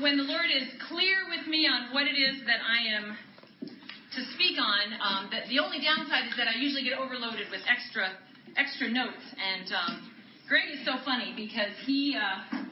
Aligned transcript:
when 0.00 0.16
the 0.16 0.24
Lord 0.24 0.46
is 0.50 0.68
clear 0.88 1.26
with 1.30 1.46
me 1.46 1.66
on 1.66 1.92
what 1.92 2.06
it 2.06 2.14
is 2.14 2.42
that 2.46 2.62
I 2.62 2.94
am 2.94 3.16
to 4.14 4.20
speak 4.34 4.58
on, 4.58 4.84
um, 4.98 5.22
that 5.30 5.46
the 5.48 5.58
only 5.58 5.78
downside 5.82 6.26
is 6.30 6.34
that 6.38 6.48
I 6.48 6.58
usually 6.58 6.82
get 6.82 6.98
overloaded 6.98 7.50
with 7.50 7.60
extra 7.68 8.14
extra 8.56 8.88
notes. 8.90 9.22
And 9.36 9.68
um, 9.74 9.92
Greg 10.48 10.70
is 10.72 10.82
so 10.86 10.98
funny 11.04 11.34
because 11.36 11.74
he 11.84 12.16
uh, 12.16 12.64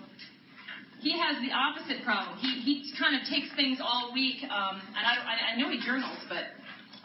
he 1.02 1.18
has 1.18 1.38
the 1.42 1.52
opposite 1.54 2.02
problem. 2.02 2.38
He 2.38 2.62
he 2.62 2.74
kind 2.98 3.14
of 3.14 3.26
takes 3.28 3.50
things 3.54 3.78
all 3.82 4.10
week, 4.14 4.42
um, 4.50 4.82
and 4.96 5.04
I, 5.06 5.54
I 5.54 5.60
know 5.60 5.70
he 5.70 5.78
journals, 5.82 6.18
but 6.28 6.56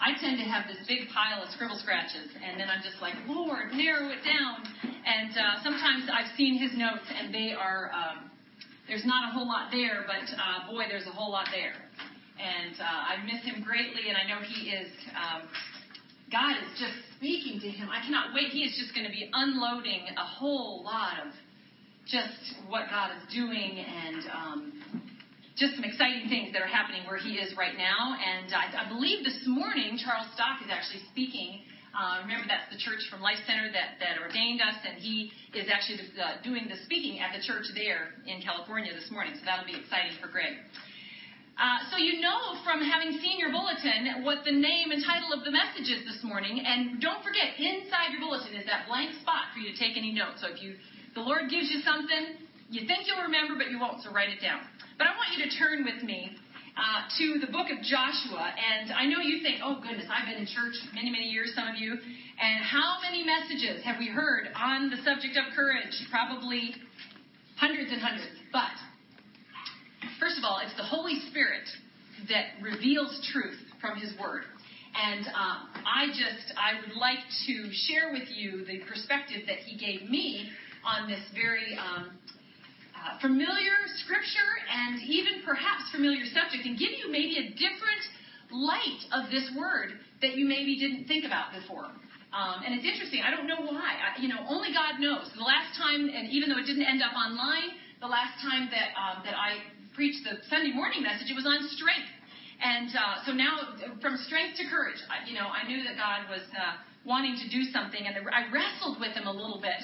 I 0.02 0.18
tend 0.18 0.42
to 0.42 0.46
have 0.50 0.66
this 0.66 0.82
big 0.90 1.14
pile 1.14 1.46
of 1.46 1.54
scribble 1.54 1.78
scratches, 1.78 2.34
and 2.42 2.58
then 2.58 2.74
I'm 2.74 2.82
just 2.82 2.98
like, 3.06 3.14
Lord, 3.30 3.70
narrow 3.74 4.10
it 4.10 4.26
down. 4.26 4.66
And 5.06 5.30
uh, 5.38 5.62
sometimes 5.62 6.10
I've 6.10 6.34
seen 6.36 6.58
his 6.58 6.74
notes, 6.74 7.06
and 7.14 7.30
they 7.30 7.54
are, 7.54 7.92
um, 7.94 8.31
there's 8.92 9.08
not 9.08 9.30
a 9.30 9.32
whole 9.32 9.48
lot 9.48 9.72
there, 9.72 10.04
but 10.04 10.28
uh, 10.36 10.68
boy, 10.68 10.84
there's 10.92 11.08
a 11.08 11.16
whole 11.16 11.32
lot 11.32 11.48
there. 11.48 11.80
And 12.36 12.76
uh, 12.76 13.16
I 13.16 13.24
miss 13.24 13.40
him 13.48 13.64
greatly, 13.64 14.12
and 14.12 14.20
I 14.20 14.28
know 14.28 14.44
he 14.44 14.68
is, 14.68 14.92
um, 15.16 15.48
God 16.28 16.60
is 16.60 16.76
just 16.76 17.00
speaking 17.16 17.64
to 17.64 17.72
him. 17.72 17.88
I 17.88 18.04
cannot 18.04 18.36
wait. 18.36 18.52
He 18.52 18.68
is 18.68 18.76
just 18.76 18.92
going 18.92 19.08
to 19.08 19.12
be 19.16 19.32
unloading 19.32 20.12
a 20.20 20.28
whole 20.28 20.84
lot 20.84 21.24
of 21.24 21.32
just 22.04 22.60
what 22.68 22.92
God 22.92 23.16
is 23.16 23.24
doing 23.32 23.80
and 23.80 24.28
um, 24.28 24.60
just 25.56 25.80
some 25.80 25.88
exciting 25.88 26.28
things 26.28 26.52
that 26.52 26.60
are 26.60 26.68
happening 26.68 27.08
where 27.08 27.16
he 27.16 27.40
is 27.40 27.56
right 27.56 27.80
now. 27.80 28.20
And 28.20 28.52
I, 28.52 28.76
I 28.76 28.92
believe 28.92 29.24
this 29.24 29.40
morning 29.48 29.96
Charles 29.96 30.28
Stock 30.36 30.60
is 30.60 30.68
actually 30.68 31.08
speaking. 31.16 31.64
Uh, 31.92 32.24
remember, 32.24 32.48
that's 32.48 32.72
the 32.72 32.80
church 32.80 33.04
from 33.12 33.20
Life 33.20 33.44
Center 33.44 33.68
that, 33.76 34.00
that 34.00 34.16
ordained 34.16 34.64
us, 34.64 34.80
and 34.88 34.96
he 34.96 35.28
is 35.52 35.68
actually 35.68 36.00
uh, 36.16 36.40
doing 36.40 36.72
the 36.72 36.80
speaking 36.88 37.20
at 37.20 37.36
the 37.36 37.44
church 37.44 37.68
there 37.76 38.16
in 38.24 38.40
California 38.40 38.96
this 38.96 39.12
morning. 39.12 39.36
So 39.36 39.44
that'll 39.44 39.68
be 39.68 39.76
exciting 39.76 40.16
for 40.24 40.32
Greg. 40.32 40.56
Uh, 41.60 41.84
so 41.92 42.00
you 42.00 42.24
know 42.24 42.56
from 42.64 42.80
having 42.80 43.20
seen 43.20 43.36
your 43.36 43.52
bulletin 43.52 44.24
what 44.24 44.48
the 44.48 44.56
name 44.56 44.96
and 44.96 45.04
title 45.04 45.36
of 45.36 45.44
the 45.44 45.52
message 45.52 45.92
is 45.92 46.08
this 46.08 46.24
morning, 46.24 46.64
and 46.64 47.04
don't 47.04 47.20
forget 47.28 47.60
inside 47.60 48.16
your 48.16 48.24
bulletin 48.24 48.56
is 48.56 48.64
that 48.66 48.88
blank 48.88 49.12
spot 49.20 49.52
for 49.52 49.60
you 49.60 49.70
to 49.70 49.78
take 49.78 50.00
any 50.00 50.16
notes. 50.16 50.40
So 50.40 50.48
if 50.48 50.64
you 50.64 50.80
the 51.14 51.22
Lord 51.22 51.52
gives 51.52 51.68
you 51.68 51.84
something, 51.84 52.40
you 52.72 52.88
think 52.88 53.04
you'll 53.04 53.28
remember, 53.28 53.60
but 53.60 53.68
you 53.68 53.78
won't. 53.84 54.00
So 54.00 54.16
write 54.16 54.32
it 54.32 54.40
down. 54.40 54.64
But 54.96 55.12
I 55.12 55.14
want 55.20 55.36
you 55.36 55.44
to 55.44 55.52
turn 55.60 55.84
with 55.84 56.08
me 56.08 56.40
uh, 56.78 57.08
to 57.18 57.40
the 57.40 57.52
book 57.52 57.68
of 57.70 57.84
Joshua. 57.84 58.54
And 58.56 58.92
I 58.92 59.06
know 59.06 59.20
you 59.20 59.44
think, 59.44 59.60
oh, 59.64 59.80
goodness, 59.82 60.08
I've 60.10 60.28
been 60.28 60.40
in 60.40 60.48
church 60.48 60.76
many, 60.94 61.10
many 61.10 61.28
years, 61.28 61.54
some 61.56 61.68
of 61.68 61.76
you. 61.76 61.94
And 61.94 62.64
how 62.64 62.98
many 63.04 63.24
messages 63.24 63.84
have 63.84 64.00
we 64.00 64.08
heard 64.08 64.50
on 64.56 64.90
the 64.90 64.98
subject 65.04 65.38
of 65.38 65.54
courage? 65.56 65.94
Probably 66.10 66.74
hundreds 67.58 67.92
and 67.92 68.02
hundreds. 68.02 68.40
But 68.52 68.74
first 70.20 70.38
of 70.38 70.44
all, 70.44 70.60
it's 70.64 70.76
the 70.78 70.88
Holy 70.88 71.20
Spirit 71.30 71.68
that 72.30 72.58
reveals 72.62 73.20
truth 73.32 73.60
from 73.80 74.00
His 74.00 74.14
Word. 74.20 74.44
And 74.96 75.26
um, 75.28 75.72
I 75.86 76.08
just, 76.08 76.52
I 76.58 76.80
would 76.82 76.98
like 76.98 77.24
to 77.48 77.72
share 77.88 78.12
with 78.12 78.28
you 78.30 78.66
the 78.66 78.80
perspective 78.90 79.44
that 79.48 79.60
He 79.66 79.78
gave 79.78 80.10
me 80.10 80.50
on 80.84 81.08
this 81.08 81.22
very 81.34 81.78
um, 81.78 82.12
uh, 83.02 83.18
familiar 83.20 83.74
scripture 84.06 84.52
and 84.70 85.02
even 85.02 85.42
perhaps 85.44 85.90
familiar 85.92 86.26
subject 86.30 86.66
and 86.66 86.78
give 86.78 86.94
you 86.94 87.10
maybe 87.10 87.38
a 87.42 87.50
different 87.58 88.04
light 88.54 89.02
of 89.12 89.32
this 89.32 89.50
word 89.58 89.98
that 90.22 90.38
you 90.38 90.46
maybe 90.46 90.78
didn't 90.78 91.08
think 91.08 91.26
about 91.26 91.50
before. 91.50 91.90
Um, 92.32 92.64
and 92.64 92.78
it's 92.78 92.86
interesting. 92.86 93.26
I 93.26 93.34
don't 93.34 93.48
know 93.48 93.60
why. 93.60 93.92
I, 93.98 94.22
you 94.22 94.30
know, 94.30 94.40
only 94.48 94.72
God 94.72 95.02
knows. 95.04 95.28
The 95.36 95.44
last 95.44 95.76
time, 95.76 96.08
and 96.08 96.30
even 96.32 96.48
though 96.48 96.62
it 96.62 96.68
didn't 96.70 96.88
end 96.88 97.04
up 97.04 97.12
online, 97.12 97.76
the 98.00 98.08
last 98.08 98.40
time 98.40 98.72
that 98.72 98.96
um, 98.96 99.26
that 99.28 99.36
I 99.36 99.60
preached 99.92 100.24
the 100.24 100.40
Sunday 100.48 100.72
morning 100.72 101.04
message, 101.04 101.28
it 101.28 101.36
was 101.36 101.44
on 101.44 101.60
strength. 101.76 102.08
And 102.62 102.94
uh, 102.94 103.26
so 103.26 103.34
now, 103.34 103.76
from 104.00 104.16
strength 104.30 104.62
to 104.62 104.70
courage, 104.70 105.02
I, 105.10 105.28
you 105.28 105.36
know, 105.36 105.50
I 105.50 105.68
knew 105.68 105.84
that 105.84 105.98
God 105.98 106.30
was 106.30 106.46
uh, 106.56 106.80
wanting 107.04 107.36
to 107.42 107.48
do 107.50 107.68
something, 107.74 108.00
and 108.00 108.16
I 108.30 108.48
wrestled 108.54 109.02
with 109.02 109.12
Him 109.12 109.28
a 109.28 109.34
little 109.34 109.60
bit 109.60 109.82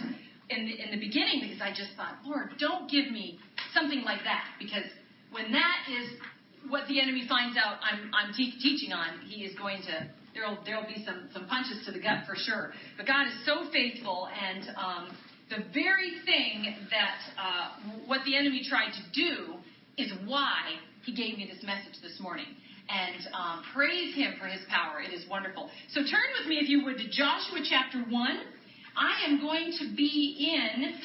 in 0.49 0.65
the, 0.65 0.73
in 0.83 0.91
the 0.91 0.99
beginning 0.99 1.41
because 1.41 1.61
I 1.61 1.69
just 1.69 1.91
thought, 1.95 2.17
Lord, 2.25 2.51
don't 2.59 2.89
give 2.89 3.11
me 3.11 3.39
something 3.73 4.03
like 4.03 4.23
that 4.23 4.45
because 4.59 4.85
when 5.31 5.51
that 5.51 5.79
is 5.91 6.07
what 6.69 6.87
the 6.87 6.99
enemy 6.99 7.25
finds 7.27 7.57
out 7.57 7.77
I'm, 7.81 8.11
I'm 8.13 8.33
te- 8.33 8.57
teaching 8.59 8.93
on, 8.93 9.19
he 9.27 9.43
is 9.43 9.57
going 9.57 9.81
to 9.83 10.07
there'll 10.33 10.57
there'll 10.65 10.87
be 10.87 11.03
some 11.05 11.29
some 11.33 11.47
punches 11.47 11.85
to 11.85 11.91
the 11.91 11.99
gut 11.99 12.23
for 12.27 12.35
sure. 12.35 12.71
But 12.95 13.07
God 13.07 13.27
is 13.27 13.33
so 13.45 13.69
faithful, 13.71 14.29
and 14.29 14.69
um, 14.77 15.17
the 15.49 15.63
very 15.73 16.21
thing 16.25 16.75
that 16.91 17.19
uh, 17.39 17.69
what 18.05 18.21
the 18.25 18.37
enemy 18.37 18.61
tried 18.67 18.91
to 18.91 19.03
do 19.13 19.55
is 19.97 20.11
why 20.25 20.77
he 21.03 21.13
gave 21.13 21.37
me 21.37 21.49
this 21.51 21.63
message 21.63 22.01
this 22.03 22.19
morning. 22.19 22.47
And 22.87 23.27
um, 23.35 23.63
praise 23.73 24.15
him 24.15 24.35
for 24.39 24.47
his 24.47 24.61
power. 24.69 25.01
It 25.01 25.11
is 25.11 25.27
wonderful. 25.29 25.69
So 25.91 26.01
turn 26.01 26.29
with 26.39 26.47
me, 26.47 26.55
if 26.55 26.69
you 26.69 26.85
would, 26.85 26.97
to 26.97 27.09
Joshua 27.09 27.59
chapter 27.67 27.99
1. 27.99 28.39
I 28.97 29.29
am 29.29 29.39
going 29.39 29.69
to 29.77 29.93
be 29.93 30.57
in 30.57 30.97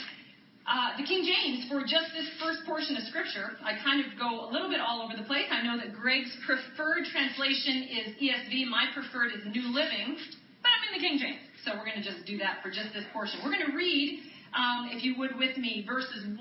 uh, 0.64 0.96
the 0.96 1.04
King 1.04 1.28
James 1.28 1.68
for 1.68 1.84
just 1.84 2.08
this 2.16 2.24
first 2.40 2.64
portion 2.64 2.96
of 2.96 3.04
Scripture. 3.04 3.52
I 3.60 3.76
kind 3.84 4.00
of 4.00 4.16
go 4.16 4.48
a 4.48 4.48
little 4.48 4.72
bit 4.72 4.80
all 4.80 5.04
over 5.04 5.12
the 5.12 5.28
place. 5.28 5.44
I 5.52 5.60
know 5.60 5.76
that 5.76 5.92
Greg's 5.92 6.32
preferred 6.48 7.04
translation 7.12 7.84
is 7.92 8.16
ESV. 8.16 8.64
My 8.72 8.88
preferred 8.96 9.36
is 9.36 9.44
New 9.44 9.68
Living, 9.68 10.16
but 10.64 10.72
I'm 10.72 10.82
in 10.88 10.92
the 10.96 11.04
King 11.04 11.20
James. 11.20 11.44
So 11.68 11.76
we're 11.76 11.84
going 11.84 12.00
to 12.00 12.06
just 12.06 12.24
do 12.24 12.40
that 12.40 12.64
for 12.64 12.72
just 12.72 12.96
this 12.96 13.04
portion. 13.12 13.44
We're 13.44 13.52
going 13.52 13.68
to 13.68 13.76
read, 13.76 14.24
um, 14.56 14.88
if 14.88 15.04
you 15.04 15.12
would 15.20 15.36
with 15.36 15.60
me, 15.60 15.84
verses 15.84 16.24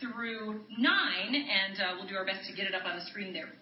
through 0.00 0.64
9, 0.80 0.80
and 0.80 1.76
uh, 1.76 2.00
we'll 2.00 2.08
do 2.08 2.16
our 2.16 2.24
best 2.24 2.48
to 2.48 2.56
get 2.56 2.64
it 2.64 2.72
up 2.72 2.88
on 2.88 2.96
the 2.96 3.04
screen 3.04 3.36
there. 3.36 3.52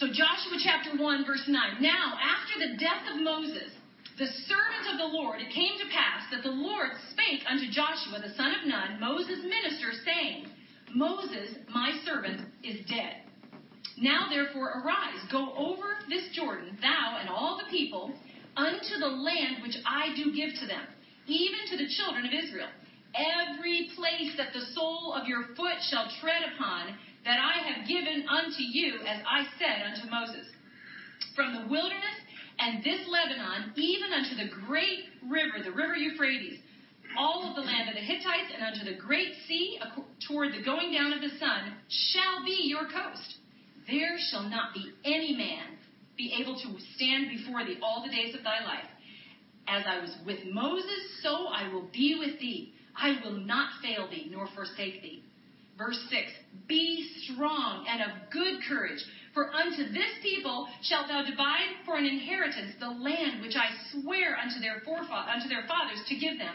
So 0.00 0.08
Joshua 0.08 0.56
chapter 0.64 0.96
1, 0.96 1.26
verse 1.28 1.44
9. 1.44 1.84
Now, 1.84 2.16
after 2.16 2.64
the 2.64 2.80
death 2.80 3.04
of 3.12 3.20
Moses, 3.20 3.76
the 4.18 4.26
servant 4.46 4.92
of 4.92 4.98
the 4.98 5.16
Lord, 5.16 5.40
it 5.40 5.52
came 5.52 5.78
to 5.78 5.92
pass 5.92 6.24
that 6.30 6.42
the 6.42 6.54
Lord 6.54 6.90
spake 7.10 7.42
unto 7.48 7.70
Joshua 7.70 8.20
the 8.20 8.34
son 8.36 8.54
of 8.54 8.66
Nun, 8.66 9.00
Moses' 9.00 9.44
minister, 9.44 9.92
saying, 10.04 10.46
Moses, 10.94 11.56
my 11.72 11.98
servant, 12.04 12.40
is 12.62 12.84
dead. 12.88 13.22
Now 13.96 14.28
therefore 14.28 14.82
arise, 14.82 15.20
go 15.30 15.52
over 15.56 16.00
this 16.08 16.28
Jordan, 16.34 16.78
thou 16.80 17.18
and 17.20 17.28
all 17.28 17.58
the 17.58 17.70
people, 17.70 18.12
unto 18.56 18.98
the 18.98 19.06
land 19.06 19.62
which 19.62 19.76
I 19.86 20.14
do 20.16 20.34
give 20.34 20.54
to 20.60 20.66
them, 20.66 20.82
even 21.26 21.60
to 21.70 21.76
the 21.76 21.90
children 21.96 22.26
of 22.26 22.32
Israel. 22.32 22.68
Every 23.14 23.90
place 23.96 24.36
that 24.36 24.52
the 24.52 24.66
sole 24.74 25.14
of 25.14 25.26
your 25.26 25.54
foot 25.56 25.78
shall 25.90 26.10
tread 26.20 26.42
upon, 26.54 26.94
that 27.24 27.38
I 27.38 27.68
have 27.68 27.88
given 27.88 28.24
unto 28.28 28.62
you, 28.62 29.00
as 29.06 29.22
I 29.26 29.44
said 29.58 29.82
unto 29.84 30.10
Moses. 30.10 30.46
From 31.34 31.54
the 31.54 31.68
wilderness 31.68 32.19
and 32.60 32.84
this 32.84 33.00
Lebanon, 33.08 33.72
even 33.76 34.12
unto 34.12 34.36
the 34.36 34.50
great 34.66 35.00
river, 35.28 35.64
the 35.64 35.72
river 35.72 35.96
Euphrates, 35.96 36.58
all 37.18 37.48
of 37.48 37.56
the 37.56 37.62
land 37.62 37.88
of 37.88 37.94
the 37.94 38.00
Hittites, 38.00 38.52
and 38.54 38.62
unto 38.62 38.84
the 38.84 39.00
great 39.00 39.32
sea, 39.48 39.80
toward 40.28 40.52
the 40.52 40.62
going 40.62 40.92
down 40.92 41.12
of 41.12 41.20
the 41.20 41.36
sun, 41.38 41.74
shall 41.88 42.44
be 42.44 42.68
your 42.68 42.84
coast. 42.84 43.36
There 43.88 44.16
shall 44.30 44.44
not 44.44 44.74
be 44.74 44.92
any 45.04 45.34
man 45.34 45.78
be 46.16 46.36
able 46.38 46.54
to 46.54 46.76
stand 46.94 47.28
before 47.30 47.64
thee 47.64 47.78
all 47.82 48.04
the 48.04 48.12
days 48.12 48.34
of 48.34 48.44
thy 48.44 48.62
life. 48.62 48.86
As 49.66 49.84
I 49.86 50.00
was 50.00 50.14
with 50.26 50.40
Moses, 50.52 51.22
so 51.22 51.46
I 51.48 51.72
will 51.72 51.88
be 51.92 52.16
with 52.18 52.38
thee. 52.38 52.74
I 52.94 53.18
will 53.24 53.40
not 53.40 53.70
fail 53.82 54.08
thee 54.08 54.28
nor 54.30 54.48
forsake 54.54 55.00
thee. 55.00 55.22
Verse 55.78 55.98
6 56.10 56.20
Be 56.68 57.08
strong 57.24 57.86
and 57.88 58.02
of 58.02 58.30
good 58.30 58.60
courage 58.68 59.02
for 59.34 59.52
unto 59.54 59.92
this 59.92 60.12
people 60.22 60.68
shalt 60.82 61.08
thou 61.08 61.22
divide 61.24 61.84
for 61.84 61.96
an 61.96 62.06
inheritance 62.06 62.74
the 62.80 62.90
land 62.90 63.42
which 63.42 63.56
I 63.56 63.70
swear 63.92 64.36
unto 64.36 64.60
their 64.60 64.82
forefathers, 64.84 65.34
unto 65.34 65.48
their 65.48 65.66
fathers 65.68 66.02
to 66.08 66.16
give 66.16 66.38
them. 66.38 66.54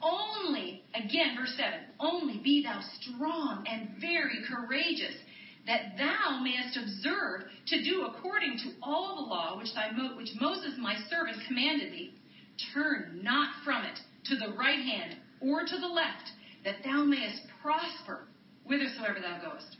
Only, 0.00 0.82
again, 0.94 1.36
verse 1.36 1.54
7, 1.56 1.80
only 1.98 2.38
be 2.38 2.62
thou 2.62 2.80
strong 3.00 3.64
and 3.66 3.88
very 4.00 4.44
courageous, 4.48 5.14
that 5.66 5.96
thou 5.96 6.40
mayest 6.42 6.76
observe 6.76 7.44
to 7.68 7.82
do 7.82 8.04
according 8.04 8.58
to 8.58 8.72
all 8.82 9.16
the 9.16 9.22
law 9.22 9.56
which, 9.56 9.72
thy, 9.74 9.88
which 10.16 10.30
Moses 10.40 10.74
my 10.78 10.94
servant 11.08 11.38
commanded 11.48 11.92
thee. 11.92 12.12
Turn 12.74 13.20
not 13.22 13.48
from 13.64 13.84
it 13.84 13.98
to 14.26 14.36
the 14.36 14.54
right 14.56 14.78
hand 14.78 15.16
or 15.40 15.64
to 15.64 15.78
the 15.78 15.88
left, 15.88 16.30
that 16.64 16.84
thou 16.84 17.04
mayest 17.04 17.42
prosper 17.62 18.28
whithersoever 18.66 19.20
thou 19.20 19.40
goest. 19.40 19.76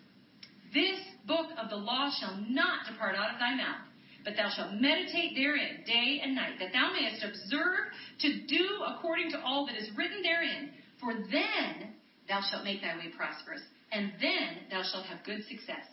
This 0.74 0.98
book 1.24 1.50
of 1.56 1.70
the 1.70 1.76
law 1.76 2.10
shall 2.18 2.36
not 2.48 2.86
depart 2.90 3.14
out 3.14 3.32
of 3.32 3.38
thy 3.38 3.54
mouth, 3.54 3.86
but 4.24 4.34
thou 4.36 4.50
shalt 4.50 4.74
meditate 4.74 5.36
therein 5.36 5.84
day 5.86 6.20
and 6.22 6.34
night, 6.34 6.58
that 6.58 6.72
thou 6.72 6.90
mayest 6.92 7.22
observe 7.22 7.94
to 8.20 8.46
do 8.46 8.82
according 8.84 9.30
to 9.30 9.40
all 9.40 9.66
that 9.66 9.76
is 9.76 9.88
written 9.96 10.20
therein. 10.22 10.70
For 11.00 11.14
then 11.14 11.94
thou 12.28 12.40
shalt 12.50 12.64
make 12.64 12.82
thy 12.82 12.96
way 12.96 13.12
prosperous, 13.16 13.62
and 13.92 14.12
then 14.20 14.66
thou 14.70 14.82
shalt 14.82 15.06
have 15.06 15.24
good 15.24 15.44
success. 15.46 15.86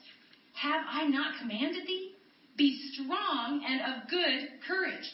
Have 0.53 0.83
I 0.89 1.05
not 1.05 1.37
commanded 1.39 1.85
thee? 1.85 2.15
Be 2.57 2.91
strong 2.91 3.63
and 3.65 3.81
of 3.81 4.09
good 4.09 4.49
courage. 4.67 5.13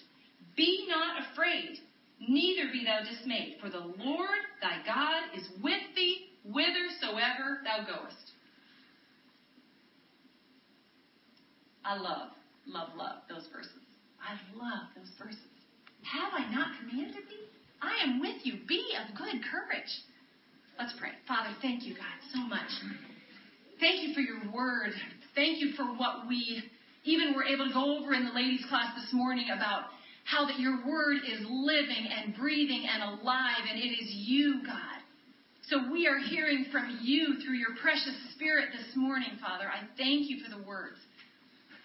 Be 0.55 0.87
not 0.89 1.21
afraid, 1.31 1.79
neither 2.19 2.71
be 2.71 2.85
thou 2.85 3.01
dismayed, 3.03 3.57
for 3.61 3.69
the 3.69 3.79
Lord 3.79 4.39
thy 4.61 4.81
God 4.85 5.37
is 5.37 5.47
with 5.61 5.81
thee 5.95 6.29
whithersoever 6.43 7.61
thou 7.63 7.85
goest. 7.85 8.26
I 11.87 11.95
love, 11.95 12.35
love, 12.67 12.89
love 12.97 13.23
those 13.29 13.47
verses. 13.47 13.71
I 14.19 14.35
love 14.59 14.91
those 14.95 15.07
verses. 15.17 15.39
Have 16.03 16.33
I 16.35 16.51
not 16.51 16.75
commanded 16.79 17.23
thee? 17.31 17.47
I 17.81 18.03
am 18.03 18.19
with 18.19 18.43
you. 18.43 18.59
Be 18.67 18.91
of 18.99 19.15
good 19.15 19.39
courage. 19.47 19.91
Let's 20.77 20.93
pray. 20.99 21.11
Father, 21.27 21.55
thank 21.61 21.83
you, 21.83 21.95
God, 21.95 22.17
so 22.33 22.39
much. 22.41 22.67
Thank 23.79 24.03
you 24.03 24.13
for 24.13 24.19
your 24.19 24.51
word. 24.51 24.91
Thank 25.33 25.61
you 25.61 25.71
for 25.77 25.85
what 25.85 26.27
we 26.27 26.63
even 27.05 27.33
were 27.33 27.45
able 27.45 27.67
to 27.67 27.73
go 27.73 27.97
over 27.99 28.13
in 28.13 28.25
the 28.25 28.33
ladies' 28.33 28.65
class 28.67 28.93
this 28.99 29.13
morning 29.13 29.47
about 29.55 29.85
how 30.25 30.45
that 30.45 30.59
your 30.59 30.85
word 30.85 31.23
is 31.23 31.39
living 31.47 32.09
and 32.11 32.35
breathing 32.35 32.83
and 32.83 33.21
alive, 33.21 33.63
and 33.69 33.79
it 33.79 33.95
is 33.95 34.11
you, 34.11 34.59
God. 34.65 34.99
So 35.69 35.89
we 35.91 36.05
are 36.07 36.19
hearing 36.19 36.65
from 36.71 36.99
you 37.01 37.39
through 37.39 37.55
your 37.55 37.75
precious 37.81 38.15
spirit 38.35 38.69
this 38.75 38.95
morning, 38.95 39.39
Father. 39.39 39.65
I 39.65 39.87
thank 39.97 40.29
you 40.29 40.43
for 40.43 40.49
the 40.49 40.61
words. 40.67 40.97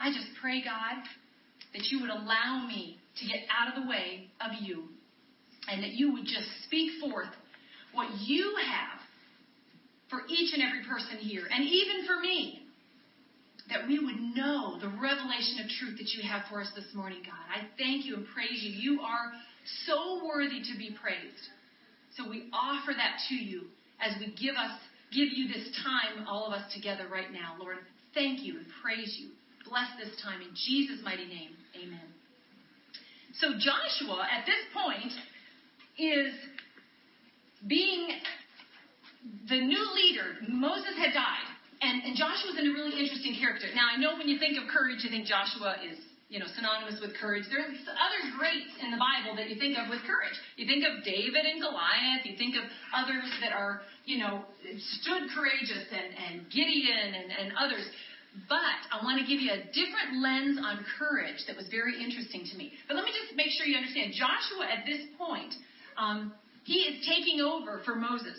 I 0.02 0.10
just 0.10 0.26
pray, 0.40 0.62
God, 0.64 0.98
that 1.74 1.86
you 1.90 2.00
would 2.00 2.10
allow 2.10 2.66
me 2.66 2.98
to 3.20 3.26
get 3.26 3.46
out 3.48 3.76
of 3.76 3.82
the 3.82 3.88
way 3.88 4.28
of 4.40 4.50
you 4.60 4.84
and 5.68 5.82
that 5.82 5.92
you 5.92 6.12
would 6.12 6.24
just 6.24 6.48
speak 6.64 6.90
forth 7.00 7.30
what 7.92 8.08
you 8.26 8.54
have 8.66 8.98
for 10.10 10.22
each 10.28 10.52
and 10.52 10.62
every 10.62 10.84
person 10.84 11.16
here, 11.18 11.48
and 11.50 11.64
even 11.64 12.04
for 12.04 12.20
me, 12.20 12.60
that 13.70 13.86
we 13.88 13.98
would 13.98 14.20
know 14.34 14.76
the 14.80 14.88
revelation 14.88 15.64
of 15.64 15.70
truth 15.80 15.96
that 15.96 16.10
you 16.12 16.28
have 16.28 16.42
for 16.50 16.60
us 16.60 16.68
this 16.74 16.84
morning, 16.92 17.22
God. 17.24 17.46
I 17.48 17.64
thank 17.78 18.04
you 18.04 18.16
and 18.16 18.26
praise 18.34 18.60
you. 18.60 18.72
You 18.72 19.00
are 19.00 19.32
so 19.86 20.20
worthy 20.26 20.60
to 20.60 20.76
be 20.76 20.94
praised. 21.00 21.48
So 22.16 22.28
we 22.28 22.50
offer 22.52 22.92
that 22.92 23.20
to 23.30 23.34
you 23.34 23.62
as 24.00 24.12
we 24.20 24.34
give 24.34 24.56
us 24.56 24.76
give 25.12 25.28
you 25.32 25.48
this 25.48 25.68
time, 25.84 26.26
all 26.26 26.46
of 26.46 26.52
us 26.52 26.72
together 26.74 27.04
right 27.10 27.30
now. 27.32 27.56
Lord, 27.60 27.76
thank 28.14 28.42
you 28.42 28.58
and 28.58 28.66
praise 28.82 29.16
you. 29.20 29.30
Bless 29.72 29.88
this 29.96 30.12
time 30.20 30.44
in 30.44 30.52
Jesus' 30.52 31.00
mighty 31.00 31.24
name. 31.24 31.56
Amen. 31.80 32.04
So 33.40 33.56
Joshua 33.56 34.28
at 34.28 34.44
this 34.44 34.60
point 34.76 35.16
is 35.96 36.36
being 37.64 38.20
the 39.48 39.64
new 39.64 39.80
leader. 39.96 40.44
Moses 40.44 40.92
had 41.00 41.16
died. 41.16 41.48
And, 41.80 42.04
and 42.04 42.12
Joshua's 42.12 42.60
a 42.60 42.68
really 42.68 43.00
interesting 43.00 43.32
character. 43.40 43.72
Now, 43.72 43.88
I 43.88 43.96
know 43.96 44.12
when 44.20 44.28
you 44.28 44.36
think 44.36 44.60
of 44.60 44.68
courage, 44.68 45.00
you 45.02 45.08
think 45.08 45.24
Joshua 45.24 45.80
is, 45.80 45.96
you 46.28 46.36
know, 46.36 46.46
synonymous 46.52 47.00
with 47.00 47.16
courage. 47.16 47.48
There 47.48 47.64
are 47.64 47.72
other 47.72 48.20
greats 48.36 48.76
in 48.84 48.92
the 48.92 49.00
Bible 49.00 49.40
that 49.40 49.48
you 49.48 49.56
think 49.56 49.80
of 49.80 49.88
with 49.88 50.04
courage. 50.04 50.36
You 50.60 50.68
think 50.68 50.84
of 50.84 51.00
David 51.00 51.48
and 51.48 51.64
Goliath. 51.64 52.28
You 52.28 52.36
think 52.36 52.60
of 52.60 52.68
others 52.92 53.24
that 53.40 53.56
are, 53.56 53.80
you 54.04 54.20
know, 54.20 54.44
stood 55.00 55.32
courageous 55.32 55.88
and, 55.88 56.12
and 56.12 56.34
Gideon 56.52 57.16
and, 57.16 57.28
and 57.32 57.48
others. 57.56 57.88
But 58.48 58.80
I 58.88 59.04
want 59.04 59.20
to 59.20 59.26
give 59.26 59.40
you 59.40 59.52
a 59.52 59.60
different 59.76 60.22
lens 60.22 60.58
on 60.62 60.84
courage 60.98 61.44
that 61.46 61.56
was 61.56 61.68
very 61.68 62.02
interesting 62.02 62.46
to 62.50 62.56
me. 62.56 62.72
But 62.88 62.96
let 62.96 63.04
me 63.04 63.12
just 63.12 63.36
make 63.36 63.50
sure 63.52 63.66
you 63.66 63.76
understand. 63.76 64.14
Joshua, 64.16 64.64
at 64.72 64.86
this 64.86 65.04
point, 65.18 65.52
um, 65.98 66.32
he 66.64 66.88
is 66.88 67.04
taking 67.04 67.40
over 67.40 67.82
for 67.84 67.94
Moses. 67.94 68.38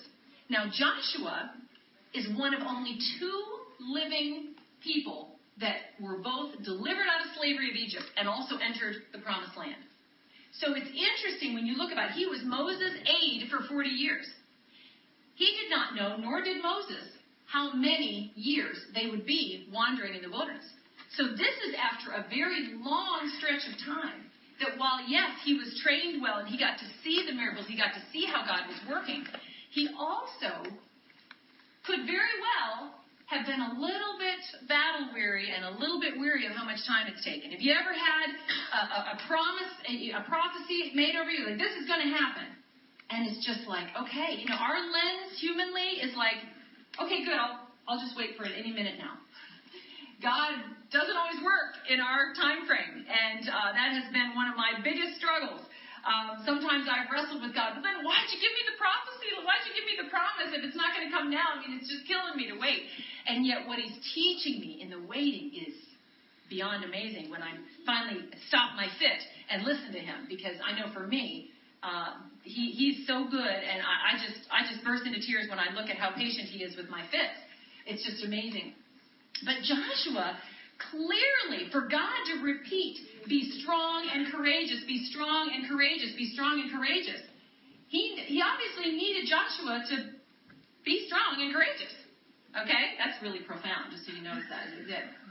Now, 0.49 0.65
Joshua 0.65 1.53
is 2.13 2.27
one 2.37 2.53
of 2.53 2.61
only 2.65 2.97
two 3.19 3.43
living 3.79 4.55
people 4.83 5.29
that 5.59 5.93
were 6.01 6.17
both 6.17 6.57
delivered 6.63 7.05
out 7.05 7.25
of 7.25 7.37
slavery 7.37 7.69
of 7.69 7.75
Egypt 7.75 8.05
and 8.17 8.27
also 8.27 8.57
entered 8.57 9.03
the 9.13 9.19
promised 9.19 9.55
land. 9.55 9.77
So 10.59 10.73
it's 10.73 10.89
interesting 10.89 11.53
when 11.53 11.65
you 11.65 11.77
look 11.77 11.91
about 11.91 12.11
he 12.11 12.25
was 12.25 12.41
Moses' 12.43 12.97
aide 13.05 13.49
for 13.49 13.61
40 13.67 13.89
years. 13.89 14.25
He 15.35 15.45
did 15.45 15.69
not 15.69 15.95
know, 15.95 16.17
nor 16.17 16.43
did 16.43 16.61
Moses, 16.61 17.09
how 17.53 17.71
many 17.71 18.33
years 18.33 18.81
they 18.97 19.05
would 19.13 19.29
be 19.29 19.69
wandering 19.71 20.17
in 20.17 20.25
the 20.25 20.29
wilderness. 20.33 20.65
So 21.13 21.37
this 21.37 21.55
is 21.69 21.77
after 21.77 22.17
a 22.17 22.25
very 22.25 22.73
long 22.81 23.29
stretch 23.37 23.61
of 23.69 23.77
time 23.85 24.25
that 24.57 24.73
while 24.81 24.97
yes, 25.05 25.29
he 25.45 25.53
was 25.53 25.69
trained 25.85 26.17
well 26.17 26.41
and 26.41 26.49
he 26.49 26.57
got 26.57 26.81
to 26.81 26.87
see 27.05 27.21
the 27.29 27.37
miracles, 27.37 27.69
he 27.69 27.77
got 27.77 27.93
to 27.93 28.01
see 28.09 28.25
how 28.25 28.41
God 28.41 28.65
was 28.65 28.81
working, 28.89 29.21
he 29.69 29.93
also 29.93 30.65
could 31.85 32.09
very 32.09 32.35
well 32.41 32.97
have 33.29 33.45
been 33.45 33.61
a 33.61 33.77
little 33.77 34.17
bit 34.17 34.41
battle 34.65 35.13
weary 35.13 35.53
and 35.53 35.61
a 35.61 35.73
little 35.77 36.01
bit 36.01 36.17
weary 36.17 36.49
of 36.49 36.57
how 36.57 36.65
much 36.65 36.81
time 36.89 37.05
it's 37.05 37.21
taken. 37.21 37.53
Have 37.53 37.61
you 37.61 37.73
ever 37.77 37.93
had 37.93 38.33
a, 38.33 38.81
a, 38.81 38.99
a 39.13 39.15
promise, 39.29 39.73
a, 39.85 39.93
a 40.17 40.25
prophecy 40.25 40.89
made 40.97 41.13
over 41.13 41.29
you, 41.29 41.45
like 41.45 41.61
this 41.61 41.73
is 41.77 41.85
going 41.85 42.01
to 42.01 42.13
happen, 42.17 42.49
and 43.13 43.29
it's 43.29 43.45
just 43.45 43.69
like, 43.69 43.85
okay, 43.93 44.41
you 44.41 44.49
know, 44.49 44.57
our 44.57 44.81
lens 44.81 45.37
humanly 45.37 46.01
is 46.01 46.17
like, 46.17 46.41
okay, 47.01 47.23
good, 47.23 47.33
I'll 47.33 47.65
I'll 47.87 47.99
just 47.99 48.15
wait 48.15 48.37
for 48.37 48.45
it 48.45 48.53
any 48.57 48.71
minute 48.71 48.95
now. 48.97 49.19
God 50.21 50.55
doesn't 50.91 51.17
always 51.17 51.43
work 51.43 51.75
in 51.89 51.99
our 51.99 52.31
time 52.35 52.65
frame, 52.65 53.03
and 53.07 53.49
uh, 53.49 53.75
that 53.75 53.91
has 53.97 54.07
been 54.13 54.35
one 54.35 54.47
of 54.47 54.55
my 54.55 54.79
biggest 54.83 55.19
struggles 55.19 55.61
um, 56.03 56.43
sometimes 56.43 56.83
I've 56.91 57.07
wrestled 57.07 57.39
with 57.39 57.55
God, 57.55 57.79
but 57.79 57.83
then 57.83 58.03
why'd 58.03 58.27
you 58.27 58.39
give 58.43 58.51
me 58.51 58.63
the 58.67 58.75
prophecy? 58.75 59.31
Why'd 59.39 59.63
you 59.63 59.71
give 59.71 59.87
me 59.87 59.95
the 59.95 60.11
promise 60.11 60.51
if 60.51 60.59
it's 60.67 60.75
not 60.75 60.91
going 60.91 61.07
to 61.07 61.11
come 61.15 61.31
now? 61.31 61.55
I 61.55 61.63
mean, 61.63 61.79
it's 61.79 61.87
just 61.87 62.03
killing 62.03 62.35
me 62.35 62.51
to 62.51 62.59
wait. 62.59 62.91
And 63.23 63.47
yet, 63.47 63.63
what 63.63 63.79
He's 63.79 63.95
teaching 64.11 64.59
me 64.59 64.83
in 64.83 64.91
the 64.91 64.99
waiting 64.99 65.55
is 65.55 65.71
beyond 66.51 66.83
amazing 66.83 67.31
when 67.31 67.39
I 67.39 67.55
finally 67.87 68.27
stop 68.51 68.75
my 68.75 68.91
fit 68.99 69.19
and 69.47 69.63
listen 69.63 69.95
to 69.95 70.01
Him, 70.03 70.27
because 70.27 70.59
I 70.59 70.75
know 70.75 70.91
for 70.91 71.07
me, 71.07 71.55
uh, 71.79 72.19
he, 72.43 72.71
He's 72.71 73.07
so 73.07 73.25
good, 73.29 73.57
and 73.63 73.81
I, 73.81 74.13
I 74.13 74.19
just 74.19 74.39
I 74.51 74.67
just 74.69 74.83
burst 74.83 75.07
into 75.07 75.19
tears 75.19 75.49
when 75.49 75.59
I 75.59 75.73
look 75.73 75.89
at 75.89 75.97
how 75.97 76.11
patient 76.11 76.47
He 76.47 76.63
is 76.63 76.75
with 76.75 76.89
my 76.89 77.01
fits. 77.09 77.39
It's 77.85 78.03
just 78.03 78.23
amazing. 78.23 78.73
But 79.43 79.63
Joshua 79.63 80.37
clearly 80.91 81.69
for 81.71 81.81
God 81.81 82.19
to 82.33 82.43
repeat, 82.43 82.99
be 83.27 83.49
strong 83.61 84.09
and 84.13 84.31
courageous, 84.31 84.83
be 84.87 85.05
strong 85.05 85.51
and 85.53 85.67
courageous, 85.67 86.11
be 86.17 86.31
strong 86.33 86.59
and 86.59 86.71
courageous. 86.71 87.21
He, 87.87 88.15
he 88.25 88.41
obviously 88.41 88.97
needed 88.97 89.29
Joshua 89.29 89.83
to 89.89 90.11
be 90.83 91.05
strong 91.07 91.41
and 91.41 91.53
courageous. 91.53 91.93
Okay, 92.53 92.93
that's 93.01 93.17
really 93.25 93.41
profound. 93.41 93.89
Just 93.89 94.05
so 94.05 94.13
you 94.13 94.21
notice 94.21 94.45
that, 94.53 94.69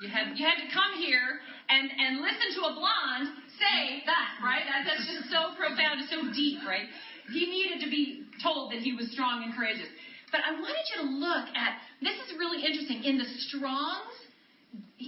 you 0.03 0.11
had 0.11 0.35
you 0.35 0.43
had 0.43 0.59
to 0.59 0.69
come 0.75 0.99
here 0.99 1.39
and 1.71 1.87
and 1.87 2.19
listen 2.19 2.51
to 2.59 2.61
a 2.67 2.73
blonde 2.75 3.31
say 3.63 4.03
that, 4.11 4.43
right? 4.43 4.67
That, 4.67 4.83
that's 4.83 5.07
just 5.07 5.31
so 5.31 5.55
profound, 5.55 6.03
so 6.11 6.35
deep, 6.35 6.67
right? 6.67 6.91
He 7.31 7.47
needed 7.47 7.79
to 7.87 7.91
be 7.91 8.27
told 8.43 8.75
that 8.75 8.83
he 8.83 8.91
was 8.91 9.07
strong 9.15 9.47
and 9.47 9.55
courageous. 9.55 9.87
But 10.35 10.43
I 10.43 10.59
wanted 10.59 10.83
you 10.91 10.97
to 11.07 11.09
look 11.23 11.47
at 11.55 11.79
this 12.03 12.19
is 12.27 12.35
really 12.35 12.67
interesting 12.67 13.07
in 13.07 13.23
the 13.23 13.29
Strong's 13.47 14.19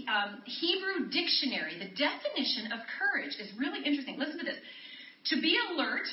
um, 0.09 0.42
Hebrew 0.44 1.09
dictionary, 1.11 1.78
the 1.78 1.90
definition 1.97 2.73
of 2.73 2.80
courage 2.99 3.35
is 3.40 3.49
really 3.59 3.80
interesting. 3.85 4.18
Listen 4.18 4.38
to 4.38 4.44
this. 4.44 4.61
To 5.33 5.40
be 5.40 5.56
alert, 5.73 6.04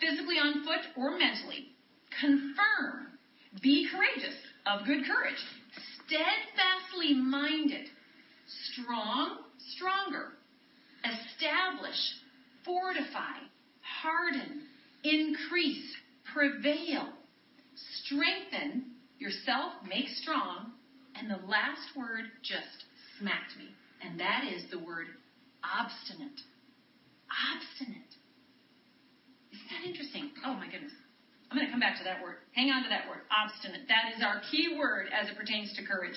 physically 0.00 0.36
on 0.36 0.64
foot 0.64 0.84
or 0.96 1.16
mentally, 1.16 1.72
confirm, 2.20 3.16
be 3.62 3.88
courageous, 3.88 4.36
of 4.66 4.86
good 4.86 5.04
courage, 5.06 5.40
steadfastly 6.06 7.14
minded, 7.14 7.88
strong, 8.72 9.38
stronger, 9.74 10.32
establish, 11.04 11.98
fortify, 12.64 13.38
harden, 13.80 14.62
increase, 15.04 15.96
prevail, 16.32 17.08
strengthen 18.04 18.84
yourself, 19.18 19.72
make 19.88 20.08
strong, 20.08 20.72
and 21.16 21.30
the 21.30 21.46
last 21.46 21.96
word 21.96 22.24
just 22.42 22.84
smacked 23.18 23.56
me, 23.58 23.68
and 24.02 24.18
that 24.18 24.44
is 24.54 24.64
the 24.70 24.78
word 24.78 25.06
obstinate. 25.62 26.40
Obstinate. 27.30 28.12
Isn't 29.52 29.68
that 29.70 29.88
interesting? 29.88 30.30
Oh 30.44 30.54
my 30.54 30.66
goodness. 30.66 30.92
I'm 31.52 31.60
going 31.60 31.68
to 31.68 31.72
come 31.72 31.84
back 31.84 32.00
to 32.00 32.04
that 32.08 32.24
word. 32.24 32.40
Hang 32.56 32.72
on 32.72 32.80
to 32.82 32.88
that 32.88 33.04
word, 33.12 33.28
obstinate. 33.28 33.84
That 33.92 34.16
is 34.16 34.24
our 34.24 34.40
key 34.48 34.72
word 34.72 35.12
as 35.12 35.28
it 35.28 35.36
pertains 35.36 35.68
to 35.76 35.84
courage. 35.84 36.16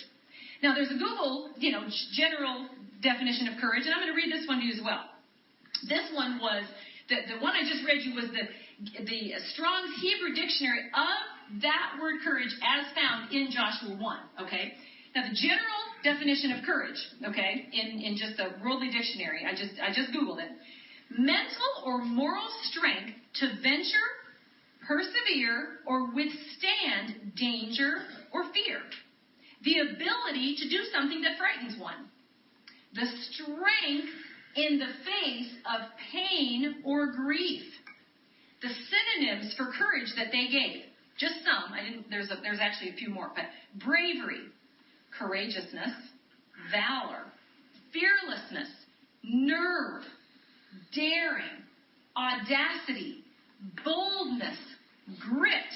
Now, 0.64 0.72
there's 0.72 0.88
a 0.88 0.96
Google, 0.96 1.52
you 1.60 1.76
know, 1.76 1.84
general 2.16 2.72
definition 3.04 3.52
of 3.52 3.60
courage, 3.60 3.84
and 3.84 3.92
I'm 3.92 4.00
going 4.00 4.16
to 4.16 4.16
read 4.16 4.32
this 4.32 4.48
one 4.48 4.64
to 4.64 4.66
you 4.66 4.72
as 4.72 4.80
well. 4.80 5.12
This 5.92 6.08
one 6.16 6.40
was 6.40 6.64
the, 7.12 7.36
the 7.36 7.44
one 7.44 7.52
I 7.52 7.68
just 7.68 7.84
read 7.84 8.00
you 8.08 8.16
was 8.16 8.32
the 8.32 8.48
the 9.04 9.32
Strong's 9.56 9.92
Hebrew 10.00 10.36
dictionary 10.36 10.88
of 10.92 11.62
that 11.64 11.96
word 12.00 12.20
courage 12.24 12.52
as 12.60 12.88
found 12.96 13.32
in 13.32 13.52
Joshua 13.52 13.96
1. 13.96 14.48
Okay, 14.48 14.76
now, 15.16 15.24
the 15.24 15.36
general 15.36 15.82
definition 16.04 16.52
of 16.52 16.66
courage, 16.66 17.00
okay, 17.24 17.70
in, 17.72 18.02
in 18.02 18.18
just 18.18 18.38
a 18.38 18.60
worldly 18.62 18.92
dictionary, 18.92 19.48
I 19.48 19.56
just, 19.56 19.80
I 19.80 19.96
just 19.96 20.12
Googled 20.12 20.44
it. 20.44 20.52
Mental 21.10 21.72
or 21.86 22.04
moral 22.04 22.48
strength 22.64 23.16
to 23.40 23.48
venture, 23.64 24.08
persevere, 24.88 25.80
or 25.86 26.08
withstand 26.14 27.36
danger 27.36 28.04
or 28.32 28.46
fear. 28.54 28.82
The 29.64 29.80
ability 29.80 30.58
to 30.60 30.70
do 30.70 30.84
something 30.94 31.22
that 31.22 31.38
frightens 31.38 31.80
one. 31.80 32.10
The 32.94 33.06
strength 33.32 34.14
in 34.56 34.80
the 34.80 34.94
face 35.06 35.52
of 35.66 35.90
pain 36.12 36.84
or 36.86 37.08
grief. 37.08 37.64
The 38.62 38.70
synonyms 38.70 39.54
for 39.58 39.66
courage 39.66 40.14
that 40.16 40.32
they 40.32 40.48
gave. 40.48 40.84
Just 41.18 41.36
some. 41.44 41.74
I 41.74 41.84
didn't. 41.84 42.10
There's 42.10 42.32
a, 42.32 42.38
there's 42.42 42.60
actually 42.60 42.90
a 42.90 42.94
few 42.94 43.10
more, 43.10 43.32
but 43.34 43.46
bravery, 43.84 44.42
courageousness, 45.18 45.94
valor, 46.72 47.24
fearlessness, 47.94 48.70
nerve, 49.24 50.04
daring, 50.94 51.64
audacity, 52.16 53.24
boldness, 53.84 54.58
grit, 55.20 55.74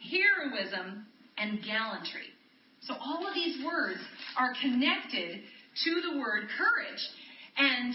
heroism, 0.00 1.06
and 1.38 1.62
gallantry. 1.64 2.30
So 2.82 2.94
all 2.98 3.26
of 3.26 3.34
these 3.34 3.64
words 3.64 4.00
are 4.36 4.54
connected 4.60 5.40
to 5.84 5.90
the 6.02 6.18
word 6.18 6.48
courage. 6.58 7.02
And 7.56 7.94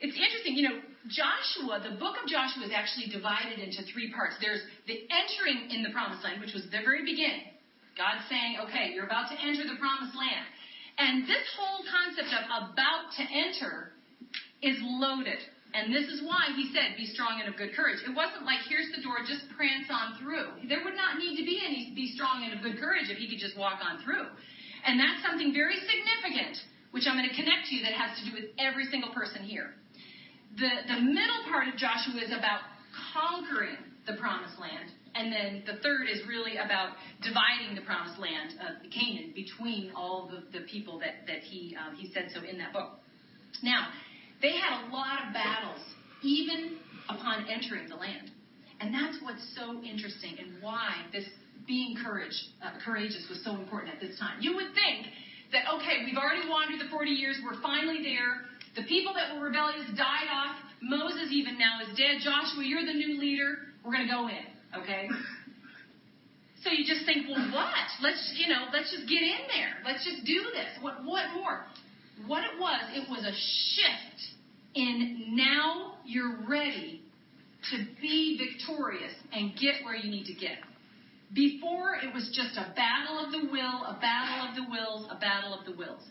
it's 0.00 0.16
interesting, 0.16 0.56
you 0.56 0.68
know, 0.68 0.78
Joshua, 1.06 1.78
the 1.78 1.94
book 1.96 2.18
of 2.18 2.26
Joshua 2.28 2.66
is 2.66 2.74
actually 2.74 3.06
divided 3.06 3.62
into 3.62 3.86
three 3.94 4.10
parts. 4.10 4.34
There's 4.42 4.60
the 4.90 5.06
entering 5.06 5.70
in 5.70 5.86
the 5.86 5.90
promised 5.94 6.24
land, 6.24 6.40
which 6.40 6.52
was 6.52 6.64
the 6.64 6.82
very 6.82 7.06
beginning. 7.06 7.54
God 7.96 8.18
saying, 8.28 8.58
okay, 8.66 8.90
you're 8.92 9.06
about 9.06 9.30
to 9.30 9.36
enter 9.38 9.62
the 9.62 9.78
promised 9.78 10.18
land. 10.18 10.44
And 10.98 11.24
this 11.24 11.46
whole 11.54 11.86
concept 11.86 12.34
of 12.34 12.72
about 12.74 13.14
to 13.16 13.24
enter 13.24 13.92
is 14.60 14.76
loaded. 14.82 15.38
And 15.76 15.92
this 15.92 16.08
is 16.08 16.24
why 16.24 16.56
he 16.56 16.72
said, 16.72 16.96
be 16.96 17.04
strong 17.04 17.36
and 17.44 17.52
of 17.52 17.60
good 17.60 17.76
courage. 17.76 18.00
It 18.00 18.16
wasn't 18.16 18.48
like, 18.48 18.64
here's 18.64 18.88
the 18.96 19.04
door, 19.04 19.20
just 19.28 19.44
prance 19.52 19.92
on 19.92 20.16
through. 20.16 20.64
There 20.72 20.80
would 20.80 20.96
not 20.96 21.20
need 21.20 21.36
to 21.36 21.44
be 21.44 21.60
any 21.60 21.92
be 21.92 22.16
strong 22.16 22.48
and 22.48 22.56
of 22.56 22.64
good 22.64 22.80
courage 22.80 23.12
if 23.12 23.20
he 23.20 23.28
could 23.28 23.36
just 23.36 23.60
walk 23.60 23.84
on 23.84 24.00
through. 24.00 24.24
And 24.88 24.96
that's 24.96 25.20
something 25.20 25.52
very 25.52 25.76
significant, 25.76 26.56
which 26.96 27.04
I'm 27.04 27.20
going 27.20 27.28
to 27.28 27.36
connect 27.36 27.68
to 27.68 27.76
you 27.76 27.84
that 27.84 27.92
has 27.92 28.16
to 28.16 28.22
do 28.24 28.32
with 28.32 28.56
every 28.56 28.88
single 28.88 29.12
person 29.12 29.44
here. 29.44 29.76
The, 30.56 30.88
the 30.88 31.00
middle 31.04 31.44
part 31.52 31.68
of 31.68 31.76
Joshua 31.76 32.24
is 32.24 32.32
about 32.32 32.64
conquering 33.12 33.76
the 34.08 34.16
promised 34.16 34.56
land. 34.56 34.96
And 35.12 35.28
then 35.28 35.60
the 35.68 35.76
third 35.84 36.08
is 36.08 36.24
really 36.24 36.56
about 36.56 36.96
dividing 37.20 37.76
the 37.76 37.84
promised 37.84 38.16
land 38.16 38.56
of 38.64 38.80
Canaan 38.88 39.36
between 39.36 39.92
all 39.92 40.32
the, 40.32 40.40
the 40.56 40.64
people 40.64 40.96
that, 41.04 41.28
that 41.28 41.44
he, 41.44 41.76
um, 41.76 41.96
he 41.96 42.08
said 42.16 42.32
so 42.32 42.40
in 42.40 42.56
that 42.64 42.72
book. 42.72 42.96
Now, 43.62 43.88
they 44.42 44.52
had 44.52 44.84
a 44.84 44.92
lot 44.92 45.26
of 45.26 45.32
battles, 45.32 45.80
even 46.22 46.78
upon 47.08 47.46
entering 47.48 47.88
the 47.88 47.96
land. 47.96 48.30
And 48.80 48.92
that's 48.92 49.16
what's 49.22 49.42
so 49.56 49.82
interesting 49.82 50.36
and 50.38 50.62
why 50.62 50.92
this 51.12 51.24
being 51.66 51.96
courage, 51.96 52.36
uh, 52.62 52.78
courageous 52.84 53.26
was 53.28 53.42
so 53.42 53.56
important 53.56 53.94
at 53.94 54.00
this 54.00 54.18
time. 54.18 54.38
You 54.40 54.54
would 54.54 54.74
think 54.74 55.08
that, 55.52 55.64
okay, 55.80 56.04
we've 56.04 56.18
already 56.18 56.48
wandered 56.48 56.80
the 56.80 56.90
40 56.90 57.10
years, 57.10 57.38
we're 57.42 57.60
finally 57.62 58.02
there. 58.02 58.44
The 58.76 58.84
people 58.84 59.14
that 59.14 59.34
were 59.34 59.48
rebellious 59.48 59.88
died 59.96 60.28
off. 60.30 60.56
Moses 60.82 61.32
even 61.32 61.58
now 61.58 61.80
is 61.80 61.96
dead. 61.96 62.20
Joshua, 62.20 62.62
you're 62.62 62.84
the 62.84 62.92
new 62.92 63.18
leader. 63.18 63.72
We're 63.82 63.92
going 63.92 64.06
to 64.06 64.12
go 64.12 64.28
in, 64.28 64.46
okay? 64.82 65.08
So 66.66 66.74
you 66.74 66.82
just 66.82 67.06
think, 67.06 67.30
well, 67.30 67.38
what? 67.54 67.86
Let's, 68.02 68.34
you 68.34 68.50
know, 68.50 68.66
let's 68.74 68.90
just 68.90 69.06
get 69.06 69.22
in 69.22 69.46
there. 69.54 69.78
Let's 69.86 70.02
just 70.02 70.26
do 70.26 70.50
this. 70.50 70.66
What, 70.82 71.04
what 71.06 71.30
more? 71.32 71.62
What 72.24 72.44
it 72.44 72.58
was, 72.58 72.80
it 72.94 73.10
was 73.10 73.24
a 73.24 73.34
shift 73.34 74.36
in 74.74 75.36
now 75.36 75.96
you're 76.06 76.38
ready 76.48 77.02
to 77.70 77.86
be 78.00 78.38
victorious 78.38 79.12
and 79.32 79.52
get 79.56 79.84
where 79.84 79.96
you 79.96 80.10
need 80.10 80.26
to 80.26 80.34
get. 80.34 80.58
Before, 81.34 81.96
it 81.96 82.14
was 82.14 82.30
just 82.32 82.56
a 82.56 82.72
battle 82.74 83.18
of 83.18 83.32
the 83.32 83.50
will, 83.50 83.84
a 83.84 83.98
battle 84.00 84.48
of 84.48 84.54
the 84.54 84.70
wills, 84.70 85.08
a 85.10 85.18
battle 85.18 85.52
of 85.52 85.66
the 85.66 85.76
wills. 85.76 86.02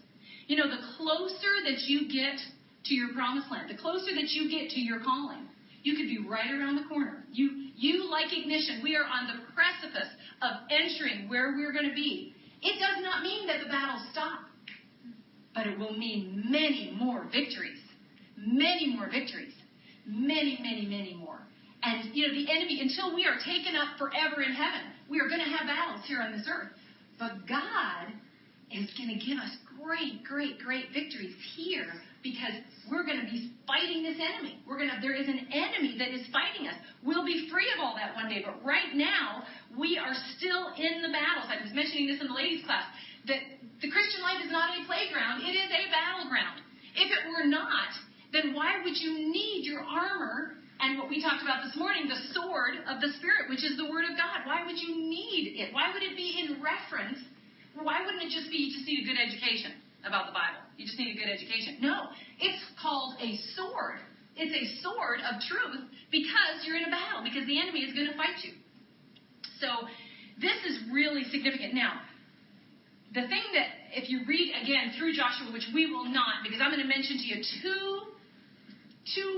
You 0.47 0.57
know, 0.57 0.69
the 0.69 0.83
closer 0.97 1.63
that 1.63 1.87
you 1.87 2.11
get 2.11 2.37
to 2.85 2.93
your 2.93 3.13
promised 3.13 3.49
land, 3.49 3.69
the 3.69 3.81
closer 3.81 4.13
that 4.13 4.29
you 4.29 4.49
get 4.51 4.69
to 4.71 4.79
your 4.79 4.99
calling, 4.99 5.47
you 5.83 5.95
could 5.95 6.07
be 6.07 6.19
right 6.27 6.51
around 6.51 6.75
the 6.75 6.87
corner. 6.89 7.23
You, 7.31 7.71
you 7.77 8.09
like 8.11 8.33
ignition, 8.33 8.81
we 8.83 8.95
are 8.95 9.05
on 9.05 9.27
the 9.27 9.41
precipice 9.53 10.09
of 10.41 10.67
entering 10.69 11.29
where 11.29 11.53
we're 11.55 11.71
going 11.71 11.89
to 11.89 11.95
be. 11.95 12.35
It 12.61 12.77
does 12.79 13.01
not 13.01 13.23
mean 13.23 13.47
that 13.47 13.61
the 13.63 13.69
battle 13.69 14.01
stops 14.11 14.51
but 15.55 15.65
it 15.65 15.79
will 15.79 15.93
mean 15.93 16.43
many 16.49 16.95
more 16.99 17.23
victories. 17.31 17.79
Many 18.37 18.93
more 18.95 19.09
victories. 19.09 19.53
Many, 20.05 20.59
many, 20.61 20.85
many 20.85 21.15
more. 21.15 21.39
And, 21.81 22.13
you 22.13 22.27
know, 22.27 22.33
the 22.33 22.51
enemy, 22.51 22.81
until 22.81 23.15
we 23.15 23.25
are 23.25 23.37
taken 23.45 23.75
up 23.75 23.97
forever 23.97 24.43
in 24.43 24.53
heaven, 24.53 24.91
we 25.09 25.19
are 25.19 25.29
going 25.29 25.39
to 25.39 25.49
have 25.49 25.65
battles 25.65 26.05
here 26.05 26.21
on 26.21 26.31
this 26.31 26.47
earth. 26.51 26.69
But 27.17 27.47
God 27.47 28.11
is 28.71 28.89
going 28.97 29.17
to 29.17 29.25
give 29.25 29.37
us 29.39 29.55
great, 29.79 30.23
great, 30.23 30.59
great 30.59 30.91
victories 30.93 31.35
here 31.55 31.93
because 32.23 32.57
we're 32.89 33.05
going 33.05 33.21
to 33.21 33.29
be 33.29 33.53
fighting 33.69 34.01
this 34.01 34.17
enemy. 34.17 34.57
We're 34.67 34.77
going 34.77 34.89
to, 34.89 34.97
there 34.99 35.13
is 35.13 35.29
an 35.29 35.47
enemy 35.53 35.95
that 35.99 36.09
is 36.09 36.25
fighting 36.33 36.67
us. 36.67 36.75
We'll 37.05 37.25
be 37.25 37.47
free 37.53 37.69
of 37.77 37.79
all 37.79 37.95
that 37.95 38.15
one 38.15 38.27
day, 38.27 38.43
but 38.43 38.57
right 38.65 38.93
now, 38.93 39.45
we 39.77 39.97
are 40.01 40.13
still 40.35 40.73
in 40.73 41.05
the 41.05 41.13
battles. 41.13 41.47
I 41.53 41.61
was 41.61 41.71
mentioning 41.73 42.07
this 42.07 42.19
in 42.19 42.27
the 42.27 42.33
ladies' 42.33 42.65
class 42.65 42.83
that 43.27 43.54
life 44.25 44.41
is 44.41 44.49
not 44.49 44.73
a 44.73 44.81
playground, 44.89 45.45
it 45.45 45.53
is 45.53 45.69
a 45.69 45.83
battleground. 45.93 46.65
If 46.97 47.13
it 47.13 47.29
were 47.29 47.45
not, 47.45 47.93
then 48.33 48.57
why 48.57 48.81
would 48.81 48.97
you 48.97 49.29
need 49.29 49.69
your 49.69 49.85
armor 49.85 50.57
and 50.81 50.97
what 50.97 51.07
we 51.07 51.21
talked 51.21 51.45
about 51.45 51.63
this 51.63 51.77
morning, 51.77 52.09
the 52.09 52.33
sword 52.33 52.81
of 52.89 52.99
the 52.99 53.13
Spirit, 53.21 53.47
which 53.47 53.63
is 53.63 53.77
the 53.77 53.85
Word 53.85 54.09
of 54.09 54.17
God? 54.17 54.43
Why 54.43 54.65
would 54.65 54.75
you 54.75 54.97
need 54.97 55.55
it? 55.55 55.71
Why 55.71 55.93
would 55.93 56.03
it 56.03 56.17
be 56.17 56.41
in 56.41 56.59
reference? 56.59 57.21
Why 57.77 58.01
wouldn't 58.03 58.23
it 58.23 58.33
just 58.33 58.49
be 58.49 58.57
you 58.57 58.73
just 58.73 58.87
need 58.87 59.05
a 59.05 59.07
good 59.07 59.19
education 59.21 59.77
about 60.03 60.27
the 60.27 60.35
Bible? 60.35 60.59
You 60.75 60.83
just 60.89 60.99
need 60.99 61.15
a 61.15 61.19
good 61.19 61.31
education. 61.31 61.79
No, 61.79 62.11
it's 62.41 62.59
called 62.81 63.15
a 63.21 63.39
sword. 63.55 64.01
It's 64.35 64.51
a 64.51 64.65
sword 64.83 65.23
of 65.23 65.39
truth 65.47 65.87
because 66.11 66.67
you're 66.67 66.75
in 66.75 66.87
a 66.87 66.91
battle, 66.91 67.23
because 67.23 67.47
the 67.47 67.55
enemy 67.55 67.87
is 67.87 67.95
going 67.95 68.11
to 68.11 68.17
fight 68.19 68.35
you. 68.43 68.51
So 69.63 69.87
this 70.39 70.59
is 70.67 70.91
really 70.91 71.23
significant. 71.31 71.71
Now, 71.71 72.03
the 73.15 73.23
thing 73.31 73.47
that, 73.55 73.95
if 73.95 74.11
you 74.11 74.27
read 74.27 74.51
again 74.59 74.91
through 74.99 75.15
Joshua, 75.15 75.47
which 75.55 75.71
we 75.73 75.87
will 75.87 76.05
not, 76.05 76.43
because 76.43 76.59
I'm 76.59 76.67
going 76.69 76.83
to 76.83 76.91
mention 76.91 77.15
to 77.15 77.25
you 77.25 77.39
two, 77.63 77.81
two 79.15 79.31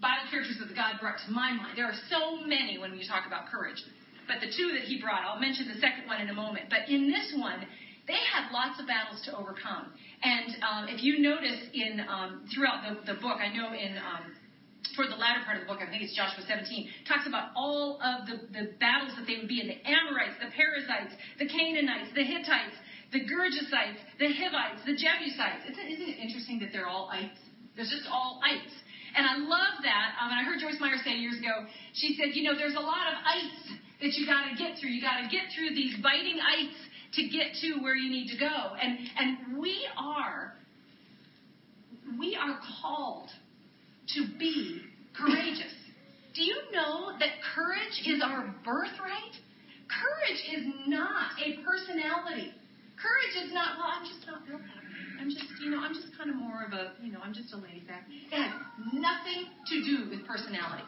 Bible 0.00 0.24
characters 0.32 0.56
that 0.56 0.72
God 0.72 0.96
brought 0.96 1.20
to 1.28 1.30
my 1.30 1.52
mind. 1.52 1.76
There 1.76 1.84
are 1.84 2.00
so 2.08 2.40
many 2.40 2.80
when 2.80 2.96
we 2.96 3.04
talk 3.04 3.28
about 3.28 3.52
courage, 3.52 3.84
but 4.24 4.40
the 4.40 4.48
two 4.48 4.72
that 4.72 4.88
he 4.88 4.96
brought, 4.96 5.28
I'll 5.28 5.38
mention 5.38 5.68
the 5.68 5.76
second 5.76 6.08
one 6.08 6.24
in 6.24 6.32
a 6.32 6.36
moment. 6.36 6.72
But 6.72 6.88
in 6.88 7.12
this 7.12 7.36
one, 7.36 7.68
they 8.08 8.16
had 8.32 8.48
lots 8.48 8.80
of 8.80 8.88
battles 8.88 9.20
to 9.28 9.36
overcome. 9.36 9.92
And 10.24 10.48
um, 10.64 10.82
if 10.88 11.04
you 11.04 11.20
notice 11.20 11.68
in 11.76 12.00
um, 12.08 12.48
throughout 12.48 12.80
the, 12.80 13.12
the 13.12 13.20
book, 13.20 13.44
I 13.44 13.52
know 13.52 13.76
in 13.76 14.00
um, 14.00 14.32
toward 14.96 15.12
the 15.12 15.20
latter 15.20 15.44
part 15.44 15.60
of 15.60 15.68
the 15.68 15.70
book, 15.70 15.84
I 15.84 15.90
think 15.92 16.00
it's 16.00 16.16
Joshua 16.16 16.40
17, 16.48 17.04
talks 17.04 17.28
about 17.28 17.52
all 17.52 18.00
of 18.00 18.24
the, 18.24 18.40
the 18.56 18.72
battles 18.80 19.12
that 19.20 19.28
they 19.28 19.36
would 19.36 19.50
be 19.50 19.60
in 19.60 19.68
the 19.68 19.78
Amorites, 19.84 20.40
the 20.40 20.48
Perizzites, 20.56 21.12
the 21.36 21.46
Canaanites, 21.46 22.10
the 22.16 22.24
Hittites, 22.24 22.74
the 23.12 23.20
Gergesites, 23.20 24.00
the 24.18 24.28
Hivites, 24.28 24.84
the 24.84 24.92
Jebusites. 24.92 25.64
Isn't, 25.72 25.86
isn't 25.88 26.08
it 26.08 26.18
interesting 26.20 26.58
that 26.60 26.70
they're 26.72 26.88
all 26.88 27.08
ites? 27.10 27.40
There's 27.76 27.90
just 27.90 28.06
all 28.10 28.40
ites. 28.44 28.72
And 29.16 29.24
I 29.24 29.38
love 29.38 29.80
that. 29.82 30.08
Um, 30.20 30.28
and 30.30 30.38
I 30.40 30.44
heard 30.44 30.60
Joyce 30.60 30.76
Meyer 30.80 31.00
say 31.02 31.16
years 31.16 31.38
ago, 31.38 31.64
she 31.94 32.18
said, 32.20 32.36
you 32.36 32.44
know, 32.44 32.56
there's 32.56 32.76
a 32.76 32.84
lot 32.84 33.08
of 33.08 33.16
ites 33.24 33.72
that 34.00 34.12
you 34.12 34.26
got 34.26 34.50
to 34.50 34.54
get 34.56 34.78
through. 34.78 34.90
You 34.90 35.00
got 35.00 35.24
to 35.24 35.28
get 35.32 35.48
through 35.56 35.74
these 35.74 35.96
biting 36.02 36.36
ites 36.36 36.76
to 37.14 37.28
get 37.28 37.56
to 37.62 37.80
where 37.80 37.96
you 37.96 38.10
need 38.10 38.28
to 38.32 38.38
go. 38.38 38.76
And, 38.76 38.98
and 39.16 39.58
we 39.58 39.88
are, 39.96 40.52
we 42.18 42.36
are 42.36 42.60
called 42.82 43.30
to 44.14 44.26
be 44.38 44.82
courageous. 45.16 45.72
Do 46.34 46.44
you 46.44 46.56
know 46.72 47.12
that 47.18 47.40
courage 47.54 48.06
is 48.06 48.22
our 48.22 48.54
birthright? 48.64 49.34
Courage 49.88 50.42
is 50.54 50.66
not 50.86 51.32
a 51.40 51.56
personality. 51.64 52.52
Courage 52.98 53.46
is 53.46 53.54
not, 53.54 53.78
well, 53.78 53.86
I'm 53.94 54.06
just 54.06 54.26
not 54.26 54.42
real 54.46 54.58
happy. 54.58 54.90
I'm 55.22 55.30
just, 55.30 55.46
you 55.62 55.70
know, 55.70 55.82
I'm 55.82 55.94
just 55.94 56.10
kind 56.18 56.30
of 56.30 56.36
more 56.36 56.62
of 56.66 56.72
a, 56.74 56.94
you 57.02 57.10
know, 57.10 57.18
I'm 57.22 57.34
just 57.34 57.52
a 57.54 57.58
laid 57.58 57.86
back. 57.86 58.06
It 58.10 58.34
has 58.34 58.54
nothing 58.94 59.50
to 59.70 59.76
do 59.82 60.10
with 60.10 60.26
personality. 60.26 60.86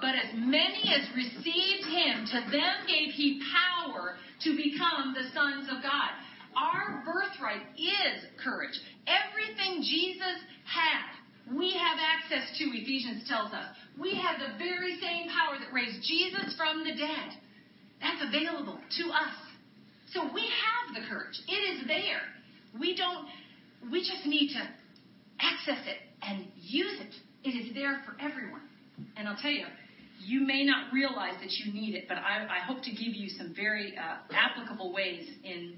But 0.00 0.16
as 0.16 0.32
many 0.36 0.92
as 0.92 1.04
received 1.16 1.88
him, 1.88 2.28
to 2.32 2.38
them 2.52 2.76
gave 2.88 3.16
he 3.16 3.40
power 3.48 4.16
to 4.44 4.50
become 4.56 5.16
the 5.16 5.28
sons 5.32 5.68
of 5.72 5.80
God. 5.80 6.12
Our 6.56 7.04
birthright 7.04 7.64
is 7.76 8.24
courage. 8.40 8.76
Everything 9.08 9.80
Jesus 9.84 10.40
had, 10.64 11.56
we 11.56 11.72
have 11.76 11.96
access 12.00 12.48
to, 12.58 12.64
Ephesians 12.76 13.28
tells 13.28 13.52
us. 13.52 13.76
We 14.00 14.16
have 14.16 14.40
the 14.40 14.56
very 14.56 15.00
same 15.00 15.28
power 15.32 15.56
that 15.60 15.72
raised 15.72 16.00
Jesus 16.04 16.56
from 16.56 16.84
the 16.84 16.92
dead. 16.96 17.28
That's 18.00 18.20
available 18.24 18.76
to 18.76 19.04
us. 19.12 19.36
So 20.12 20.22
we 20.32 20.42
have 20.42 20.94
the 20.94 21.08
courage. 21.08 21.38
It 21.48 21.52
is 21.52 21.86
there. 21.86 22.22
We 22.78 22.96
don't, 22.96 23.26
we 23.90 24.00
just 24.00 24.26
need 24.26 24.52
to 24.54 24.62
access 25.40 25.82
it 25.86 25.98
and 26.22 26.46
use 26.56 27.00
it. 27.00 27.14
It 27.48 27.54
is 27.54 27.74
there 27.74 28.02
for 28.04 28.16
everyone. 28.20 28.62
And 29.16 29.28
I'll 29.28 29.36
tell 29.36 29.50
you, 29.50 29.66
you 30.24 30.40
may 30.40 30.64
not 30.64 30.92
realize 30.92 31.34
that 31.42 31.52
you 31.52 31.72
need 31.72 31.94
it, 31.94 32.06
but 32.08 32.16
I, 32.16 32.46
I 32.48 32.64
hope 32.66 32.82
to 32.84 32.90
give 32.90 33.14
you 33.14 33.28
some 33.28 33.54
very 33.54 33.94
uh, 33.98 34.16
applicable 34.32 34.92
ways 34.92 35.28
in 35.44 35.76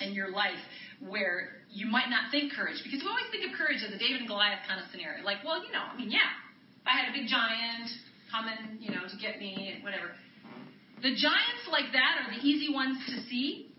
in 0.00 0.14
your 0.14 0.30
life 0.30 0.62
where 1.02 1.66
you 1.70 1.86
might 1.86 2.06
not 2.06 2.30
think 2.30 2.52
courage, 2.52 2.78
because 2.86 3.02
we 3.02 3.08
always 3.08 3.26
think 3.34 3.42
of 3.50 3.58
courage 3.58 3.82
as 3.82 3.90
a 3.90 3.98
David 3.98 4.22
and 4.22 4.28
Goliath 4.30 4.62
kind 4.66 4.78
of 4.78 4.86
scenario. 4.90 5.24
Like, 5.24 5.42
well, 5.42 5.58
you 5.58 5.72
know, 5.74 5.82
I 5.82 5.94
mean, 5.98 6.10
yeah, 6.10 6.30
if 6.78 6.86
I 6.86 6.94
had 6.94 7.10
a 7.10 7.14
big 7.14 7.26
giant 7.26 7.90
coming, 8.30 8.78
you 8.78 8.94
know, 8.94 9.02
to 9.10 9.16
get 9.18 9.38
me 9.42 9.74
and 9.74 9.82
whatever. 9.82 10.14
The 11.02 11.14
giants 11.14 11.64
like 11.70 11.92
that 11.92 12.26
are 12.26 12.34
the 12.34 12.46
easy 12.46 12.72
ones 12.72 12.98
to 13.06 13.22
see, 13.30 13.70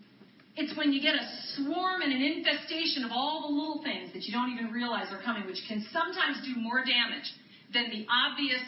It's 0.59 0.75
when 0.75 0.91
you 0.91 1.01
get 1.01 1.15
a 1.15 1.23
swarm 1.55 2.01
and 2.01 2.11
an 2.11 2.19
infestation 2.19 3.05
of 3.05 3.11
all 3.15 3.47
the 3.47 3.53
little 3.55 3.81
things 3.81 4.11
that 4.11 4.27
you 4.27 4.33
don't 4.35 4.51
even 4.51 4.75
realize 4.75 5.07
are 5.07 5.23
coming, 5.23 5.47
which 5.47 5.63
can 5.71 5.85
sometimes 5.93 6.43
do 6.43 6.59
more 6.59 6.83
damage 6.83 7.31
than 7.71 7.87
the 7.89 8.03
obvious 8.11 8.59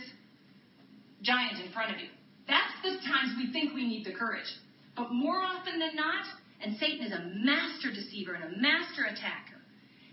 giant 1.22 1.60
in 1.60 1.72
front 1.74 1.92
of 1.92 2.00
you. 2.00 2.08
That's 2.48 2.72
the 2.84 2.96
times 3.04 3.36
we 3.36 3.52
think 3.52 3.76
we 3.76 3.84
need 3.84 4.06
the 4.06 4.14
courage. 4.16 4.48
But 4.96 5.12
more 5.12 5.44
often 5.44 5.80
than 5.80 5.96
not, 6.00 6.24
and 6.64 6.78
Satan 6.78 7.06
is 7.06 7.12
a 7.12 7.28
master 7.44 7.92
deceiver 7.92 8.40
and 8.40 8.56
a 8.56 8.58
master 8.58 9.04
attacker, 9.04 9.60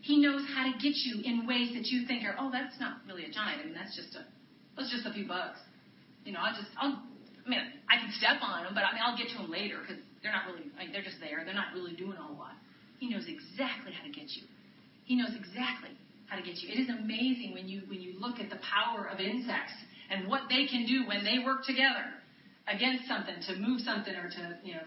he 0.02 0.18
knows 0.18 0.42
how 0.54 0.66
to 0.66 0.72
get 0.82 0.98
you 0.98 1.22
in 1.22 1.46
ways 1.46 1.74
that 1.74 1.86
you 1.86 2.06
think 2.06 2.24
are, 2.24 2.34
oh, 2.40 2.50
that's 2.50 2.74
not 2.80 2.98
really 3.06 3.24
a 3.24 3.30
giant. 3.30 3.62
I 3.62 3.64
mean, 3.66 3.74
that's 3.74 3.94
just 3.94 4.14
a, 4.18 4.26
that's 4.76 4.90
just 4.90 5.06
a 5.06 5.12
few 5.12 5.28
bugs. 5.28 5.58
You 6.24 6.32
know, 6.32 6.40
I'll 6.42 6.58
just, 6.58 6.70
I'll, 6.80 7.02
I 7.48 7.50
mean, 7.50 7.64
I 7.88 7.96
can 7.96 8.12
step 8.12 8.44
on 8.44 8.68
them, 8.68 8.76
but 8.76 8.84
I 8.84 8.92
mean, 8.92 9.00
I'll 9.00 9.16
get 9.16 9.32
to 9.32 9.40
them 9.40 9.48
later 9.48 9.80
because 9.80 9.96
they're 10.20 10.36
not 10.36 10.44
really, 10.44 10.68
I 10.76 10.84
mean, 10.84 10.92
they're 10.92 11.06
just 11.06 11.16
there. 11.16 11.40
They're 11.48 11.56
not 11.56 11.72
really 11.72 11.96
doing 11.96 12.12
a 12.12 12.20
whole 12.20 12.36
lot. 12.36 12.52
He 13.00 13.08
knows 13.08 13.24
exactly 13.24 13.96
how 13.96 14.04
to 14.04 14.12
get 14.12 14.28
you. 14.36 14.44
He 15.08 15.16
knows 15.16 15.32
exactly 15.32 15.96
how 16.28 16.36
to 16.36 16.44
get 16.44 16.60
you. 16.60 16.68
It 16.68 16.76
is 16.76 16.92
amazing 16.92 17.56
when 17.56 17.64
you 17.64 17.88
when 17.88 18.04
you 18.04 18.20
look 18.20 18.36
at 18.36 18.52
the 18.52 18.60
power 18.60 19.08
of 19.08 19.16
insects 19.16 19.72
and 20.12 20.28
what 20.28 20.52
they 20.52 20.68
can 20.68 20.84
do 20.84 21.08
when 21.08 21.24
they 21.24 21.40
work 21.40 21.64
together 21.64 22.04
against 22.68 23.08
something 23.08 23.40
to 23.48 23.56
move 23.56 23.80
something 23.80 24.12
or 24.12 24.28
to 24.28 24.42
you 24.60 24.76
know 24.76 24.84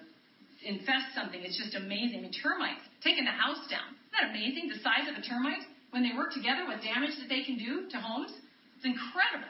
infest 0.62 1.18
something. 1.18 1.42
It's 1.42 1.58
just 1.58 1.74
amazing. 1.74 2.22
I 2.22 2.30
mean, 2.30 2.36
termites 2.38 2.86
taking 3.02 3.26
the 3.26 3.34
house 3.34 3.66
down. 3.74 3.90
Isn't 3.90 4.14
that 4.14 4.30
amazing? 4.38 4.70
The 4.70 4.78
size 4.86 5.10
of 5.10 5.18
a 5.18 5.26
termite 5.26 5.66
when 5.90 6.06
they 6.06 6.14
work 6.14 6.30
together, 6.38 6.70
what 6.70 6.86
damage 6.86 7.18
that 7.18 7.26
they 7.26 7.42
can 7.42 7.58
do 7.58 7.90
to 7.90 7.98
homes. 7.98 8.30
It's 8.78 8.86
incredible. 8.86 9.50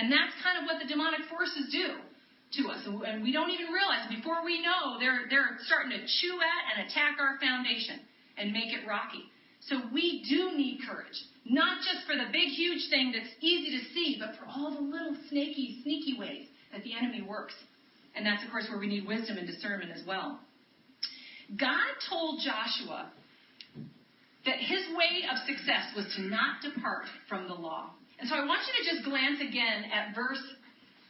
And 0.00 0.08
that's 0.08 0.32
kind 0.40 0.56
of 0.56 0.64
what 0.64 0.80
the 0.80 0.88
demonic 0.88 1.28
forces 1.28 1.68
do 1.68 2.00
to 2.58 2.68
us. 2.68 2.80
And 2.86 3.22
we 3.22 3.32
don't 3.32 3.50
even 3.50 3.72
realize 3.72 4.08
before 4.08 4.44
we 4.44 4.62
know 4.62 4.98
they're, 4.98 5.26
they're 5.30 5.58
starting 5.66 5.90
to 5.90 6.00
chew 6.00 6.36
at 6.40 6.60
and 6.72 6.86
attack 6.88 7.18
our 7.20 7.38
foundation 7.40 8.00
and 8.38 8.52
make 8.52 8.72
it 8.72 8.86
rocky. 8.86 9.24
So 9.60 9.82
we 9.92 10.24
do 10.28 10.56
need 10.56 10.80
courage. 10.86 11.16
Not 11.44 11.78
just 11.82 12.06
for 12.06 12.14
the 12.14 12.30
big, 12.30 12.48
huge 12.54 12.88
thing 12.90 13.12
that's 13.12 13.30
easy 13.40 13.78
to 13.78 13.84
see, 13.94 14.16
but 14.18 14.36
for 14.38 14.46
all 14.46 14.74
the 14.74 14.82
little 14.82 15.16
snaky, 15.28 15.80
sneaky 15.82 16.18
ways 16.18 16.46
that 16.72 16.82
the 16.84 16.92
enemy 16.96 17.22
works. 17.22 17.54
And 18.14 18.24
that's, 18.24 18.42
of 18.44 18.50
course, 18.50 18.66
where 18.68 18.78
we 18.78 18.86
need 18.86 19.06
wisdom 19.06 19.38
and 19.38 19.46
discernment 19.46 19.90
as 19.94 20.02
well. 20.06 20.40
God 21.54 21.92
told 22.08 22.40
Joshua 22.42 23.10
that 24.46 24.58
his 24.58 24.86
way 24.96 25.26
of 25.30 25.38
success 25.46 25.94
was 25.94 26.06
to 26.16 26.22
not 26.22 26.62
depart 26.62 27.04
from 27.28 27.48
the 27.48 27.54
law. 27.54 27.90
And 28.18 28.28
so 28.28 28.34
I 28.34 28.46
want 28.46 28.62
you 28.66 28.72
to 28.82 28.96
just 28.96 29.04
glance 29.04 29.40
again 29.40 29.90
at 29.92 30.14
verse 30.14 30.42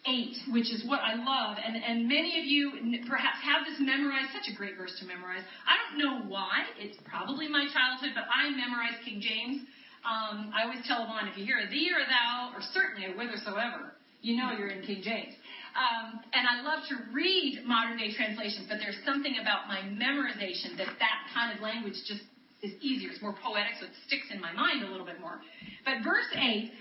8, 0.06 0.54
which 0.54 0.70
is 0.70 0.86
what 0.86 1.00
I 1.02 1.14
love. 1.18 1.58
And, 1.58 1.76
and 1.76 2.08
many 2.08 2.38
of 2.38 2.46
you 2.46 2.72
perhaps 3.08 3.42
have 3.42 3.66
this 3.66 3.76
memorized, 3.82 4.30
such 4.32 4.46
a 4.52 4.54
great 4.56 4.78
verse 4.78 4.94
to 5.00 5.04
memorize. 5.06 5.42
I 5.66 5.74
don't 5.82 5.98
know 5.98 6.30
why. 6.30 6.64
It's 6.78 6.96
probably 7.04 7.48
my 7.48 7.66
childhood, 7.74 8.14
but 8.14 8.24
I 8.30 8.50
memorized 8.50 9.02
King 9.04 9.20
James. 9.20 9.66
Um, 10.06 10.54
I 10.54 10.62
always 10.62 10.86
tell 10.86 11.02
Yvonne, 11.02 11.26
if 11.26 11.36
you 11.36 11.44
hear 11.44 11.58
a 11.58 11.68
thee 11.68 11.90
or 11.90 11.98
a 11.98 12.06
thou, 12.06 12.54
or 12.54 12.62
certainly 12.70 13.10
a 13.10 13.12
whithersoever, 13.18 13.98
you 14.22 14.38
know 14.38 14.54
you're 14.54 14.70
in 14.70 14.86
King 14.86 15.02
James. 15.02 15.34
Um, 15.74 16.22
and 16.32 16.46
I 16.46 16.62
love 16.62 16.86
to 16.88 16.96
read 17.12 17.66
modern 17.66 17.98
day 17.98 18.14
translations, 18.14 18.64
but 18.70 18.78
there's 18.78 18.96
something 19.04 19.36
about 19.42 19.68
my 19.68 19.84
memorization 19.90 20.78
that 20.78 20.88
that 21.02 21.18
kind 21.34 21.52
of 21.52 21.60
language 21.60 21.98
just 22.06 22.22
is 22.62 22.72
easier. 22.80 23.10
It's 23.10 23.20
more 23.20 23.36
poetic, 23.42 23.76
so 23.78 23.86
it 23.86 23.92
sticks 24.06 24.32
in 24.32 24.40
my 24.40 24.52
mind 24.52 24.84
a 24.84 24.88
little 24.88 25.04
bit 25.04 25.20
more. 25.20 25.42
But 25.84 26.00
verse 26.02 26.30
8 26.32 26.72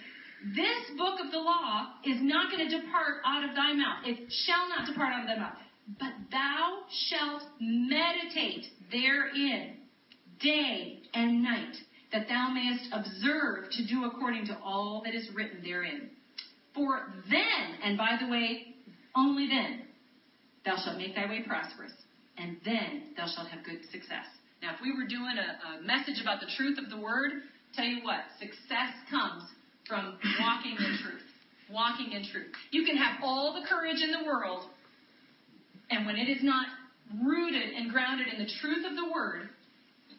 this 0.53 0.97
book 0.97 1.19
of 1.23 1.31
the 1.31 1.39
law 1.39 1.87
is 2.05 2.17
not 2.21 2.51
going 2.51 2.69
to 2.69 2.77
depart 2.77 3.21
out 3.25 3.43
of 3.43 3.55
thy 3.55 3.73
mouth. 3.73 4.05
It 4.05 4.31
shall 4.45 4.69
not 4.69 4.85
depart 4.85 5.13
out 5.13 5.21
of 5.21 5.27
thy 5.27 5.37
mouth. 5.41 5.57
But 5.99 6.13
thou 6.31 6.79
shalt 7.09 7.43
meditate 7.59 8.65
therein 8.91 9.77
day 10.39 10.99
and 11.13 11.41
night, 11.41 11.75
that 12.11 12.27
thou 12.27 12.49
mayest 12.53 12.89
observe 12.91 13.71
to 13.71 13.87
do 13.87 14.05
according 14.05 14.45
to 14.47 14.57
all 14.63 15.01
that 15.05 15.15
is 15.15 15.29
written 15.33 15.61
therein. 15.63 16.09
For 16.75 17.13
then, 17.29 17.79
and 17.83 17.97
by 17.97 18.17
the 18.19 18.29
way, 18.29 18.75
only 19.15 19.47
then, 19.47 19.83
thou 20.65 20.75
shalt 20.83 20.97
make 20.97 21.15
thy 21.15 21.25
way 21.27 21.43
prosperous, 21.47 21.93
and 22.37 22.57
then 22.65 23.13
thou 23.15 23.27
shalt 23.33 23.47
have 23.47 23.63
good 23.63 23.81
success. 23.91 24.25
Now, 24.61 24.73
if 24.75 24.81
we 24.81 24.91
were 24.91 25.07
doing 25.07 25.37
a, 25.37 25.79
a 25.79 25.81
message 25.83 26.21
about 26.21 26.41
the 26.41 26.47
truth 26.57 26.77
of 26.77 26.89
the 26.89 26.99
word, 26.99 27.31
tell 27.75 27.85
you 27.85 28.03
what, 28.03 28.21
success 28.39 28.91
comes 29.09 29.43
from 29.87 30.17
walking 30.39 30.71
in 30.77 30.97
truth. 31.01 31.21
Walking 31.71 32.11
in 32.11 32.25
truth. 32.31 32.53
You 32.71 32.85
can 32.85 32.97
have 32.97 33.23
all 33.23 33.53
the 33.59 33.67
courage 33.67 34.01
in 34.01 34.11
the 34.11 34.25
world, 34.25 34.65
and 35.89 36.05
when 36.05 36.15
it 36.15 36.29
is 36.29 36.43
not 36.43 36.67
rooted 37.23 37.73
and 37.73 37.91
grounded 37.91 38.27
in 38.27 38.37
the 38.37 38.49
truth 38.61 38.85
of 38.85 38.95
the 38.95 39.11
word, 39.11 39.49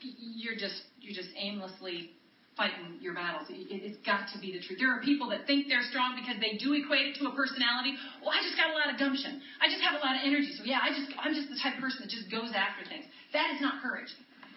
you're 0.00 0.56
just 0.56 0.82
you're 1.00 1.14
just 1.14 1.30
aimlessly 1.38 2.10
fighting 2.56 2.96
your 3.04 3.12
battles. 3.12 3.46
It's 3.52 4.00
got 4.02 4.32
to 4.32 4.40
be 4.40 4.50
the 4.56 4.64
truth. 4.64 4.80
There 4.80 4.90
are 4.90 5.04
people 5.04 5.28
that 5.28 5.46
think 5.46 5.68
they're 5.68 5.84
strong 5.92 6.16
because 6.16 6.40
they 6.40 6.56
do 6.56 6.72
equate 6.72 7.12
it 7.12 7.14
to 7.20 7.28
a 7.28 7.34
personality. 7.36 7.94
Well, 8.24 8.32
I 8.32 8.40
just 8.40 8.56
got 8.56 8.72
a 8.72 8.76
lot 8.76 8.88
of 8.88 8.96
gumption. 8.96 9.44
I 9.60 9.68
just 9.68 9.84
have 9.84 9.94
a 9.94 10.02
lot 10.02 10.16
of 10.16 10.24
energy. 10.24 10.56
So 10.56 10.64
yeah, 10.64 10.80
I 10.80 10.90
just 10.90 11.12
I'm 11.20 11.36
just 11.36 11.52
the 11.52 11.60
type 11.60 11.76
of 11.76 11.84
person 11.84 12.02
that 12.02 12.10
just 12.10 12.26
goes 12.32 12.50
after 12.56 12.82
things. 12.88 13.04
That 13.36 13.52
is 13.54 13.60
not 13.60 13.84
courage. 13.84 14.10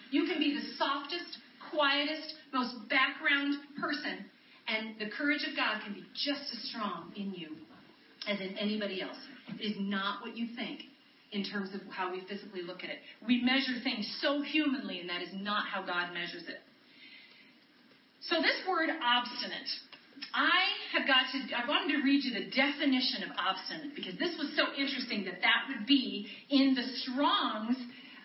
You 0.10 0.26
can 0.26 0.40
be 0.40 0.56
the 0.56 0.66
softest, 0.80 1.38
quietest, 1.70 2.34
most 2.50 2.74
background 2.90 3.62
person 3.78 4.26
and 4.70 4.96
the 5.00 5.10
courage 5.10 5.44
of 5.50 5.56
God 5.56 5.82
can 5.84 5.94
be 5.94 6.04
just 6.14 6.46
as 6.54 6.70
strong 6.70 7.12
in 7.16 7.34
you 7.34 7.50
as 8.28 8.40
in 8.40 8.58
anybody 8.58 9.02
else. 9.02 9.18
It 9.60 9.64
is 9.64 9.76
not 9.80 10.22
what 10.22 10.38
you 10.38 10.48
think 10.56 10.82
in 11.32 11.44
terms 11.44 11.74
of 11.74 11.82
how 11.92 12.12
we 12.12 12.22
physically 12.28 12.62
look 12.62 12.84
at 12.84 12.90
it. 12.90 13.00
We 13.26 13.42
measure 13.42 13.82
things 13.84 14.06
so 14.22 14.42
humanly, 14.42 15.00
and 15.00 15.10
that 15.10 15.22
is 15.22 15.30
not 15.34 15.66
how 15.68 15.86
God 15.86 16.14
measures 16.14 16.44
it. 16.48 16.62
So, 18.22 18.42
this 18.42 18.58
word 18.68 18.90
obstinate, 18.90 19.70
I 20.34 20.60
have 20.94 21.08
got 21.08 21.32
to, 21.32 21.38
I 21.56 21.68
wanted 21.68 21.96
to 21.98 22.04
read 22.04 22.24
you 22.24 22.34
the 22.34 22.50
definition 22.52 23.24
of 23.24 23.32
obstinate 23.38 23.96
because 23.96 24.18
this 24.20 24.36
was 24.38 24.52
so 24.58 24.70
interesting 24.78 25.24
that 25.26 25.42
that 25.42 25.70
would 25.70 25.88
be 25.88 26.28
in 26.50 26.76
the 26.76 26.84
Strong's 27.02 27.78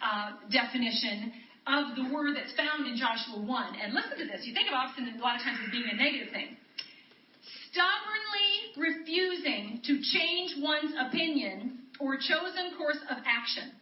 uh, 0.02 0.36
definition 0.50 1.32
of 1.66 1.96
the 1.96 2.12
word 2.12 2.36
that's 2.36 2.52
found 2.52 2.86
in 2.86 2.96
Joshua 2.96 3.40
1. 3.40 3.76
And 3.80 3.94
listen 3.94 4.18
to 4.18 4.26
this. 4.26 4.44
You 4.44 4.52
think 4.52 4.68
of 4.68 4.74
obstinate 4.74 5.16
a 5.16 5.22
lot 5.22 5.36
of 5.36 5.42
times 5.42 5.58
as 5.64 5.70
being 5.70 5.88
a 5.90 5.96
negative 5.96 6.32
thing. 6.32 6.56
Stubbornly 7.72 8.50
refusing 8.76 9.80
to 9.84 10.00
change 10.00 10.54
one's 10.58 10.92
opinion 10.98 11.78
or 11.98 12.16
chosen 12.16 12.76
course 12.76 13.00
of 13.10 13.16
action, 13.24 13.72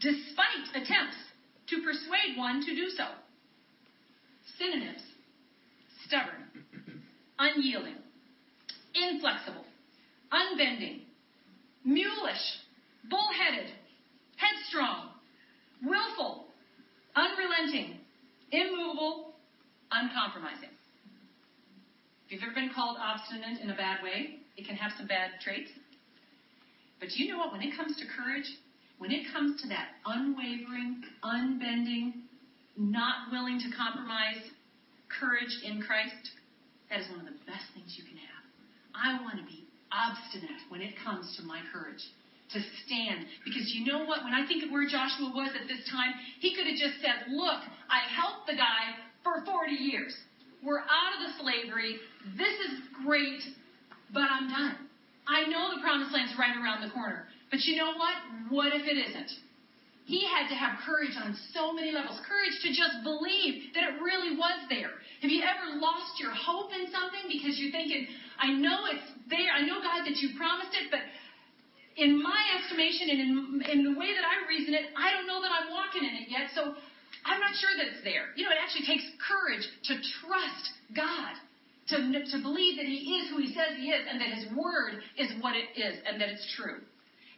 despite 0.00 0.64
attempts 0.74 1.16
to 1.68 1.82
persuade 1.82 2.38
one 2.38 2.64
to 2.64 2.74
do 2.74 2.88
so. 2.90 3.04
Synonyms. 4.58 5.02
Stubborn, 6.06 6.46
unyielding, 7.36 7.96
inflexible, 8.94 9.64
unbending, 10.30 11.00
mulish, 11.84 12.46
bullheaded, 13.10 13.70
headstrong, 14.36 15.08
willful, 15.82 16.45
unrelenting, 17.16 17.98
immovable, 18.52 19.34
uncompromising. 19.90 20.70
If 22.26 22.32
you've 22.32 22.42
ever 22.42 22.54
been 22.54 22.70
called 22.74 22.98
obstinate 23.00 23.60
in 23.62 23.70
a 23.70 23.76
bad 23.76 24.02
way, 24.02 24.40
it 24.56 24.66
can 24.66 24.76
have 24.76 24.92
some 24.98 25.06
bad 25.06 25.40
traits. 25.42 25.70
But 27.00 27.16
you 27.16 27.32
know 27.32 27.38
what? 27.38 27.52
When 27.52 27.62
it 27.62 27.76
comes 27.76 27.96
to 27.96 28.04
courage, 28.04 28.46
when 28.98 29.12
it 29.12 29.26
comes 29.32 29.60
to 29.62 29.68
that 29.68 29.88
unwavering, 30.04 31.02
unbending, 31.22 32.24
not 32.76 33.30
willing 33.32 33.58
to 33.60 33.68
compromise 33.76 34.42
courage 35.08 35.52
in 35.64 35.80
Christ, 35.82 36.30
that 36.90 37.00
is 37.00 37.08
one 37.10 37.20
of 37.20 37.26
the 37.26 37.38
best 37.46 37.64
things 37.74 37.94
you 37.96 38.04
can 38.04 38.16
have. 38.16 38.44
I 38.92 39.22
want 39.22 39.38
to 39.38 39.46
be 39.46 39.64
obstinate 39.92 40.60
when 40.68 40.80
it 40.80 40.94
comes 41.04 41.36
to 41.36 41.42
my 41.44 41.60
courage 41.72 42.02
to 42.52 42.58
stand. 42.84 43.26
Because 43.44 43.72
you 43.74 43.84
know 43.84 44.04
what? 44.04 44.22
When 44.22 44.34
I 44.34 44.46
think 44.46 44.62
of 44.62 44.70
where 44.70 44.86
Joshua 44.86 45.32
was 45.34 45.50
at 45.54 45.66
this 45.66 45.82
time, 45.90 46.14
he 46.38 46.54
could 46.54 46.66
have 46.66 46.78
just 46.78 47.02
said, 47.02 47.26
Look, 47.30 47.60
I 47.90 48.06
helped 48.10 48.46
the 48.46 48.54
guy 48.54 48.94
for 49.24 49.42
40 49.44 49.72
years. 49.72 50.14
We're 50.62 50.82
out 50.82 51.12
of 51.14 51.20
the 51.26 51.32
slavery. 51.42 51.98
This 52.38 52.56
is 52.70 52.82
great, 53.04 53.42
but 54.12 54.26
I'm 54.26 54.48
done. 54.48 54.76
I 55.26 55.46
know 55.50 55.74
the 55.74 55.82
promised 55.82 56.14
land's 56.14 56.34
right 56.38 56.54
around 56.54 56.86
the 56.86 56.90
corner. 56.94 57.26
But 57.50 57.62
you 57.66 57.76
know 57.76 57.94
what? 57.94 58.14
What 58.50 58.74
if 58.74 58.86
it 58.86 58.98
isn't? 58.98 59.30
He 60.06 60.22
had 60.22 60.46
to 60.46 60.54
have 60.54 60.78
courage 60.86 61.18
on 61.18 61.34
so 61.50 61.74
many 61.74 61.90
levels. 61.90 62.22
Courage 62.22 62.54
to 62.62 62.70
just 62.70 63.02
believe 63.02 63.74
that 63.74 63.82
it 63.90 63.98
really 63.98 64.38
was 64.38 64.54
there. 64.70 64.94
Have 65.18 65.34
you 65.34 65.42
ever 65.42 65.82
lost 65.82 66.22
your 66.22 66.30
hope 66.30 66.70
in 66.70 66.86
something 66.94 67.26
because 67.26 67.58
you're 67.58 67.74
thinking, 67.74 68.06
I 68.38 68.54
know 68.54 68.86
it's 68.86 69.02
there. 69.26 69.50
I 69.50 69.66
know, 69.66 69.82
God, 69.82 70.06
that 70.06 70.14
you 70.22 70.38
promised 70.38 70.70
it, 70.78 70.94
but 70.94 71.02
in 71.96 72.22
my 72.22 72.42
estimation 72.60 73.08
and 73.10 73.20
in, 73.20 73.32
in 73.72 73.80
the 73.84 73.98
way 73.98 74.12
that 74.12 74.24
I 74.24 74.44
reason 74.48 74.74
it, 74.74 74.92
I 74.96 75.12
don't 75.12 75.26
know 75.26 75.40
that 75.40 75.50
I'm 75.50 75.72
walking 75.72 76.04
in 76.04 76.14
it 76.22 76.28
yet. 76.28 76.52
So 76.54 76.76
I'm 77.24 77.40
not 77.40 77.56
sure 77.56 77.72
that 77.76 77.88
it's 77.88 78.04
there. 78.04 78.36
You 78.36 78.44
know, 78.44 78.52
it 78.52 78.60
actually 78.60 78.84
takes 78.84 79.04
courage 79.16 79.64
to 79.88 79.94
trust 80.20 80.64
God, 80.92 81.34
to, 81.88 81.96
to 81.96 82.36
believe 82.44 82.76
that 82.76 82.86
He 82.86 83.24
is 83.24 83.32
who 83.32 83.40
He 83.40 83.50
says 83.56 83.80
He 83.80 83.90
is, 83.90 84.04
and 84.04 84.20
that 84.20 84.28
His 84.28 84.44
Word 84.52 85.00
is 85.16 85.32
what 85.40 85.56
it 85.56 85.72
is, 85.74 85.96
and 86.04 86.20
that 86.20 86.28
it's 86.28 86.44
true. 86.54 86.84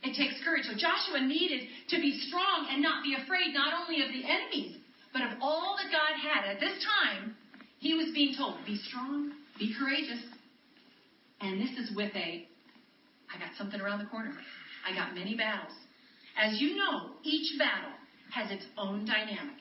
It 0.03 0.15
takes 0.15 0.43
courage. 0.43 0.67
So 0.67 0.75
Joshua 0.75 1.23
needed 1.23 1.67
to 1.91 1.97
be 1.99 2.19
strong 2.27 2.67
and 2.71 2.83
not 2.83 3.03
be 3.03 3.15
afraid, 3.15 3.55
not 3.55 3.75
only 3.75 4.03
of 4.03 4.11
the 4.11 4.23
enemies, 4.27 4.79
but 5.13 5.23
of 5.23 5.39
all 5.41 5.79
that 5.79 5.91
God 5.91 6.15
had. 6.19 6.51
At 6.51 6.61
this 6.61 6.79
time, 7.03 7.35
he 7.79 7.95
was 7.95 8.11
being 8.15 8.35
told, 8.37 8.59
be 8.67 8.77
strong, 8.77 9.33
be 9.59 9.75
courageous. 9.79 10.23
And 11.41 11.61
this 11.61 11.75
is 11.79 11.95
with 11.95 12.15
a, 12.15 12.47
I 13.35 13.39
got 13.39 13.51
something 13.57 13.81
around 13.81 13.99
the 13.99 14.11
corner. 14.11 14.33
I 14.87 14.95
got 14.95 15.15
many 15.15 15.35
battles. 15.35 15.73
As 16.37 16.61
you 16.61 16.77
know, 16.77 17.11
each 17.23 17.59
battle 17.59 17.93
has 18.31 18.51
its 18.51 18.65
own 18.77 19.05
dynamic. 19.05 19.57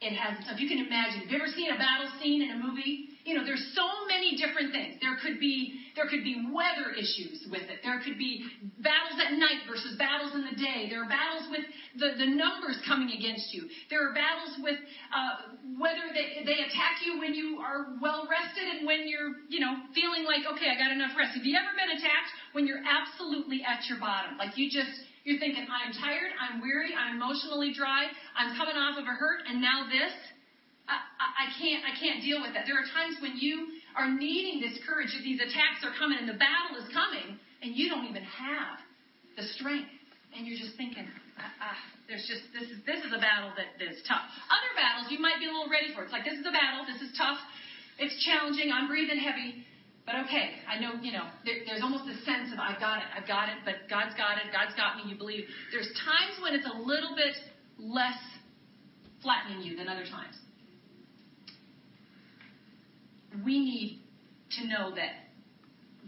It 0.00 0.12
has, 0.14 0.36
if 0.48 0.60
you 0.60 0.68
can 0.68 0.84
imagine, 0.84 1.22
have 1.22 1.30
you 1.30 1.36
ever 1.36 1.48
seen 1.54 1.70
a 1.72 1.78
battle 1.78 2.08
scene 2.20 2.42
in 2.42 2.50
a 2.50 2.58
movie? 2.58 3.05
You 3.26 3.34
know, 3.34 3.44
there's 3.44 3.74
so 3.74 4.06
many 4.06 4.38
different 4.38 4.70
things. 4.70 5.02
There 5.02 5.18
could 5.18 5.42
be 5.42 5.82
there 5.98 6.06
could 6.06 6.22
be 6.22 6.46
weather 6.52 6.94
issues 6.94 7.42
with 7.50 7.66
it. 7.66 7.82
There 7.82 7.98
could 8.04 8.20
be 8.20 8.46
battles 8.78 9.18
at 9.18 9.34
night 9.34 9.66
versus 9.66 9.98
battles 9.98 10.30
in 10.36 10.46
the 10.46 10.54
day. 10.54 10.86
There 10.86 11.02
are 11.02 11.10
battles 11.10 11.50
with 11.50 11.64
the, 11.98 12.20
the 12.20 12.28
numbers 12.28 12.78
coming 12.86 13.10
against 13.16 13.50
you. 13.50 13.66
There 13.90 14.04
are 14.04 14.12
battles 14.12 14.60
with 14.62 14.76
uh, 15.10 15.56
whether 15.80 16.12
they, 16.12 16.44
they 16.44 16.62
attack 16.68 17.02
you 17.02 17.18
when 17.18 17.34
you 17.34 17.58
are 17.64 17.98
well 17.98 18.28
rested 18.30 18.76
and 18.76 18.86
when 18.86 19.08
you're, 19.08 19.42
you 19.48 19.58
know, 19.58 19.74
feeling 19.96 20.28
like, 20.28 20.44
okay, 20.46 20.68
I 20.68 20.76
got 20.78 20.92
enough 20.92 21.16
rest. 21.16 21.34
Have 21.34 21.48
you 21.48 21.56
ever 21.56 21.72
been 21.74 21.96
attacked 21.96 22.30
when 22.52 22.68
you're 22.68 22.84
absolutely 22.84 23.64
at 23.66 23.88
your 23.88 23.98
bottom? 23.98 24.36
Like 24.38 24.54
you 24.54 24.70
just, 24.70 24.92
you're 25.24 25.40
thinking, 25.40 25.66
I'm 25.66 25.96
tired, 25.96 26.30
I'm 26.38 26.60
weary, 26.60 26.94
I'm 26.94 27.16
emotionally 27.16 27.74
dry, 27.74 28.06
I'm 28.36 28.54
coming 28.54 28.76
off 28.76 29.00
of 29.00 29.08
a 29.08 29.16
hurt, 29.16 29.48
and 29.48 29.58
now 29.64 29.88
this? 29.90 30.14
I, 30.86 30.96
I, 31.18 31.46
can't, 31.58 31.82
I 31.82 31.92
can't 31.98 32.22
deal 32.22 32.38
with 32.38 32.54
that. 32.54 32.66
There 32.66 32.78
are 32.78 32.86
times 32.94 33.18
when 33.18 33.34
you 33.38 33.74
are 33.98 34.06
needing 34.06 34.62
this 34.62 34.78
courage 34.86 35.10
if 35.18 35.22
these 35.26 35.42
attacks 35.42 35.82
are 35.82 35.94
coming 35.98 36.18
and 36.18 36.30
the 36.30 36.38
battle 36.38 36.78
is 36.78 36.86
coming 36.94 37.38
and 37.62 37.74
you 37.74 37.90
don't 37.90 38.06
even 38.06 38.22
have 38.22 38.78
the 39.34 39.42
strength. 39.58 39.90
And 40.36 40.46
you're 40.46 40.60
just 40.60 40.76
thinking, 40.76 41.08
ah, 41.40 41.72
ah, 41.72 41.80
there's 42.06 42.28
just, 42.28 42.44
this 42.52 42.68
is, 42.68 42.78
this 42.84 43.00
is 43.02 43.10
a 43.10 43.18
battle 43.18 43.50
that 43.56 43.72
is 43.80 43.98
tough. 44.04 44.20
Other 44.52 44.72
battles 44.76 45.08
you 45.08 45.18
might 45.18 45.40
be 45.40 45.48
a 45.48 45.52
little 45.52 45.72
ready 45.72 45.96
for. 45.96 46.04
It's 46.04 46.12
like, 46.12 46.28
this 46.28 46.36
is 46.36 46.44
a 46.44 46.52
battle, 46.52 46.84
this 46.84 47.00
is 47.00 47.10
tough, 47.16 47.40
it's 47.96 48.12
challenging, 48.22 48.68
I'm 48.68 48.86
breathing 48.86 49.16
heavy. 49.16 49.64
But 50.04 50.28
okay, 50.28 50.60
I 50.68 50.78
know, 50.78 51.00
you 51.02 51.10
know, 51.10 51.24
there, 51.42 51.64
there's 51.66 51.82
almost 51.82 52.04
a 52.06 52.14
sense 52.22 52.52
of 52.52 52.60
I've 52.60 52.78
got 52.78 53.00
it, 53.02 53.08
I've 53.10 53.26
got 53.26 53.48
it, 53.48 53.64
but 53.64 53.90
God's 53.90 54.14
got 54.14 54.38
it, 54.38 54.52
God's 54.52 54.76
got 54.76 55.00
me, 55.00 55.08
you 55.08 55.16
believe. 55.16 55.48
There's 55.72 55.88
times 56.04 56.36
when 56.44 56.54
it's 56.54 56.68
a 56.68 56.78
little 56.78 57.16
bit 57.16 57.34
less 57.80 58.20
flattening 59.24 59.64
you 59.64 59.74
than 59.74 59.88
other 59.88 60.04
times 60.04 60.36
we 63.46 63.58
need 63.60 64.02
to 64.58 64.66
know 64.66 64.90
that 64.94 65.30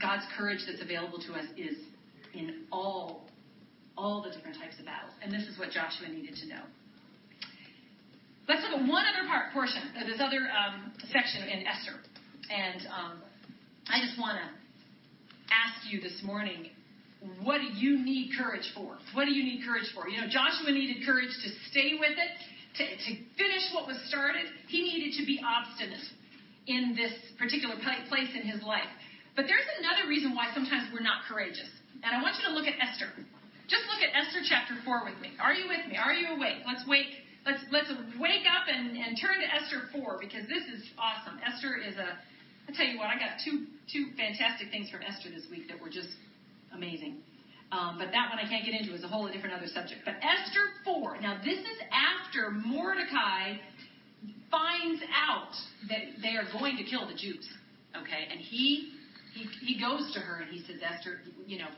God's 0.00 0.24
courage 0.36 0.60
that's 0.66 0.82
available 0.82 1.18
to 1.18 1.32
us 1.34 1.46
is 1.56 1.78
in 2.34 2.66
all 2.70 3.24
all 3.96 4.22
the 4.22 4.30
different 4.30 4.54
types 4.54 4.78
of 4.78 4.86
battles. 4.86 5.10
And 5.22 5.32
this 5.32 5.42
is 5.50 5.58
what 5.58 5.70
Joshua 5.74 6.06
needed 6.06 6.38
to 6.38 6.46
know. 6.46 6.62
Let's 8.46 8.62
look 8.62 8.78
at 8.78 8.86
one 8.86 9.02
other 9.10 9.26
part 9.26 9.52
portion 9.52 9.82
of 9.98 10.06
this 10.06 10.22
other 10.22 10.46
um, 10.54 10.92
section 11.10 11.42
in 11.42 11.66
Esther. 11.66 11.98
And 12.46 12.86
um, 12.94 13.12
I 13.90 13.98
just 13.98 14.14
want 14.14 14.38
to 14.38 14.46
ask 15.50 15.90
you 15.90 16.00
this 16.00 16.22
morning 16.22 16.70
what 17.42 17.58
do 17.58 17.66
you 17.74 17.98
need 17.98 18.30
courage 18.38 18.70
for? 18.74 18.94
What 19.14 19.26
do 19.26 19.32
you 19.32 19.42
need 19.42 19.66
courage 19.66 19.90
for? 19.90 20.08
You 20.08 20.22
know, 20.22 20.30
Joshua 20.30 20.70
needed 20.70 21.02
courage 21.04 21.34
to 21.42 21.50
stay 21.70 21.98
with 21.98 22.14
it, 22.14 22.32
to, 22.78 22.84
to 22.86 23.10
finish 23.34 23.64
what 23.74 23.88
was 23.88 23.98
started. 24.06 24.46
He 24.68 24.82
needed 24.82 25.18
to 25.18 25.26
be 25.26 25.42
obstinate 25.42 26.06
in 26.68 26.94
this 26.94 27.12
particular 27.40 27.74
place 27.80 28.30
in 28.36 28.44
his 28.44 28.62
life. 28.62 28.88
But 29.34 29.48
there's 29.48 29.66
another 29.80 30.06
reason 30.06 30.36
why 30.36 30.52
sometimes 30.52 30.92
we're 30.92 31.02
not 31.02 31.24
courageous. 31.24 31.70
And 32.04 32.14
I 32.14 32.22
want 32.22 32.36
you 32.38 32.44
to 32.46 32.54
look 32.54 32.68
at 32.68 32.76
Esther. 32.78 33.10
Just 33.66 33.84
look 33.88 34.04
at 34.04 34.12
Esther 34.12 34.44
chapter 34.44 34.76
4 34.84 35.04
with 35.04 35.18
me. 35.20 35.32
Are 35.40 35.52
you 35.52 35.68
with 35.68 35.84
me? 35.88 35.96
Are 35.96 36.12
you 36.12 36.36
awake? 36.36 36.62
Let's 36.64 36.84
wake. 36.86 37.24
Let's 37.44 37.60
let's 37.72 37.88
wake 38.20 38.44
up 38.44 38.68
and, 38.68 38.96
and 38.96 39.16
turn 39.16 39.40
to 39.40 39.48
Esther 39.48 39.88
4 39.92 40.20
because 40.20 40.44
this 40.48 40.64
is 40.68 40.84
awesome. 41.00 41.40
Esther 41.40 41.76
is 41.80 41.96
a 41.96 42.16
I 42.68 42.76
tell 42.76 42.84
you 42.84 43.00
what, 43.00 43.08
I 43.08 43.16
got 43.16 43.40
two 43.40 43.64
two 43.88 44.12
fantastic 44.16 44.68
things 44.68 44.92
from 44.92 45.00
Esther 45.00 45.32
this 45.32 45.48
week 45.48 45.68
that 45.72 45.80
were 45.80 45.88
just 45.88 46.12
amazing. 46.74 47.24
Um, 47.70 48.00
but 48.00 48.08
that 48.16 48.32
one 48.32 48.40
I 48.40 48.48
can't 48.48 48.64
get 48.64 48.74
into 48.74 48.96
is 48.96 49.04
a 49.04 49.08
whole 49.08 49.28
different 49.28 49.54
other 49.54 49.68
subject. 49.68 50.00
But 50.04 50.16
Esther 50.20 50.64
4. 50.84 51.20
Now 51.20 51.40
this 51.44 51.60
is 51.60 51.78
after 51.92 52.50
Mordecai 52.50 53.60
finds 54.50 55.02
out 55.14 55.52
that 55.88 56.20
they 56.22 56.36
are 56.36 56.46
going 56.58 56.76
to 56.76 56.84
kill 56.84 57.06
the 57.06 57.14
Jews. 57.14 57.46
Okay, 57.96 58.28
and 58.30 58.40
he 58.40 58.92
he, 59.34 59.74
he 59.74 59.80
goes 59.80 60.12
to 60.14 60.20
her 60.20 60.42
and 60.42 60.50
he 60.50 60.60
says, 60.66 60.80
Esther, 60.82 61.20
you 61.46 61.58
know, 61.58 61.68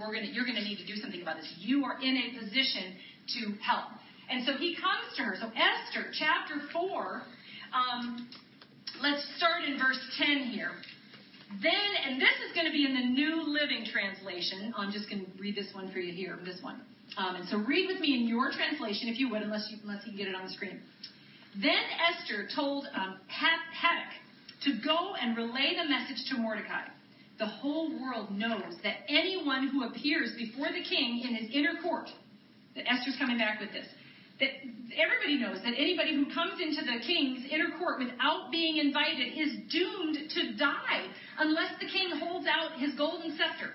we're 0.00 0.14
gonna 0.14 0.30
you're 0.32 0.46
gonna 0.46 0.64
need 0.64 0.78
to 0.78 0.86
do 0.86 0.96
something 1.00 1.22
about 1.22 1.36
this. 1.36 1.52
You 1.58 1.84
are 1.84 2.00
in 2.00 2.16
a 2.16 2.38
position 2.38 2.96
to 3.38 3.54
help. 3.62 3.90
And 4.30 4.44
so 4.46 4.56
he 4.56 4.74
comes 4.74 5.16
to 5.16 5.22
her. 5.22 5.36
So 5.38 5.46
Esther, 5.46 6.10
chapter 6.12 6.66
four, 6.72 7.22
um, 7.74 8.28
let's 9.00 9.24
start 9.36 9.64
in 9.64 9.78
verse 9.78 10.00
10 10.18 10.50
here. 10.52 10.70
Then, 11.60 11.90
and 12.06 12.20
this 12.20 12.32
is 12.48 12.54
going 12.54 12.64
to 12.64 12.72
be 12.72 12.86
in 12.86 12.94
the 12.94 13.06
New 13.12 13.44
Living 13.44 13.84
Translation. 13.84 14.72
I'm 14.76 14.90
just 14.90 15.10
going 15.10 15.26
to 15.26 15.30
read 15.38 15.54
this 15.54 15.68
one 15.74 15.92
for 15.92 15.98
you 15.98 16.14
here, 16.14 16.38
this 16.44 16.62
one. 16.62 16.80
Um, 17.18 17.36
and 17.36 17.48
so 17.48 17.58
read 17.58 17.88
with 17.92 18.00
me 18.00 18.16
in 18.16 18.26
your 18.26 18.50
translation, 18.50 19.08
if 19.08 19.18
you 19.18 19.28
would, 19.30 19.42
unless 19.42 19.68
you, 19.70 19.76
unless 19.82 20.00
you 20.06 20.12
can 20.12 20.18
get 20.18 20.28
it 20.28 20.34
on 20.34 20.46
the 20.46 20.52
screen. 20.52 20.80
Then 21.54 21.82
Esther 22.08 22.48
told 22.54 22.86
um, 22.94 23.18
Hatach 23.28 24.12
to 24.64 24.72
go 24.84 25.14
and 25.20 25.36
relay 25.36 25.76
the 25.76 25.88
message 25.88 26.24
to 26.30 26.38
Mordecai. 26.38 26.88
The 27.38 27.46
whole 27.46 27.90
world 28.00 28.30
knows 28.30 28.76
that 28.82 29.04
anyone 29.08 29.68
who 29.68 29.84
appears 29.84 30.32
before 30.36 30.68
the 30.68 30.82
king 30.82 31.22
in 31.26 31.34
his 31.34 31.50
inner 31.52 31.74
court, 31.82 32.08
that 32.74 32.90
Esther's 32.90 33.16
coming 33.18 33.38
back 33.38 33.60
with 33.60 33.72
this, 33.72 33.86
that 34.40 34.50
everybody 34.96 35.38
knows 35.38 35.62
that 35.62 35.74
anybody 35.76 36.14
who 36.14 36.32
comes 36.32 36.60
into 36.60 36.82
the 36.82 37.04
king's 37.04 37.44
inner 37.50 37.76
court 37.78 37.98
without 37.98 38.50
being 38.50 38.78
invited 38.78 39.36
is 39.36 39.52
doomed 39.70 40.18
to 40.30 40.56
die 40.56 41.06
unless 41.38 41.72
the 41.80 41.86
king 41.86 42.10
holds 42.18 42.46
out 42.46 42.80
his 42.80 42.94
golden 42.94 43.36
scepter. 43.36 43.74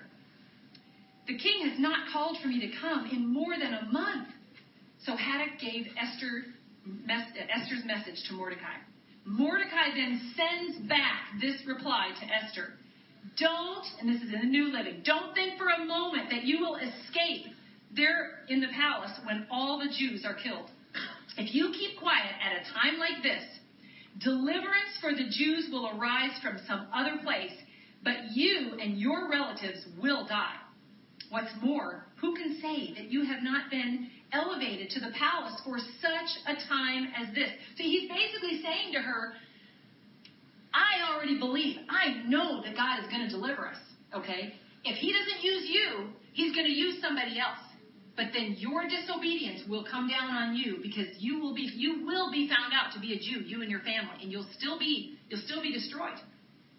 The 1.26 1.38
king 1.38 1.68
has 1.68 1.78
not 1.78 2.10
called 2.12 2.38
for 2.42 2.48
me 2.48 2.60
to 2.60 2.76
come 2.80 3.08
in 3.12 3.32
more 3.32 3.54
than 3.58 3.74
a 3.74 3.84
month. 3.92 4.28
So 5.04 5.12
Hatach 5.12 5.60
gave 5.60 5.86
Esther 5.96 6.44
Esther's 7.08 7.84
message 7.84 8.22
to 8.28 8.34
Mordecai. 8.34 8.76
Mordecai 9.24 9.90
then 9.94 10.32
sends 10.36 10.88
back 10.88 11.28
this 11.40 11.56
reply 11.66 12.10
to 12.20 12.26
Esther. 12.26 12.74
Don't, 13.38 13.84
and 14.00 14.08
this 14.08 14.22
is 14.22 14.32
in 14.32 14.40
the 14.40 14.46
New 14.46 14.72
Living, 14.72 15.02
don't 15.04 15.34
think 15.34 15.58
for 15.58 15.68
a 15.68 15.84
moment 15.84 16.30
that 16.30 16.44
you 16.44 16.60
will 16.60 16.76
escape 16.76 17.46
there 17.94 18.44
in 18.48 18.60
the 18.60 18.68
palace 18.68 19.12
when 19.24 19.46
all 19.50 19.78
the 19.78 19.92
Jews 19.98 20.24
are 20.24 20.34
killed. 20.34 20.70
If 21.36 21.54
you 21.54 21.72
keep 21.72 21.98
quiet 21.98 22.32
at 22.42 22.52
a 22.52 22.72
time 22.72 22.98
like 22.98 23.22
this, 23.22 23.42
deliverance 24.18 24.96
for 25.00 25.12
the 25.12 25.28
Jews 25.30 25.68
will 25.70 25.90
arise 25.96 26.32
from 26.42 26.58
some 26.66 26.86
other 26.94 27.18
place, 27.22 27.52
but 28.02 28.32
you 28.32 28.78
and 28.80 28.98
your 28.98 29.30
relatives 29.30 29.84
will 30.00 30.26
die. 30.26 30.56
What's 31.30 31.52
more, 31.62 32.06
who 32.20 32.34
can 32.34 32.58
say 32.60 32.94
that 32.94 33.12
you 33.12 33.24
have 33.24 33.42
not 33.42 33.70
been 33.70 34.08
elevated 34.32 34.90
to 34.90 35.00
the 35.00 35.10
palace 35.18 35.60
for 35.64 35.78
such 35.78 36.30
a 36.46 36.54
time 36.68 37.08
as 37.16 37.34
this. 37.34 37.50
So 37.76 37.82
he's 37.82 38.08
basically 38.08 38.62
saying 38.62 38.92
to 38.92 39.00
her, 39.00 39.32
I 40.72 41.10
already 41.10 41.38
believe, 41.38 41.76
I 41.88 42.22
know 42.28 42.62
that 42.62 42.76
God 42.76 43.00
is 43.00 43.10
going 43.10 43.24
to 43.24 43.30
deliver 43.30 43.66
us, 43.66 43.80
okay? 44.14 44.54
If 44.84 44.96
he 44.96 45.12
doesn't 45.12 45.42
use 45.42 45.64
you, 45.68 46.08
he's 46.32 46.54
going 46.54 46.66
to 46.66 46.72
use 46.72 47.00
somebody 47.00 47.40
else. 47.40 47.58
But 48.16 48.34
then 48.34 48.56
your 48.58 48.82
disobedience 48.88 49.62
will 49.68 49.86
come 49.88 50.08
down 50.08 50.28
on 50.30 50.56
you 50.56 50.78
because 50.82 51.06
you 51.18 51.38
will 51.38 51.54
be 51.54 51.70
you 51.72 52.04
will 52.04 52.32
be 52.32 52.50
found 52.50 52.74
out 52.74 52.92
to 52.94 52.98
be 52.98 53.14
a 53.14 53.18
Jew, 53.18 53.46
you 53.46 53.62
and 53.62 53.70
your 53.70 53.78
family, 53.86 54.18
and 54.20 54.32
you'll 54.32 54.50
still 54.58 54.76
be 54.76 55.16
you'll 55.30 55.46
still 55.46 55.62
be 55.62 55.72
destroyed. 55.72 56.18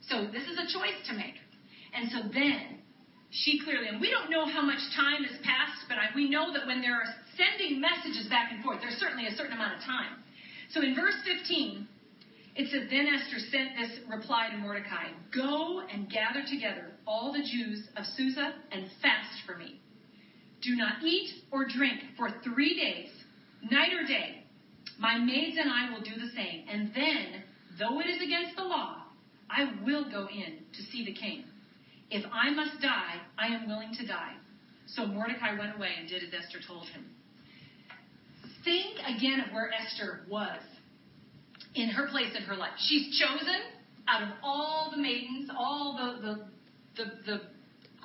So 0.09 0.27
this 0.27 0.43
is 0.43 0.59
a 0.59 0.67
choice 0.67 0.99
to 1.07 1.13
make. 1.13 1.39
And 1.95 2.11
so 2.11 2.27
then 2.27 2.83
she 3.31 3.61
clearly, 3.63 3.87
and 3.87 4.01
we 4.01 4.11
don't 4.11 4.29
know 4.29 4.51
how 4.51 4.61
much 4.61 4.83
time 4.97 5.23
has 5.23 5.39
passed, 5.39 5.87
but 5.87 5.95
I, 5.95 6.11
we 6.13 6.29
know 6.29 6.51
that 6.51 6.67
when 6.67 6.81
there 6.81 6.95
are 6.95 7.07
sending 7.39 7.79
messages 7.79 8.27
back 8.27 8.51
and 8.51 8.61
forth, 8.63 8.79
there's 8.81 8.99
certainly 8.99 9.27
a 9.27 9.31
certain 9.31 9.53
amount 9.53 9.79
of 9.79 9.81
time. 9.87 10.19
So 10.71 10.81
in 10.83 10.93
verse 10.93 11.15
15, 11.23 11.87
it 12.55 12.69
says, 12.69 12.91
Then 12.91 13.07
Esther 13.07 13.39
sent 13.39 13.79
this 13.79 13.99
reply 14.11 14.49
to 14.51 14.57
Mordecai 14.57 15.15
Go 15.33 15.81
and 15.87 16.11
gather 16.11 16.43
together 16.43 16.91
all 17.07 17.31
the 17.31 17.41
Jews 17.41 17.87
of 17.95 18.03
Susa 18.17 18.53
and 18.71 18.85
fast 19.01 19.47
for 19.47 19.55
me. 19.55 19.79
Do 20.61 20.75
not 20.75 21.01
eat 21.03 21.31
or 21.51 21.65
drink 21.65 22.01
for 22.17 22.29
three 22.43 22.75
days, 22.75 23.09
night 23.71 23.93
or 23.93 24.05
day. 24.05 24.43
My 24.99 25.17
maids 25.17 25.55
and 25.57 25.71
I 25.71 25.89
will 25.93 26.01
do 26.01 26.19
the 26.19 26.29
same. 26.35 26.65
And 26.69 26.91
then, 26.93 27.43
though 27.79 28.01
it 28.01 28.07
is 28.07 28.21
against 28.21 28.57
the 28.57 28.63
law, 28.63 29.03
I 29.49 29.71
will 29.85 30.03
go 30.11 30.27
in 30.27 30.59
to 30.75 30.83
see 30.91 31.05
the 31.05 31.13
king. 31.13 31.45
If 32.11 32.25
I 32.33 32.49
must 32.49 32.81
die, 32.81 33.15
I 33.37 33.47
am 33.47 33.67
willing 33.67 33.93
to 33.95 34.05
die. 34.05 34.33
So 34.87 35.05
Mordecai 35.05 35.57
went 35.57 35.77
away 35.77 35.91
and 35.97 36.09
did 36.09 36.23
as 36.23 36.33
Esther 36.33 36.59
told 36.67 36.87
him. 36.87 37.05
Think 38.63 38.99
again 39.05 39.41
of 39.41 39.53
where 39.53 39.71
Esther 39.73 40.21
was 40.29 40.59
in 41.75 41.89
her 41.89 42.07
place 42.07 42.35
in 42.35 42.43
her 42.43 42.55
life. 42.55 42.73
She's 42.87 43.19
chosen 43.19 43.61
out 44.07 44.23
of 44.23 44.29
all 44.43 44.89
the 44.91 44.97
maidens, 44.97 45.49
all 45.55 45.95
the, 45.95 46.09
the, 46.25 46.33
the, 46.97 47.11
the 47.25 47.37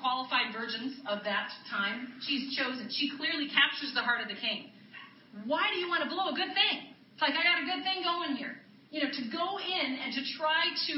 qualified 0.00 0.52
virgins 0.52 1.00
of 1.08 1.24
that 1.24 1.48
time. 1.70 2.20
She's 2.20 2.56
chosen. 2.56 2.88
She 2.92 3.10
clearly 3.16 3.48
captures 3.48 3.92
the 3.94 4.04
heart 4.04 4.20
of 4.20 4.28
the 4.28 4.36
king. 4.36 4.68
Why 5.48 5.72
do 5.72 5.80
you 5.80 5.88
want 5.88 6.04
to 6.04 6.10
blow 6.12 6.28
a 6.28 6.36
good 6.36 6.52
thing? 6.52 6.92
It's 7.16 7.22
like, 7.22 7.32
I 7.32 7.42
got 7.42 7.64
a 7.64 7.66
good 7.66 7.82
thing 7.82 8.04
going 8.04 8.36
here. 8.36 8.60
You 8.92 9.02
know, 9.02 9.10
to 9.10 9.24
go 9.32 9.58
in 9.58 9.88
and 9.98 10.14
to 10.14 10.22
try 10.38 10.70
to 10.92 10.96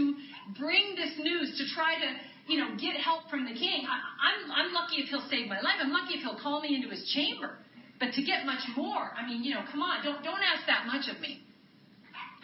bring 0.59 0.99
this 0.99 1.17
news, 1.17 1.57
to 1.57 1.65
try 1.73 1.97
to, 1.97 2.09
you 2.51 2.61
know, 2.61 2.77
get 2.77 2.99
help 3.01 3.31
from 3.31 3.47
the 3.47 3.57
king. 3.57 3.87
I, 3.89 3.97
I'm, 3.97 4.41
I'm 4.53 4.71
lucky 4.75 5.01
if 5.01 5.09
he'll 5.09 5.25
save 5.31 5.49
my 5.49 5.63
life. 5.63 5.81
I'm 5.81 5.93
lucky 5.93 6.19
if 6.19 6.21
he'll 6.21 6.37
call 6.37 6.61
me 6.61 6.75
into 6.75 6.91
his 6.91 7.09
chamber. 7.15 7.57
But 7.99 8.13
to 8.13 8.23
get 8.23 8.45
much 8.45 8.61
more, 8.77 9.13
I 9.17 9.27
mean, 9.27 9.43
you 9.43 9.55
know, 9.55 9.65
come 9.71 9.81
on, 9.81 10.05
don't, 10.05 10.23
don't 10.23 10.43
ask 10.45 10.67
that 10.67 10.87
much 10.87 11.09
of 11.09 11.21
me. 11.21 11.41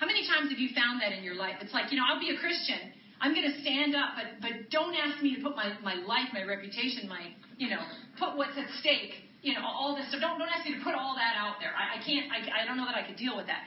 How 0.00 0.06
many 0.06 0.26
times 0.26 0.50
have 0.50 0.58
you 0.58 0.70
found 0.74 1.00
that 1.02 1.12
in 1.12 1.22
your 1.22 1.36
life? 1.36 1.56
It's 1.60 1.72
like, 1.72 1.92
you 1.92 1.98
know, 1.98 2.04
I'll 2.08 2.18
be 2.18 2.34
a 2.34 2.38
Christian. 2.40 2.90
I'm 3.20 3.34
going 3.34 3.46
to 3.46 3.60
stand 3.62 3.94
up, 3.94 4.18
but, 4.18 4.42
but 4.42 4.70
don't 4.70 4.96
ask 4.96 5.22
me 5.22 5.36
to 5.36 5.42
put 5.42 5.54
my, 5.54 5.78
my 5.84 5.94
life, 5.94 6.32
my 6.32 6.42
reputation, 6.42 7.06
my, 7.08 7.30
you 7.56 7.70
know, 7.70 7.78
put 8.18 8.36
what's 8.36 8.58
at 8.58 8.66
stake, 8.80 9.14
you 9.42 9.54
know, 9.54 9.62
all 9.62 9.94
this. 9.94 10.10
So 10.10 10.18
don't, 10.18 10.40
don't 10.40 10.48
ask 10.48 10.66
me 10.66 10.74
to 10.74 10.82
put 10.82 10.94
all 10.94 11.14
that 11.14 11.38
out 11.38 11.60
there. 11.60 11.70
I, 11.70 12.00
I 12.00 12.04
can't, 12.04 12.32
I, 12.32 12.62
I 12.62 12.66
don't 12.66 12.76
know 12.76 12.86
that 12.86 12.96
I 12.96 13.06
could 13.06 13.16
deal 13.16 13.36
with 13.36 13.46
that. 13.46 13.62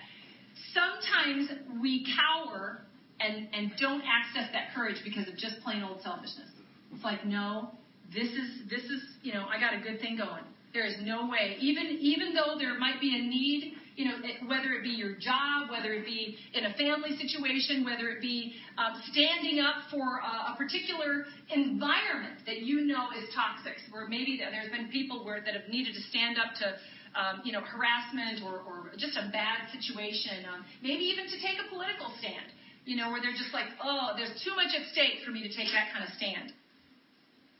Sometimes 0.73 1.47
we 1.81 2.03
cower 2.19 2.81
and, 3.21 3.47
and 3.53 3.71
don't 3.79 4.03
access 4.03 4.51
that 4.51 4.75
courage 4.75 4.97
because 5.05 5.29
of 5.29 5.37
just 5.37 5.61
plain 5.63 5.83
old 5.83 6.01
selfishness. 6.01 6.49
It's 6.91 7.03
like, 7.03 7.23
no, 7.25 7.71
this 8.13 8.27
is, 8.27 8.67
this 8.69 8.83
is, 8.83 9.01
you 9.23 9.33
know, 9.33 9.45
I 9.47 9.59
got 9.59 9.73
a 9.73 9.79
good 9.79 10.01
thing 10.01 10.17
going. 10.17 10.43
There 10.75 10.85
is 10.85 10.99
no 11.01 11.25
way. 11.31 11.55
Even, 11.63 11.97
even 12.03 12.35
though 12.35 12.59
there 12.59 12.77
might 12.77 12.99
be 12.99 13.15
a 13.15 13.23
need 13.23 13.79
you 13.95 14.03
know, 14.03 14.19
whether 14.47 14.75
it 14.75 14.83
be 14.83 14.91
your 14.91 15.15
job, 15.15 15.71
whether 15.71 15.93
it 15.93 16.03
be 16.03 16.35
in 16.53 16.65
a 16.65 16.73
family 16.75 17.15
situation, 17.15 17.85
whether 17.87 18.11
it 18.11 18.19
be 18.19 18.53
um, 18.77 18.99
standing 19.11 19.63
up 19.63 19.87
for 19.89 20.19
a, 20.19 20.51
a, 20.51 20.55
particular 20.57 21.23
environment 21.47 22.43
that 22.45 22.59
you 22.59 22.83
know 22.83 23.07
is 23.15 23.23
toxic, 23.31 23.79
where 23.91 24.07
maybe 24.07 24.35
there's 24.35 24.69
been 24.69 24.91
people 24.91 25.23
where 25.23 25.39
that 25.39 25.55
have 25.55 25.69
needed 25.69 25.95
to 25.95 26.01
stand 26.11 26.37
up 26.37 26.53
to. 26.59 26.75
Um, 27.15 27.39
you 27.47 27.55
know, 27.55 27.63
harassment 27.63 28.43
or, 28.43 28.59
or 28.67 28.91
just 28.99 29.15
a 29.15 29.31
bad 29.31 29.71
situation, 29.71 30.43
um, 30.51 30.67
maybe 30.83 31.07
even 31.07 31.23
to 31.31 31.39
take 31.39 31.55
a 31.63 31.71
political 31.71 32.11
stand, 32.19 32.51
you 32.83 32.99
know, 32.99 33.07
where 33.07 33.23
they're 33.23 33.39
just 33.39 33.55
like, 33.55 33.71
oh, 33.79 34.11
there's 34.19 34.35
too 34.43 34.51
much 34.51 34.75
at 34.75 34.83
stake 34.91 35.23
for 35.23 35.31
me 35.31 35.39
to 35.39 35.47
take 35.47 35.71
that 35.71 35.95
kind 35.95 36.03
of 36.03 36.11
stand. 36.19 36.51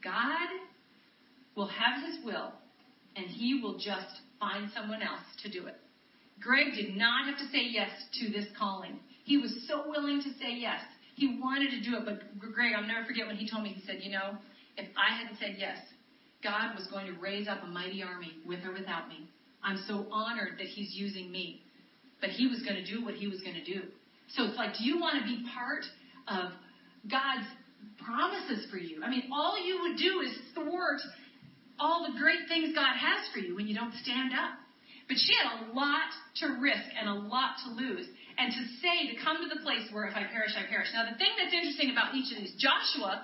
God 0.03 0.51
will 1.55 1.71
have 1.71 2.03
his 2.03 2.19
will, 2.25 2.51
and 3.15 3.25
he 3.25 3.61
will 3.61 3.77
just 3.77 4.21
find 4.39 4.69
someone 4.73 5.01
else 5.01 5.25
to 5.43 5.49
do 5.49 5.67
it. 5.67 5.75
Greg 6.41 6.73
did 6.75 6.95
not 6.95 7.27
have 7.27 7.37
to 7.37 7.45
say 7.45 7.63
yes 7.63 7.89
to 8.19 8.29
this 8.29 8.45
calling. 8.57 8.99
He 9.23 9.37
was 9.37 9.65
so 9.67 9.89
willing 9.89 10.21
to 10.21 10.29
say 10.39 10.53
yes. 10.53 10.81
He 11.15 11.39
wanted 11.41 11.71
to 11.71 11.81
do 11.81 11.97
it, 11.97 12.05
but 12.05 12.39
Greg, 12.39 12.73
I'll 12.75 12.85
never 12.85 13.05
forget 13.05 13.25
when 13.25 13.37
he 13.37 13.49
told 13.49 13.63
me, 13.63 13.69
he 13.69 13.81
said, 13.87 13.99
You 14.01 14.11
know, 14.11 14.37
if 14.77 14.87
I 14.97 15.15
hadn't 15.15 15.39
said 15.39 15.55
yes, 15.57 15.77
God 16.43 16.75
was 16.75 16.87
going 16.87 17.07
to 17.07 17.19
raise 17.19 17.47
up 17.47 17.63
a 17.63 17.67
mighty 17.67 18.03
army 18.03 18.33
with 18.45 18.59
or 18.65 18.73
without 18.73 19.07
me. 19.07 19.27
I'm 19.63 19.81
so 19.87 20.05
honored 20.11 20.59
that 20.59 20.67
He's 20.67 20.93
using 20.93 21.31
me. 21.31 21.61
But 22.21 22.29
He 22.29 22.47
was 22.47 22.61
going 22.61 22.75
to 22.75 22.85
do 22.85 23.03
what 23.03 23.15
He 23.15 23.27
was 23.27 23.41
going 23.41 23.55
to 23.55 23.63
do. 23.63 23.81
So 24.35 24.43
it's 24.43 24.57
like, 24.57 24.77
do 24.77 24.83
you 24.83 24.99
want 24.99 25.21
to 25.21 25.25
be 25.25 25.43
part 25.53 25.85
of 26.27 26.51
God's 27.09 27.47
promises 28.03 28.67
for 28.69 28.77
you? 28.77 29.01
I 29.03 29.09
mean, 29.09 29.29
all 29.31 29.57
you 29.63 29.79
would 29.81 29.97
do 29.97 30.21
is 30.21 30.35
thwart 30.53 31.01
all 31.79 32.07
the 32.07 32.17
great 32.19 32.47
things 32.47 32.75
God 32.75 32.95
has 32.95 33.27
for 33.33 33.39
you 33.39 33.55
when 33.55 33.67
you 33.67 33.75
don't 33.75 33.93
stand 34.01 34.33
up. 34.33 34.59
But 35.07 35.17
she 35.21 35.33
had 35.37 35.69
a 35.69 35.73
lot 35.73 36.09
to 36.41 36.57
risk 36.57 36.87
and 36.97 37.07
a 37.07 37.13
lot 37.13 37.61
to 37.65 37.77
lose. 37.77 38.07
And 38.37 38.51
to 38.51 38.61
say, 38.81 39.13
to 39.13 39.15
come 39.23 39.37
to 39.43 39.49
the 39.49 39.61
place 39.61 39.87
where 39.91 40.09
if 40.09 40.15
I 40.15 40.25
perish, 40.27 40.57
I 40.57 40.67
perish. 40.67 40.89
Now, 40.93 41.05
the 41.05 41.15
thing 41.15 41.31
that's 41.37 41.53
interesting 41.53 41.91
about 41.91 42.15
each 42.15 42.33
of 42.33 42.41
these, 42.41 42.57
Joshua, 42.57 43.23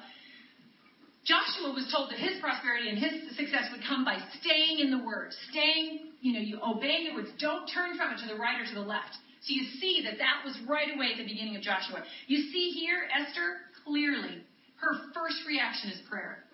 Joshua 1.26 1.74
was 1.74 1.90
told 1.92 2.10
that 2.12 2.20
his 2.22 2.40
prosperity 2.40 2.90
and 2.90 2.98
his 2.98 3.36
success 3.36 3.70
would 3.74 3.82
come 3.86 4.06
by 4.06 4.18
staying 4.42 4.80
in 4.80 4.90
the 4.90 5.04
word, 5.04 5.34
staying, 5.50 6.14
you 6.22 6.34
know, 6.34 6.40
you 6.40 6.62
obeying 6.64 7.12
the 7.12 7.14
words. 7.14 7.30
Don't 7.42 7.68
turn 7.68 7.98
from 7.98 8.14
it 8.14 8.22
to 8.24 8.28
the 8.30 8.40
right 8.40 8.62
or 8.62 8.66
to 8.66 8.76
the 8.78 8.88
left. 8.88 9.14
So 9.42 9.54
you 9.54 9.66
see 9.82 10.06
that 10.06 10.18
that 10.22 10.46
was 10.46 10.58
right 10.70 10.94
away 10.94 11.14
at 11.14 11.18
the 11.18 11.28
beginning 11.28 11.58
of 11.58 11.62
Joshua. 11.62 12.06
You 12.28 12.46
see 12.54 12.72
here, 12.78 13.10
Esther, 13.10 13.58
clearly, 13.84 14.46
her 14.80 15.12
first 15.14 15.42
reaction 15.48 15.92
is 15.92 16.00
prayer. 16.10 16.46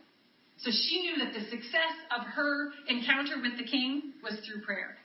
So 0.58 0.72
she 0.72 1.02
knew 1.02 1.24
that 1.24 1.34
the 1.34 1.46
success 1.50 1.96
of 2.18 2.26
her 2.26 2.72
encounter 2.88 3.36
with 3.42 3.58
the 3.58 3.64
king 3.64 4.14
was 4.24 4.34
through 4.46 4.62
prayer. 4.62 4.98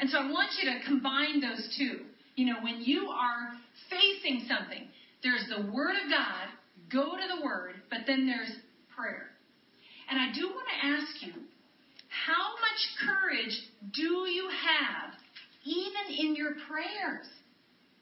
And 0.00 0.08
so 0.08 0.18
I 0.18 0.30
want 0.30 0.48
you 0.62 0.70
to 0.70 0.84
combine 0.86 1.40
those 1.40 1.74
two. 1.76 2.06
You 2.36 2.46
know, 2.46 2.60
when 2.62 2.80
you 2.80 3.08
are 3.08 3.52
facing 3.90 4.46
something, 4.48 4.88
there's 5.22 5.44
the 5.48 5.70
Word 5.72 5.96
of 6.02 6.10
God, 6.10 6.48
go 6.90 7.16
to 7.16 7.36
the 7.36 7.44
Word, 7.44 7.74
but 7.90 8.00
then 8.06 8.26
there's 8.26 8.52
prayer. 8.96 9.26
And 10.08 10.18
I 10.18 10.32
do 10.32 10.48
want 10.48 10.66
to 10.68 10.86
ask 10.86 11.26
you, 11.26 11.32
how 12.08 12.56
much 12.62 12.80
courage 13.04 13.54
do 13.92 14.26
you 14.30 14.48
have 14.48 15.12
even 15.64 16.16
in 16.18 16.34
your 16.34 16.52
prayers? 16.68 17.26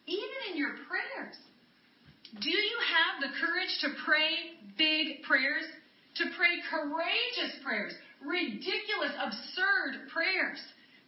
Even 0.06 0.52
in 0.52 0.56
your 0.56 0.74
prayers. 0.86 1.34
Do 2.40 2.50
you 2.50 2.78
have 2.94 3.22
the 3.22 3.34
courage 3.40 3.74
to 3.80 3.88
pray 4.04 4.54
big 4.78 5.22
prayers? 5.22 5.64
To 6.18 6.24
pray 6.36 6.64
courageous 6.70 7.60
prayers? 7.60 7.92
Ridiculous, 8.24 9.12
absurd 9.20 10.08
prayers? 10.08 10.60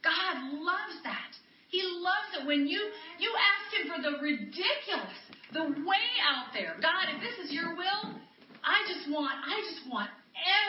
God 0.05 0.53
loves 0.61 1.01
that. 1.05 1.33
He 1.69 1.81
loves 1.81 2.41
it 2.41 2.47
when 2.47 2.67
you 2.67 2.81
you 3.19 3.31
ask 3.33 3.65
him 3.77 3.85
for 3.93 4.01
the 4.01 4.21
ridiculous, 4.21 5.17
the 5.53 5.65
way 5.85 6.07
out 6.25 6.53
there. 6.53 6.77
God, 6.81 7.13
if 7.13 7.21
this 7.21 7.37
is 7.45 7.53
your 7.53 7.77
will, 7.77 8.17
I 8.65 8.85
just 8.89 9.09
want 9.09 9.33
I 9.45 9.57
just 9.69 9.85
want 9.89 10.09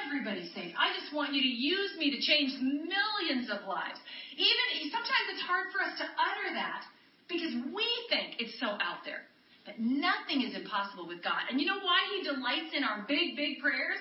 everybody 0.04 0.48
saved. 0.56 0.76
I 0.76 0.92
just 1.00 1.14
want 1.14 1.34
you 1.34 1.42
to 1.42 1.54
use 1.54 1.96
me 2.00 2.12
to 2.12 2.20
change 2.20 2.56
millions 2.60 3.48
of 3.52 3.68
lives. 3.68 4.00
Even 4.36 4.92
sometimes 4.92 5.26
it's 5.36 5.44
hard 5.44 5.72
for 5.72 5.84
us 5.84 5.96
to 6.00 6.06
utter 6.06 6.56
that 6.56 6.84
because 7.28 7.54
we 7.76 7.88
think 8.10 8.40
it's 8.40 8.60
so 8.60 8.76
out 8.80 9.04
there. 9.04 9.24
But 9.66 9.80
nothing 9.80 10.42
is 10.42 10.56
impossible 10.56 11.08
with 11.08 11.24
God. 11.24 11.48
And 11.52 11.62
you 11.62 11.68
know 11.68 11.80
why 11.80 12.00
he 12.16 12.24
delights 12.24 12.74
in 12.74 12.84
our 12.84 13.06
big, 13.08 13.36
big 13.36 13.60
prayers? 13.60 14.00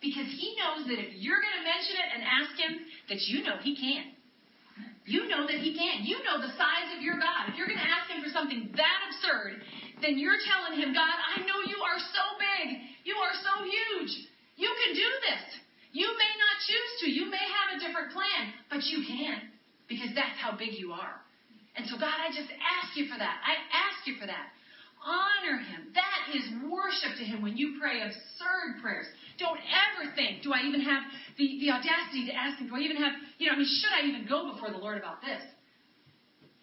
Because 0.00 0.30
he 0.30 0.54
knows 0.58 0.86
that 0.86 0.98
if 0.98 1.18
you're 1.18 1.42
going 1.42 1.58
to 1.58 1.66
mention 1.66 1.94
it 1.98 2.08
and 2.14 2.20
ask 2.22 2.52
him, 2.54 2.72
that 3.10 3.20
you 3.26 3.42
know 3.42 3.58
he 3.62 3.74
can. 3.74 4.14
You 5.08 5.24
know 5.24 5.48
that 5.48 5.56
He 5.64 5.72
can. 5.72 6.04
You 6.04 6.20
know 6.20 6.36
the 6.36 6.52
size 6.60 6.92
of 6.92 7.00
your 7.00 7.16
God. 7.16 7.48
If 7.48 7.56
you're 7.56 7.66
going 7.66 7.80
to 7.80 7.88
ask 7.88 8.12
Him 8.12 8.20
for 8.20 8.28
something 8.28 8.68
that 8.76 8.98
absurd, 9.08 9.64
then 10.04 10.20
you're 10.20 10.36
telling 10.44 10.76
Him, 10.76 10.92
God, 10.92 11.16
I 11.16 11.40
know 11.48 11.64
you 11.64 11.80
are 11.80 11.96
so 12.12 12.24
big. 12.36 12.76
You 13.08 13.16
are 13.16 13.32
so 13.40 13.64
huge. 13.64 14.12
You 14.60 14.68
can 14.68 14.92
do 14.92 15.08
this. 15.32 15.42
You 15.96 16.12
may 16.12 16.32
not 16.36 16.54
choose 16.68 16.92
to. 17.00 17.06
You 17.08 17.24
may 17.32 17.40
have 17.40 17.68
a 17.72 17.76
different 17.80 18.12
plan, 18.12 18.52
but 18.68 18.84
you 18.84 19.00
can 19.08 19.48
because 19.88 20.12
that's 20.12 20.36
how 20.36 20.52
big 20.52 20.76
you 20.76 20.92
are. 20.92 21.24
And 21.72 21.88
so, 21.88 21.96
God, 21.96 22.12
I 22.20 22.28
just 22.28 22.52
ask 22.60 22.92
you 22.92 23.08
for 23.08 23.16
that. 23.16 23.40
I 23.40 23.56
ask 23.72 24.04
you 24.04 24.20
for 24.20 24.28
that. 24.28 24.52
Honor 25.04 25.58
Him. 25.62 25.94
That 25.94 26.34
is 26.34 26.44
worship 26.70 27.18
to 27.18 27.24
Him 27.24 27.42
when 27.42 27.56
you 27.56 27.78
pray 27.80 28.02
absurd 28.02 28.82
prayers. 28.82 29.06
Don't 29.38 29.58
ever 29.58 30.10
think, 30.18 30.42
do 30.42 30.52
I 30.52 30.66
even 30.66 30.82
have 30.82 31.02
the, 31.38 31.46
the 31.62 31.70
audacity 31.70 32.26
to 32.26 32.34
ask 32.34 32.58
him, 32.58 32.68
do 32.68 32.74
I 32.74 32.82
even 32.82 32.98
have, 32.98 33.14
you 33.38 33.46
know, 33.46 33.54
I 33.54 33.56
mean, 33.56 33.70
should 33.70 33.94
I 33.94 34.02
even 34.10 34.26
go 34.26 34.50
before 34.50 34.74
the 34.74 34.82
Lord 34.82 34.98
about 34.98 35.22
this? 35.22 35.38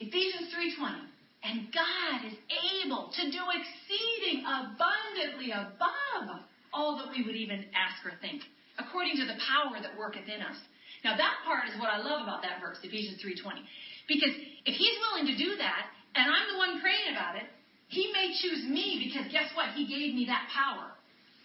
Ephesians 0.04 0.52
3.20. 0.52 1.08
And 1.46 1.72
God 1.72 2.26
is 2.28 2.36
able 2.84 3.14
to 3.16 3.24
do 3.32 3.42
exceeding 3.54 4.44
abundantly 4.44 5.56
above 5.56 6.44
all 6.74 6.98
that 7.00 7.08
we 7.16 7.24
would 7.24 7.38
even 7.38 7.64
ask 7.72 8.04
or 8.04 8.12
think, 8.20 8.44
according 8.76 9.16
to 9.24 9.26
the 9.30 9.40
power 9.40 9.80
that 9.80 9.96
worketh 9.96 10.28
in 10.28 10.44
us. 10.44 10.58
Now 11.06 11.16
that 11.16 11.46
part 11.48 11.70
is 11.72 11.80
what 11.80 11.94
I 11.94 12.02
love 12.02 12.28
about 12.28 12.42
that 12.42 12.60
verse, 12.60 12.82
Ephesians 12.84 13.24
3.20. 13.24 13.62
Because 14.10 14.34
if 14.68 14.76
he's 14.76 14.98
willing 15.08 15.32
to 15.32 15.38
do 15.38 15.56
that, 15.62 15.86
and 16.18 16.28
I'm 16.28 16.48
the 16.52 16.58
one 16.58 16.82
praying 16.82 17.14
about 17.14 17.38
it, 17.38 17.48
he 17.88 18.12
may 18.12 18.34
choose 18.42 18.66
me 18.68 19.04
because 19.08 19.32
guess 19.32 19.50
what? 19.54 19.74
He 19.76 19.86
gave 19.86 20.16
me 20.16 20.26
that 20.28 20.50
power. 20.54 20.92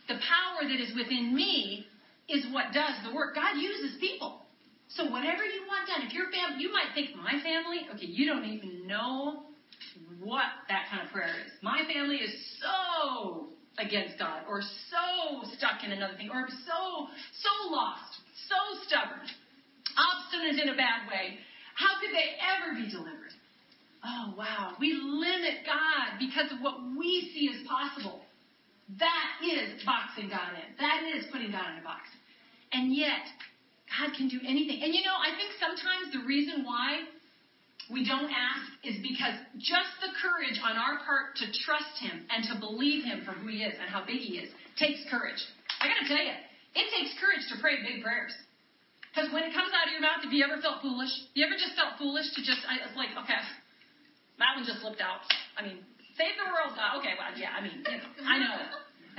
The 0.08 0.18
power 0.18 0.68
that 0.68 0.80
is 0.80 0.94
within 0.96 1.34
me 1.34 1.86
is 2.28 2.46
what 2.52 2.72
does 2.72 2.94
the 3.04 3.14
work. 3.14 3.34
God 3.34 3.56
uses 3.60 3.98
people. 4.00 4.42
So 4.88 5.04
whatever 5.04 5.44
you 5.44 5.62
want 5.68 5.86
done, 5.86 6.02
if 6.06 6.12
your 6.12 6.30
family, 6.30 6.62
you 6.62 6.72
might 6.72 6.90
think 6.94 7.14
my 7.14 7.38
family, 7.42 7.86
okay, 7.94 8.06
you 8.06 8.26
don't 8.26 8.44
even 8.44 8.86
know 8.86 9.44
what 10.18 10.50
that 10.68 10.90
kind 10.90 11.06
of 11.06 11.12
prayer 11.12 11.30
is. 11.46 11.52
My 11.62 11.82
family 11.86 12.16
is 12.16 12.34
so 12.58 13.46
against 13.78 14.18
God, 14.18 14.42
or 14.48 14.60
so 14.90 15.46
stuck 15.56 15.84
in 15.84 15.92
another 15.92 16.14
thing, 16.16 16.28
or 16.28 16.48
so 16.66 17.06
so 17.40 17.52
lost, 17.70 18.18
so 18.48 18.58
stubborn, 18.86 19.24
obstinate 19.96 20.60
in 20.60 20.68
a 20.68 20.76
bad 20.76 21.08
way. 21.08 21.38
How 21.74 21.96
could 22.02 22.10
they 22.10 22.36
ever 22.36 22.76
be 22.76 22.90
delivered? 22.90 23.29
Oh 24.04 24.34
wow, 24.36 24.76
we 24.80 24.94
limit 24.94 25.66
God 25.66 26.16
because 26.18 26.50
of 26.52 26.60
what 26.60 26.80
we 26.96 27.30
see 27.34 27.52
as 27.52 27.66
possible. 27.68 28.20
That 28.98 29.44
is 29.44 29.84
boxing 29.84 30.32
God 30.32 30.56
in. 30.56 30.68
That 30.80 31.04
is 31.14 31.26
putting 31.30 31.52
God 31.52 31.76
in 31.76 31.78
a 31.78 31.84
box. 31.84 32.08
And 32.72 32.94
yet, 32.96 33.22
God 33.92 34.16
can 34.16 34.26
do 34.28 34.40
anything. 34.42 34.82
And 34.82 34.94
you 34.94 35.04
know, 35.04 35.14
I 35.14 35.36
think 35.36 35.52
sometimes 35.60 36.10
the 36.16 36.24
reason 36.26 36.64
why 36.64 37.04
we 37.92 38.06
don't 38.06 38.30
ask 38.30 38.66
is 38.82 38.98
because 39.02 39.34
just 39.58 39.92
the 40.00 40.14
courage 40.18 40.58
on 40.62 40.78
our 40.78 41.02
part 41.04 41.36
to 41.42 41.46
trust 41.66 41.98
Him 42.00 42.24
and 42.30 42.46
to 42.50 42.58
believe 42.58 43.04
Him 43.04 43.22
for 43.26 43.34
who 43.36 43.50
He 43.50 43.62
is 43.62 43.74
and 43.78 43.90
how 43.90 44.02
big 44.06 44.22
He 44.22 44.38
is 44.40 44.50
takes 44.78 45.04
courage. 45.10 45.38
I 45.82 45.92
gotta 45.92 46.08
tell 46.08 46.22
you, 46.22 46.34
It 46.74 46.86
takes 46.88 47.12
courage 47.20 47.44
to 47.52 47.60
pray 47.60 47.82
big 47.84 48.00
prayers. 48.00 48.32
Because 49.10 49.26
when 49.34 49.42
it 49.42 49.50
comes 49.50 49.74
out 49.74 49.90
of 49.90 49.92
your 49.92 50.00
mouth, 50.00 50.22
have 50.22 50.30
you 50.30 50.46
ever 50.46 50.62
felt 50.62 50.86
foolish? 50.86 51.10
You 51.34 51.42
ever 51.42 51.58
just 51.58 51.74
felt 51.74 51.98
foolish 51.98 52.30
to 52.38 52.40
just, 52.46 52.62
I, 52.62 52.78
was 52.86 52.94
like, 52.94 53.10
okay, 53.26 53.42
that 54.40 54.56
one 54.56 54.64
just 54.64 54.80
slipped 54.80 55.04
out. 55.04 55.20
I 55.54 55.62
mean, 55.62 55.84
save 56.16 56.34
the 56.40 56.48
world, 56.48 56.72
God. 56.72 56.98
Okay, 57.00 57.12
well, 57.14 57.30
yeah, 57.36 57.52
I 57.52 57.60
mean, 57.60 57.84
you 57.84 57.96
know, 58.00 58.08
I 58.24 58.36
know. 58.40 58.56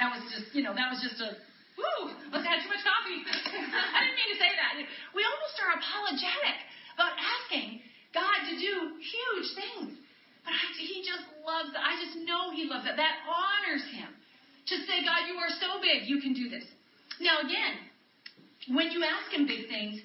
That 0.02 0.10
was 0.18 0.26
just, 0.34 0.50
you 0.58 0.66
know, 0.66 0.74
that 0.74 0.90
was 0.90 0.98
just 0.98 1.22
a, 1.22 1.38
woo, 1.78 2.10
must 2.34 2.42
have 2.42 2.58
had 2.58 2.60
too 2.66 2.72
much 2.74 2.82
coffee. 2.82 3.22
I 3.96 3.98
didn't 4.02 4.18
mean 4.18 4.30
to 4.34 4.40
say 4.42 4.50
that. 4.58 4.82
We 5.14 5.22
almost 5.22 5.56
are 5.62 5.78
apologetic 5.78 6.58
about 6.98 7.14
asking 7.22 7.86
God 8.18 8.50
to 8.50 8.54
do 8.58 8.98
huge 8.98 9.48
things. 9.54 10.02
But 10.42 10.58
I, 10.58 10.64
he 10.74 11.06
just 11.06 11.22
loves 11.46 11.70
that. 11.78 11.86
I 11.86 12.02
just 12.02 12.18
know 12.26 12.50
he 12.50 12.66
loves 12.66 12.90
that. 12.90 12.98
That 12.98 13.22
honors 13.30 13.86
him. 13.94 14.10
To 14.74 14.76
say, 14.90 15.06
God, 15.06 15.30
you 15.30 15.38
are 15.38 15.52
so 15.60 15.82
big, 15.82 16.10
you 16.10 16.22
can 16.22 16.34
do 16.34 16.48
this. 16.48 16.64
Now, 17.20 17.42
again, 17.46 18.74
when 18.74 18.90
you 18.90 19.04
ask 19.04 19.34
him 19.34 19.46
big 19.46 19.68
things, 19.68 20.00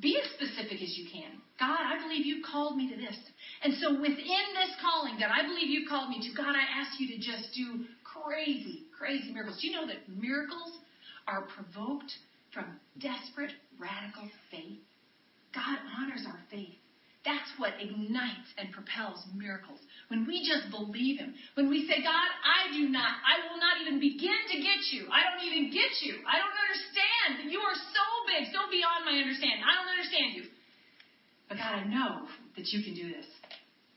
be 0.00 0.18
as 0.18 0.26
specific 0.34 0.82
as 0.82 0.96
you 0.96 1.06
can. 1.10 1.42
God, 1.58 1.82
I 1.82 1.98
believe 2.00 2.24
you 2.24 2.42
called 2.42 2.76
me 2.76 2.88
to 2.88 2.96
this. 2.96 3.16
And 3.62 3.74
so 3.82 3.92
within 3.98 4.46
this 4.54 4.72
calling 4.80 5.18
that 5.18 5.30
I 5.30 5.42
believe 5.42 5.68
you 5.68 5.88
called 5.88 6.10
me 6.10 6.22
to, 6.22 6.30
God, 6.36 6.54
I 6.54 6.62
ask 6.80 7.00
you 7.00 7.08
to 7.08 7.18
just 7.18 7.50
do 7.54 7.84
crazy, 8.06 8.86
crazy 8.96 9.32
miracles. 9.32 9.58
Do 9.60 9.66
you 9.66 9.74
know 9.74 9.86
that 9.86 10.06
miracles 10.08 10.78
are 11.26 11.50
provoked 11.50 12.12
from 12.54 12.78
desperate, 13.02 13.50
radical 13.78 14.30
faith? 14.50 14.78
God 15.50 15.78
honors 15.98 16.22
our 16.26 16.38
faith. 16.50 16.78
That's 17.26 17.50
what 17.58 17.74
ignites 17.82 18.48
and 18.56 18.70
propels 18.70 19.18
miracles. 19.34 19.82
When 20.06 20.24
we 20.24 20.46
just 20.46 20.70
believe 20.70 21.18
Him. 21.18 21.34
When 21.58 21.68
we 21.68 21.84
say, 21.90 21.98
God, 22.00 22.28
I 22.46 22.70
do 22.72 22.86
not, 22.88 23.18
I 23.26 23.42
will 23.50 23.58
not 23.58 23.82
even 23.82 23.98
begin 23.98 24.38
to 24.54 24.56
get 24.62 24.80
you. 24.94 25.10
I 25.10 25.26
don't 25.26 25.42
even 25.42 25.74
get 25.74 25.90
you. 26.06 26.22
I 26.22 26.38
don't 26.38 26.54
understand. 26.54 27.50
You 27.50 27.58
are 27.60 27.74
so 27.74 28.06
big, 28.30 28.48
so 28.54 28.70
beyond 28.70 29.02
my 29.02 29.18
understanding. 29.18 29.66
I 29.66 29.74
don't 29.76 29.90
understand 29.90 30.38
you. 30.38 30.46
But 31.48 31.58
God, 31.58 31.74
I 31.80 31.84
know 31.84 32.28
that 32.56 32.68
you 32.68 32.84
can 32.84 32.94
do 32.94 33.08
this. 33.08 33.26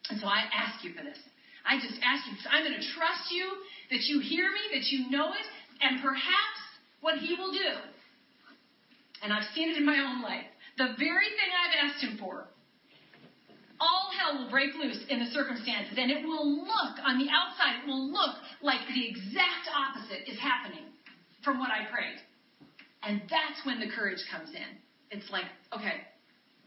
And 0.09 0.19
so 0.19 0.27
I 0.27 0.43
ask 0.51 0.83
you 0.83 0.93
for 0.93 1.03
this. 1.03 1.19
I 1.65 1.77
just 1.77 1.99
ask 2.01 2.25
you, 2.25 2.33
I'm 2.49 2.63
going 2.63 2.79
to 2.79 2.87
trust 2.97 3.29
you 3.29 3.45
that 3.91 4.01
you 4.07 4.19
hear 4.19 4.49
me, 4.49 4.79
that 4.79 4.87
you 4.89 5.11
know 5.11 5.29
it, 5.29 5.47
and 5.81 6.01
perhaps 6.01 6.59
what 7.01 7.19
He 7.19 7.35
will 7.35 7.51
do. 7.51 7.71
And 9.21 9.31
I've 9.31 9.45
seen 9.53 9.69
it 9.69 9.77
in 9.77 9.85
my 9.85 9.99
own 9.99 10.21
life. 10.21 10.47
The 10.77 10.95
very 10.97 11.29
thing 11.37 11.49
I've 11.53 11.91
asked 11.91 12.03
Him 12.03 12.17
for, 12.17 12.47
all 13.79 14.09
hell 14.17 14.41
will 14.41 14.49
break 14.49 14.73
loose 14.75 15.03
in 15.09 15.19
the 15.19 15.29
circumstances, 15.33 15.97
and 15.97 16.09
it 16.09 16.25
will 16.25 16.65
look, 16.65 16.95
on 17.05 17.17
the 17.17 17.29
outside, 17.29 17.83
it 17.83 17.87
will 17.87 18.09
look 18.09 18.37
like 18.61 18.79
the 18.87 19.07
exact 19.09 19.69
opposite 19.73 20.29
is 20.29 20.39
happening 20.39 20.85
from 21.43 21.59
what 21.59 21.69
I 21.69 21.89
prayed. 21.91 22.21
And 23.03 23.21
that's 23.29 23.65
when 23.65 23.79
the 23.79 23.89
courage 23.89 24.21
comes 24.31 24.49
in. 24.49 24.77
It's 25.09 25.29
like, 25.31 25.45
okay, 25.73 26.05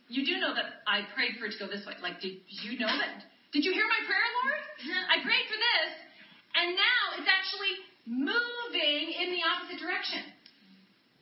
you 0.08 0.24
do 0.24 0.40
know 0.40 0.52
that 0.54 0.84
I 0.86 1.08
prayed 1.16 1.40
for 1.40 1.46
it 1.46 1.56
to 1.56 1.58
go 1.58 1.66
this 1.66 1.84
way. 1.86 1.96
Like, 2.02 2.20
did 2.20 2.40
you 2.46 2.78
know 2.78 2.90
that? 2.90 3.24
Did 3.52 3.64
you 3.64 3.72
hear 3.72 3.86
my 3.86 4.02
prayer, 4.04 4.28
Lord? 4.44 4.60
I 5.08 5.22
prayed 5.22 5.46
for 5.46 5.56
this, 5.56 5.90
and 6.58 6.76
now 6.76 7.02
it's 7.16 7.30
actually 7.30 7.74
moving 8.04 9.04
in 9.16 9.32
the 9.32 9.42
opposite 9.46 9.80
direction. 9.80 10.20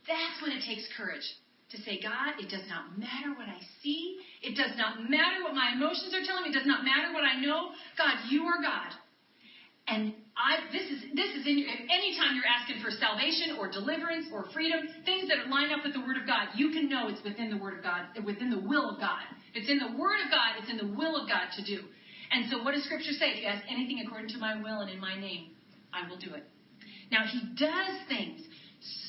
That's 0.09 0.43
when 0.43 0.51
it 0.51 0.67
takes 0.67 0.89
courage 0.97 1.25
to 1.71 1.81
say, 1.87 2.03
God, 2.03 2.37
it 2.43 2.51
does 2.51 2.67
not 2.69 2.99
matter 2.99 3.33
what 3.39 3.49
I 3.49 3.61
see. 3.81 4.19
It 4.43 4.59
does 4.59 4.77
not 4.77 5.09
matter 5.09 5.47
what 5.47 5.55
my 5.55 5.73
emotions 5.79 6.13
are 6.13 6.25
telling 6.27 6.45
me. 6.45 6.51
It 6.51 6.59
does 6.59 6.67
not 6.67 6.85
matter 6.85 7.15
what 7.15 7.25
I 7.25 7.41
know. 7.41 7.71
God, 7.97 8.29
you 8.29 8.45
are 8.45 8.61
God. 8.61 8.91
And 9.89 10.15
I, 10.39 10.63
this 10.71 10.87
is 10.87 11.01
this 11.15 11.35
is 11.35 11.47
in 11.47 11.59
your, 11.59 11.69
anytime 11.69 12.39
you're 12.39 12.49
asking 12.49 12.81
for 12.81 12.91
salvation 12.91 13.59
or 13.59 13.69
deliverance 13.69 14.27
or 14.33 14.47
freedom, 14.55 14.87
things 15.05 15.29
that 15.29 15.51
line 15.51 15.73
up 15.75 15.85
with 15.85 15.93
the 15.93 16.01
Word 16.01 16.17
of 16.17 16.27
God, 16.27 16.55
you 16.55 16.71
can 16.71 16.89
know 16.89 17.09
it's 17.09 17.23
within 17.25 17.51
the 17.51 17.59
Word 17.59 17.79
of 17.79 17.83
God, 17.83 18.07
within 18.25 18.49
the 18.49 18.63
will 18.63 18.95
of 18.95 19.01
God. 19.01 19.27
If 19.55 19.67
it's 19.67 19.71
in 19.71 19.79
the 19.79 19.99
Word 19.99 20.23
of 20.25 20.31
God, 20.31 20.63
it's 20.63 20.71
in 20.71 20.79
the 20.79 20.95
will 20.95 21.21
of 21.21 21.29
God 21.29 21.51
to 21.59 21.63
do. 21.65 21.83
And 22.31 22.49
so, 22.49 22.63
what 22.63 22.73
does 22.73 22.85
Scripture 22.85 23.13
say? 23.13 23.37
If 23.37 23.43
you 23.43 23.49
ask 23.49 23.65
anything 23.69 24.01
according 24.07 24.31
to 24.31 24.39
my 24.39 24.57
will 24.63 24.81
and 24.81 24.91
in 24.91 25.01
my 25.01 25.19
name, 25.19 25.51
I 25.93 26.09
will 26.09 26.19
do 26.19 26.33
it. 26.33 26.45
Now, 27.11 27.27
He 27.27 27.43
does 27.59 27.95
things 28.09 28.41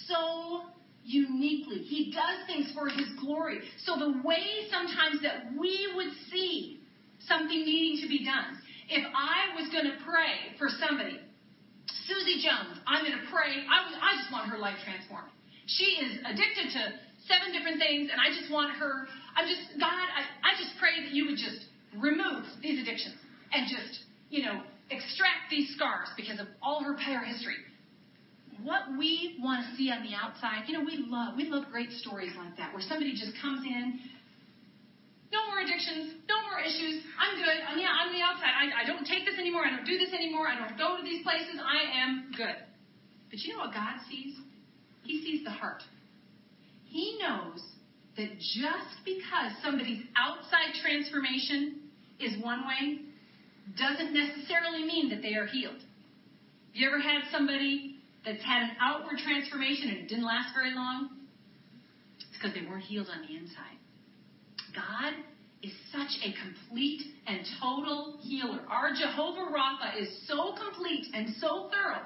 so 0.08 0.74
uniquely. 1.06 1.80
He 1.88 2.12
does 2.12 2.48
things 2.48 2.72
for 2.74 2.90
His 2.90 3.08
glory. 3.22 3.60
So 3.86 3.96
the 3.96 4.22
way 4.26 4.68
sometimes 4.70 5.22
that 5.22 5.54
we 5.58 5.88
would 5.96 6.12
see 6.32 6.82
something 7.28 7.64
needing 7.64 8.04
to 8.04 8.10
be 8.10 8.26
done, 8.26 8.60
if 8.94 9.06
I 9.10 9.58
was 9.58 9.74
going 9.74 9.90
to 9.90 9.98
pray 10.06 10.54
for 10.62 10.70
somebody, 10.70 11.18
Susie 12.06 12.46
Jones, 12.46 12.78
I'm 12.86 13.02
going 13.02 13.18
to 13.18 13.26
pray, 13.34 13.66
I, 13.66 13.90
I 13.90 14.12
just 14.22 14.30
want 14.30 14.54
her 14.54 14.62
life 14.62 14.78
transformed. 14.86 15.34
She 15.66 15.98
is 15.98 16.22
addicted 16.22 16.70
to 16.78 16.82
seven 17.26 17.50
different 17.50 17.82
things, 17.82 18.14
and 18.14 18.22
I 18.22 18.30
just 18.30 18.54
want 18.54 18.78
her, 18.78 19.10
I'm 19.34 19.50
just, 19.50 19.82
God, 19.82 19.90
I, 20.14 20.22
I 20.46 20.52
just 20.62 20.78
pray 20.78 21.02
that 21.02 21.10
you 21.10 21.26
would 21.26 21.42
just 21.42 21.66
remove 21.98 22.46
these 22.62 22.78
addictions 22.78 23.18
and 23.50 23.66
just, 23.66 24.06
you 24.30 24.46
know, 24.46 24.62
extract 24.94 25.50
these 25.50 25.74
scars 25.74 26.14
because 26.16 26.38
of 26.40 26.46
all 26.62 26.84
her 26.84 26.94
prior 26.94 27.26
history 27.26 27.58
what 28.62 28.98
we 28.98 29.38
want 29.42 29.66
to 29.66 29.76
see 29.76 29.92
on 29.92 30.04
the 30.04 30.16
outside, 30.16 30.64
you 30.68 30.74
know, 30.78 30.84
we 30.84 31.06
love 31.08 31.36
we 31.36 31.46
love 31.50 31.66
great 31.72 31.92
stories 31.92 32.32
like 32.38 32.56
that 32.58 32.74
where 32.74 32.82
somebody 32.82 33.12
just 33.12 33.34
comes 33.42 33.66
in, 33.66 34.00
no 35.34 35.50
more 35.50 35.60
addictions, 35.66 36.22
no 36.30 36.38
more 36.46 36.62
issues. 36.62 37.02
I'm 37.18 37.34
good. 37.42 37.58
I'm 37.66 37.76
yeah, 37.82 37.90
I'm 37.90 38.14
the 38.14 38.22
outside. 38.22 38.54
I, 38.54 38.84
I 38.84 38.84
don't 38.86 39.04
take 39.04 39.26
this 39.26 39.36
anymore. 39.42 39.66
I 39.66 39.74
don't 39.74 39.86
do 39.86 39.98
this 39.98 40.14
anymore. 40.14 40.46
I 40.46 40.56
don't 40.56 40.78
go 40.78 40.96
to 40.96 41.04
these 41.04 41.26
places. 41.26 41.58
I 41.58 41.98
am 41.98 42.32
good. 42.38 42.56
But 43.34 43.42
you 43.42 43.58
know 43.58 43.66
what 43.66 43.74
God 43.74 43.98
sees? 44.06 44.38
He 45.02 45.26
sees 45.26 45.44
the 45.44 45.52
heart. 45.52 45.82
He 46.86 47.18
knows 47.18 47.60
that 48.16 48.30
just 48.38 48.94
because 49.04 49.52
somebody's 49.66 50.06
outside 50.16 50.78
transformation 50.80 51.90
is 52.22 52.38
one 52.44 52.62
way 52.70 53.02
doesn't 53.76 54.14
necessarily 54.14 54.86
mean 54.86 55.10
that 55.10 55.22
they 55.22 55.34
are 55.34 55.48
healed. 55.48 55.82
Have 55.82 56.76
you 56.78 56.88
ever 56.88 57.02
had 57.02 57.26
somebody 57.32 57.98
that's 58.26 58.44
had 58.44 58.64
an 58.64 58.72
outward 58.80 59.18
transformation 59.20 59.90
and 59.90 59.98
it 60.00 60.08
didn't 60.08 60.26
last 60.26 60.54
very 60.54 60.74
long, 60.74 61.10
it's 62.18 62.38
because 62.38 62.54
they 62.56 62.66
weren't 62.68 62.84
healed 62.84 63.08
on 63.12 63.28
the 63.28 63.36
inside. 63.36 63.78
God 64.76 65.14
is 65.62 65.72
such 65.92 66.12
a 66.26 66.36
complete 66.44 67.02
and 67.26 67.40
total 67.62 68.20
healer. 68.22 68.60
Our 68.70 68.92
Jehovah 68.92 69.48
Rapha 69.50 70.02
is 70.02 70.10
so 70.28 70.54
complete 70.60 71.08
and 71.14 71.34
so 71.40 71.70
thorough. 71.72 72.04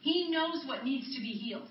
He 0.00 0.30
knows 0.30 0.64
what 0.66 0.84
needs 0.84 1.14
to 1.16 1.20
be 1.20 1.32
healed. 1.32 1.68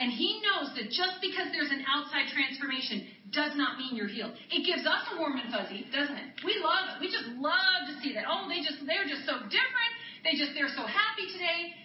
And 0.00 0.10
he 0.10 0.40
knows 0.42 0.74
that 0.76 0.88
just 0.90 1.20
because 1.20 1.52
there's 1.52 1.70
an 1.70 1.84
outside 1.84 2.32
transformation 2.32 3.06
does 3.32 3.52
not 3.54 3.78
mean 3.78 3.94
you're 3.96 4.08
healed. 4.08 4.32
It 4.50 4.64
gives 4.64 4.86
us 4.86 5.04
a 5.12 5.18
warm 5.20 5.36
and 5.36 5.52
fuzzy, 5.52 5.86
doesn't 5.92 6.16
it? 6.16 6.40
We 6.44 6.56
love 6.64 6.96
it. 6.96 7.00
We 7.00 7.12
just 7.12 7.28
love 7.36 7.86
to 7.86 7.94
see 8.02 8.14
that. 8.14 8.24
Oh, 8.28 8.48
they 8.48 8.64
just 8.64 8.80
they're 8.86 9.04
just 9.04 9.28
so 9.28 9.44
different. 9.52 9.92
They 10.24 10.40
just 10.40 10.56
they're 10.56 10.72
so 10.72 10.88
happy 10.88 11.28
today. 11.32 11.76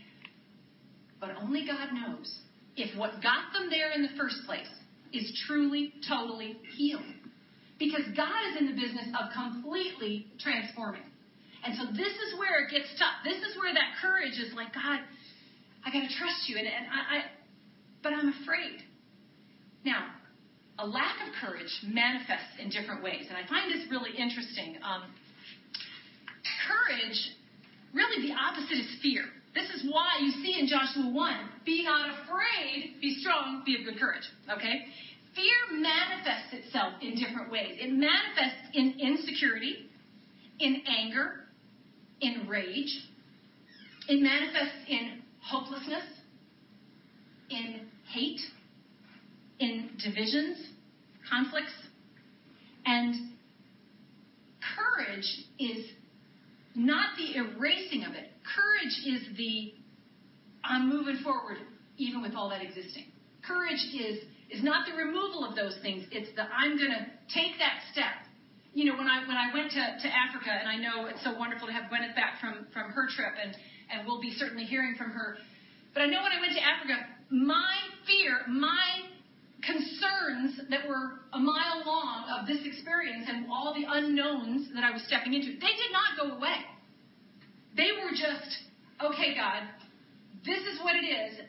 But 1.19 1.35
only 1.43 1.67
God 1.67 1.91
knows 1.91 2.39
if 2.75 2.97
what 2.97 3.21
got 3.21 3.51
them 3.51 3.69
there 3.69 3.91
in 3.91 4.01
the 4.01 4.15
first 4.17 4.43
place 4.45 4.71
is 5.11 5.27
truly, 5.47 5.93
totally 6.07 6.57
healed. 6.75 7.03
Because 7.77 8.07
God 8.15 8.39
is 8.51 8.59
in 8.59 8.67
the 8.67 8.77
business 8.79 9.07
of 9.19 9.33
completely 9.35 10.27
transforming. 10.39 11.03
And 11.65 11.75
so 11.75 11.85
this 11.91 12.13
is 12.13 12.39
where 12.39 12.63
it 12.63 12.71
gets 12.71 12.87
tough. 12.97 13.19
This 13.25 13.41
is 13.41 13.57
where 13.57 13.73
that 13.73 13.99
courage 14.01 14.37
is 14.39 14.53
like, 14.53 14.73
God, 14.73 15.01
I 15.83 15.91
got 15.91 16.07
to 16.07 16.13
trust 16.15 16.47
you. 16.47 16.57
And, 16.57 16.67
and 16.67 16.85
I, 16.87 16.99
I, 16.99 17.17
but 18.03 18.13
I'm 18.13 18.29
afraid. 18.41 18.79
Now, 19.83 20.07
a 20.79 20.85
lack 20.85 21.15
of 21.25 21.33
courage 21.41 21.71
manifests 21.83 22.61
in 22.61 22.69
different 22.69 23.03
ways. 23.03 23.25
And 23.27 23.37
I 23.37 23.47
find 23.47 23.71
this 23.71 23.89
really 23.89 24.11
interesting. 24.11 24.77
Um, 24.83 25.09
courage, 26.67 27.19
really 27.93 28.27
the 28.27 28.33
opposite 28.33 28.77
is 28.77 28.89
fear. 29.01 29.23
This 29.55 29.69
is 29.71 29.87
why 29.89 30.19
you 30.19 30.31
see 30.43 30.59
in 30.59 30.67
Joshua 30.67 31.09
1, 31.09 31.49
be 31.65 31.83
not 31.83 32.11
afraid, 32.11 32.99
be 32.99 33.15
strong, 33.21 33.63
be 33.65 33.79
of 33.79 33.85
good 33.85 33.97
courage. 33.97 34.27
Okay? 34.51 34.85
Fear 35.35 35.81
manifests 35.81 36.53
itself 36.53 36.93
in 37.01 37.15
different 37.15 37.51
ways. 37.51 37.77
It 37.79 37.91
manifests 37.91 38.69
in 38.73 38.95
insecurity, 38.99 39.89
in 40.59 40.81
anger, 40.87 41.45
in 42.21 42.47
rage. 42.47 43.03
It 44.07 44.21
manifests 44.21 44.77
in 44.87 45.21
hopelessness, 45.41 46.05
in 47.49 47.81
hate, 48.07 48.39
in 49.59 49.89
divisions, 50.03 50.57
conflicts. 51.29 51.73
And 52.85 53.31
courage 54.75 55.45
is 55.59 55.85
not 56.75 57.17
the 57.17 57.37
erasing 57.37 58.03
of 58.03 58.13
it. 58.13 58.29
Courage 58.43 58.95
is 59.05 59.37
the 59.37 59.73
I'm 60.63 60.89
moving 60.89 61.17
forward 61.23 61.57
even 61.97 62.21
with 62.21 62.35
all 62.35 62.49
that 62.49 62.61
existing. 62.61 63.05
Courage 63.45 63.83
is 63.93 64.19
is 64.49 64.63
not 64.63 64.85
the 64.85 64.95
removal 64.95 65.45
of 65.45 65.55
those 65.55 65.77
things. 65.81 66.05
It's 66.11 66.29
the 66.35 66.43
I'm 66.43 66.77
going 66.77 66.91
to 66.91 67.05
take 67.33 67.57
that 67.57 67.81
step. 67.91 68.25
You 68.73 68.91
know, 68.91 68.97
when 68.97 69.07
I 69.07 69.25
when 69.27 69.37
I 69.37 69.53
went 69.53 69.71
to, 69.71 69.83
to 69.83 70.07
Africa, 70.11 70.51
and 70.51 70.67
I 70.67 70.77
know 70.77 71.07
it's 71.07 71.23
so 71.23 71.33
wonderful 71.37 71.67
to 71.67 71.73
have 71.73 71.89
Gwyneth 71.89 72.15
back 72.15 72.39
from 72.39 72.67
from 72.73 72.91
her 72.91 73.07
trip, 73.07 73.33
and 73.41 73.55
and 73.91 74.05
we'll 74.05 74.21
be 74.21 74.31
certainly 74.37 74.65
hearing 74.65 74.95
from 74.97 75.11
her. 75.11 75.37
But 75.93 76.03
I 76.03 76.07
know 76.07 76.21
when 76.21 76.31
I 76.31 76.41
went 76.41 76.53
to 76.53 76.63
Africa, 76.63 77.07
my 77.29 77.73
fear, 78.05 78.41
my 78.47 79.07
concerns 79.63 80.59
that 80.69 80.87
were 80.87 81.23
a 81.33 81.39
mile 81.39 81.81
long 81.85 82.25
of 82.29 82.47
this 82.47 82.59
experience 82.65 83.25
and 83.27 83.47
all 83.49 83.73
the 83.73 83.85
unknowns 83.87 84.69
that 84.75 84.83
I 84.83 84.91
was 84.91 85.01
stepping 85.07 85.33
into, 85.33 85.53
they 85.53 85.73
did 85.73 85.91
not 85.91 86.19
go 86.19 86.35
away. 86.37 86.59
They 87.75 87.91
were 87.97 88.11
just, 88.11 88.51
okay, 89.01 89.35
God, 89.35 89.63
this 90.45 90.61
is 90.67 90.79
what 90.83 90.95
it 90.95 91.07
is. 91.07 91.39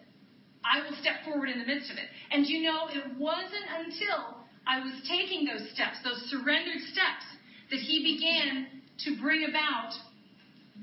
I 0.64 0.82
will 0.82 0.97
step 0.99 1.22
forward 1.24 1.49
in 1.51 1.59
the 1.59 1.66
midst 1.66 1.90
of 1.90 1.99
it. 1.99 2.09
And 2.33 2.47
you 2.47 2.62
know, 2.62 2.89
it 2.89 3.18
wasn't 3.18 3.66
until 3.79 4.43
I 4.66 4.81
was 4.81 4.95
taking 5.09 5.47
those 5.47 5.70
steps, 5.74 6.03
those 6.03 6.18
surrendered 6.31 6.83
steps, 6.91 7.24
that 7.70 7.81
He 7.81 8.03
began 8.03 8.83
to 9.07 9.20
bring 9.20 9.47
about 9.49 9.93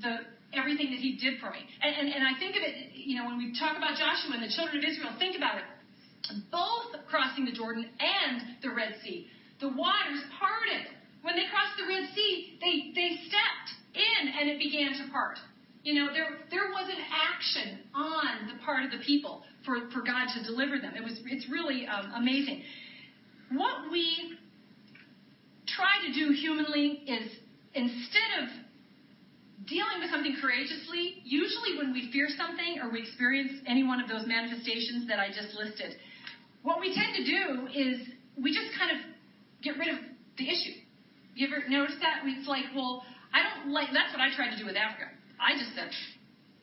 the 0.00 0.24
everything 0.56 0.90
that 0.90 1.00
He 1.00 1.16
did 1.16 1.40
for 1.40 1.50
me. 1.50 1.60
And, 1.82 1.92
and, 1.94 2.08
and 2.14 2.22
I 2.24 2.38
think 2.38 2.56
of 2.56 2.62
it, 2.62 2.94
you 2.94 3.18
know, 3.18 3.26
when 3.26 3.38
we 3.38 3.52
talk 3.58 3.76
about 3.76 3.98
Joshua 3.98 4.38
and 4.38 4.42
the 4.42 4.52
children 4.54 4.78
of 4.78 4.84
Israel, 4.84 5.12
think 5.18 5.36
about 5.36 5.58
it. 5.58 5.66
Both 6.50 7.04
crossing 7.10 7.44
the 7.44 7.52
Jordan 7.52 7.84
and 8.00 8.56
the 8.62 8.72
Red 8.72 8.96
Sea, 9.04 9.28
the 9.60 9.68
waters 9.68 10.24
parted. 10.40 10.88
When 11.20 11.36
they 11.36 11.44
crossed 11.52 11.76
the 11.76 11.84
Red 11.88 12.08
Sea, 12.16 12.56
they, 12.60 12.92
they 12.96 13.20
stepped 13.28 13.70
in 13.92 14.32
and 14.32 14.48
it 14.48 14.58
began 14.58 14.92
to 15.04 15.12
part. 15.12 15.36
You 15.84 16.00
know, 16.00 16.12
there 16.16 16.40
there 16.48 16.72
was 16.72 16.88
an 16.88 17.02
action 17.12 17.84
part 18.74 18.84
of 18.84 18.90
the 18.90 19.04
people 19.06 19.42
for, 19.64 19.86
for 19.94 20.02
God 20.02 20.26
to 20.34 20.42
deliver 20.42 20.82
them. 20.82 20.94
It 20.96 21.04
was 21.04 21.14
it's 21.26 21.48
really 21.48 21.86
um, 21.86 22.10
amazing. 22.16 22.62
What 23.52 23.86
we 23.90 24.34
try 25.66 26.02
to 26.02 26.10
do 26.12 26.34
humanly 26.34 27.06
is 27.06 27.30
instead 27.72 28.30
of 28.42 28.50
dealing 29.70 30.02
with 30.02 30.10
something 30.10 30.34
courageously, 30.42 31.22
usually 31.22 31.78
when 31.78 31.92
we 31.92 32.10
fear 32.10 32.26
something 32.34 32.82
or 32.82 32.90
we 32.90 33.00
experience 33.06 33.62
any 33.66 33.84
one 33.86 34.02
of 34.02 34.08
those 34.08 34.26
manifestations 34.26 35.06
that 35.06 35.22
I 35.22 35.28
just 35.28 35.54
listed, 35.54 35.94
what 36.66 36.80
we 36.80 36.90
tend 36.90 37.14
to 37.14 37.22
do 37.22 37.70
is 37.70 38.02
we 38.34 38.50
just 38.50 38.74
kind 38.74 38.90
of 38.90 38.98
get 39.62 39.78
rid 39.78 39.86
of 39.86 40.02
the 40.36 40.50
issue. 40.50 40.82
You 41.38 41.46
ever 41.46 41.62
notice 41.70 41.94
that? 42.02 42.26
It's 42.26 42.48
like, 42.48 42.64
well, 42.74 43.06
I 43.30 43.38
don't 43.46 43.70
like. 43.70 43.94
That's 43.94 44.10
what 44.10 44.20
I 44.20 44.34
tried 44.34 44.50
to 44.50 44.58
do 44.58 44.66
with 44.66 44.74
Africa. 44.74 45.14
I 45.38 45.54
just 45.54 45.74
said, 45.78 45.90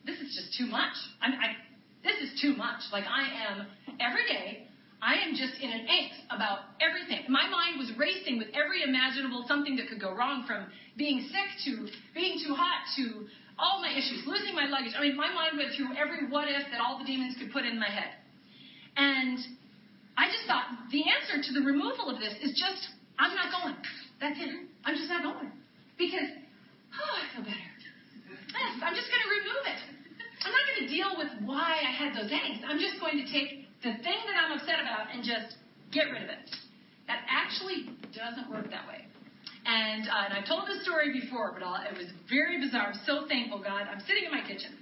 this 0.04 0.20
is 0.20 0.36
just 0.36 0.56
too 0.60 0.66
much. 0.66 0.92
I'm, 1.20 1.32
I, 1.32 1.56
this 2.02 2.18
is 2.18 2.40
too 2.40 2.54
much. 2.54 2.82
Like 2.92 3.04
I 3.06 3.22
am 3.48 3.66
every 4.00 4.26
day. 4.26 4.68
I 5.02 5.18
am 5.18 5.34
just 5.34 5.58
in 5.58 5.66
an 5.66 5.82
angst 5.90 6.22
about 6.30 6.78
everything. 6.78 7.26
My 7.26 7.50
mind 7.50 7.78
was 7.78 7.90
racing 7.98 8.38
with 8.38 8.54
every 8.54 8.86
imaginable 8.86 9.44
something 9.50 9.74
that 9.76 9.90
could 9.90 9.98
go 9.98 10.14
wrong 10.14 10.46
from 10.46 10.70
being 10.96 11.26
sick 11.26 11.48
to 11.66 11.90
being 12.14 12.38
too 12.38 12.54
hot 12.54 12.86
to 12.96 13.26
all 13.58 13.82
my 13.82 13.90
issues, 13.90 14.22
losing 14.26 14.54
my 14.54 14.70
luggage. 14.70 14.94
I 14.94 15.02
mean, 15.02 15.18
my 15.18 15.26
mind 15.34 15.58
went 15.58 15.74
through 15.74 15.90
every 15.98 16.30
what 16.30 16.46
if 16.46 16.70
that 16.70 16.78
all 16.78 17.02
the 17.02 17.04
demons 17.04 17.34
could 17.34 17.50
put 17.50 17.66
in 17.66 17.78
my 17.82 17.90
head. 17.90 18.14
And 18.96 19.38
I 20.14 20.30
just 20.30 20.46
thought 20.46 20.70
the 20.94 21.02
answer 21.02 21.42
to 21.42 21.50
the 21.50 21.66
removal 21.66 22.06
of 22.06 22.22
this 22.22 22.34
is 22.38 22.54
just, 22.54 22.94
I'm 23.18 23.34
not 23.34 23.50
going. 23.50 23.74
That's 24.22 24.38
it. 24.38 24.70
I'm 24.86 24.94
just 24.94 25.10
not 25.10 25.26
going. 25.26 25.50
Because, 25.98 26.30
oh, 26.94 27.14
I 27.18 27.26
feel 27.34 27.42
better. 27.42 27.68
I'm 28.86 28.94
just 28.94 29.10
going 29.10 29.22
to 29.22 29.30
remove 29.30 29.64
it. 29.66 29.80
I'm 30.44 30.52
not 30.52 30.64
going 30.74 30.80
to 30.86 30.90
deal 30.90 31.12
with 31.16 31.30
why 31.46 31.78
I 31.78 31.90
had 31.94 32.14
those 32.14 32.30
angst. 32.30 32.66
I'm 32.66 32.78
just 32.78 32.98
going 32.98 33.18
to 33.18 33.26
take 33.30 33.66
the 33.82 33.94
thing 34.02 34.20
that 34.26 34.36
I'm 34.38 34.58
upset 34.58 34.82
about 34.82 35.10
and 35.14 35.22
just 35.22 35.56
get 35.94 36.10
rid 36.10 36.22
of 36.22 36.30
it. 36.30 36.50
That 37.06 37.22
actually 37.30 37.90
doesn't 38.14 38.50
work 38.50 38.70
that 38.70 38.86
way. 38.86 39.06
And, 39.66 40.10
uh, 40.10 40.26
and 40.26 40.32
I've 40.34 40.48
told 40.48 40.66
this 40.66 40.82
story 40.82 41.14
before, 41.14 41.54
but 41.54 41.62
I'll, 41.62 41.78
it 41.86 41.94
was 41.94 42.10
very 42.26 42.58
bizarre. 42.58 42.90
I'm 42.90 43.00
so 43.06 43.26
thankful, 43.30 43.62
God. 43.62 43.86
I'm 43.86 44.02
sitting 44.10 44.26
in 44.26 44.34
my 44.34 44.42
kitchen, 44.42 44.74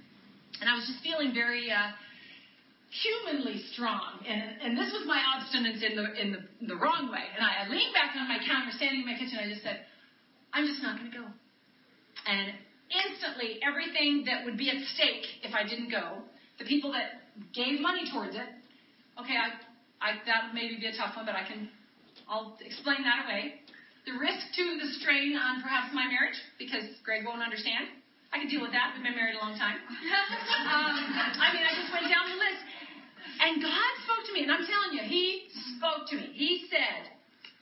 and 0.57 0.65
I 0.65 0.73
was 0.73 0.89
just 0.89 1.05
feeling 1.05 1.37
very 1.37 1.69
uh, 1.69 1.93
humanly 2.89 3.61
strong. 3.73 4.25
And, 4.25 4.41
and 4.57 4.71
this 4.73 4.89
was 4.89 5.05
my 5.05 5.21
obstinance 5.21 5.85
in 5.85 5.93
the 5.93 6.05
in 6.17 6.27
the, 6.33 6.41
the 6.65 6.77
wrong 6.81 7.13
way. 7.13 7.21
And 7.37 7.45
I, 7.45 7.65
I 7.65 7.69
leaned 7.69 7.93
back 7.93 8.17
on 8.17 8.25
my 8.25 8.41
counter, 8.41 8.73
standing 8.73 9.05
in 9.05 9.07
my 9.07 9.17
kitchen. 9.21 9.37
I 9.37 9.45
just 9.45 9.61
said, 9.61 9.85
"I'm 10.49 10.65
just 10.65 10.81
not 10.81 10.97
going 10.97 11.11
to 11.13 11.17
go." 11.17 11.25
And 12.25 12.53
instantly 12.91 13.59
everything 13.63 14.23
that 14.27 14.43
would 14.45 14.57
be 14.57 14.69
at 14.69 14.77
stake 14.93 15.25
if 15.43 15.55
I 15.55 15.63
didn't 15.63 15.89
go, 15.89 16.21
the 16.59 16.65
people 16.65 16.91
that 16.91 17.23
gave 17.55 17.79
money 17.79 18.05
towards 18.11 18.35
it, 18.35 18.49
okay, 19.17 19.35
I, 19.35 19.55
I, 20.03 20.19
that 20.27 20.53
maybe 20.53 20.77
be 20.77 20.87
a 20.87 20.95
tough 20.95 21.15
one, 21.15 21.25
but 21.25 21.35
I 21.35 21.47
can, 21.47 21.69
I'll 22.27 22.57
explain 22.61 23.03
that 23.03 23.25
away. 23.25 23.61
The 24.05 24.17
risk 24.17 24.41
to 24.57 24.63
the 24.81 24.89
strain 24.99 25.37
on 25.37 25.61
perhaps 25.61 25.93
my 25.93 26.09
marriage, 26.09 26.37
because 26.57 26.83
Greg 27.05 27.21
won't 27.23 27.41
understand. 27.41 27.85
I 28.33 28.39
can 28.39 28.47
deal 28.47 28.63
with 28.63 28.71
that. 28.71 28.95
We've 28.95 29.03
been 29.03 29.15
married 29.15 29.35
a 29.35 29.43
long 29.43 29.53
time. 29.59 29.75
um, 30.71 30.95
I 31.37 31.51
mean, 31.53 31.65
I 31.67 31.71
just 31.75 31.91
went 31.91 32.07
down 32.07 32.31
the 32.31 32.39
list. 32.39 32.63
And 33.41 33.61
God 33.61 33.91
spoke 34.05 34.23
to 34.25 34.33
me, 34.33 34.43
and 34.43 34.51
I'm 34.51 34.65
telling 34.65 34.93
you, 34.95 35.03
He 35.03 35.49
spoke 35.77 36.07
to 36.09 36.15
me. 36.15 36.31
He 36.33 36.65
said, 36.69 37.11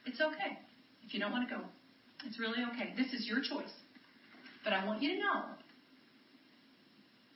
It's 0.06 0.22
okay 0.22 0.60
if 1.06 1.14
you 1.14 1.20
don't 1.20 1.32
want 1.32 1.50
to 1.50 1.56
go. 1.56 1.62
It's 2.26 2.38
really 2.38 2.62
okay. 2.74 2.94
This 2.96 3.12
is 3.14 3.28
your 3.28 3.42
choice. 3.42 3.72
But 4.64 4.74
I 4.74 4.86
want 4.86 5.01
you 5.01 5.16
to 5.16 5.20
know 5.20 5.43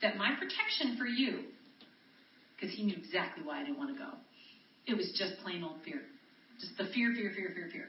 that 0.02 0.16
my 0.16 0.34
protection 0.34 0.96
for 0.98 1.06
you, 1.06 1.40
because 2.54 2.74
he 2.74 2.84
knew 2.84 2.96
exactly 2.96 3.42
why 3.44 3.60
I 3.60 3.64
didn't 3.64 3.78
want 3.78 3.96
to 3.96 3.98
go, 3.98 4.10
it 4.86 4.96
was 4.96 5.14
just 5.18 5.42
plain 5.42 5.64
old 5.64 5.80
fear. 5.84 6.02
Just 6.60 6.76
the 6.76 6.84
fear, 6.94 7.12
fear, 7.14 7.32
fear, 7.34 7.50
fear, 7.54 7.68
fear. 7.72 7.88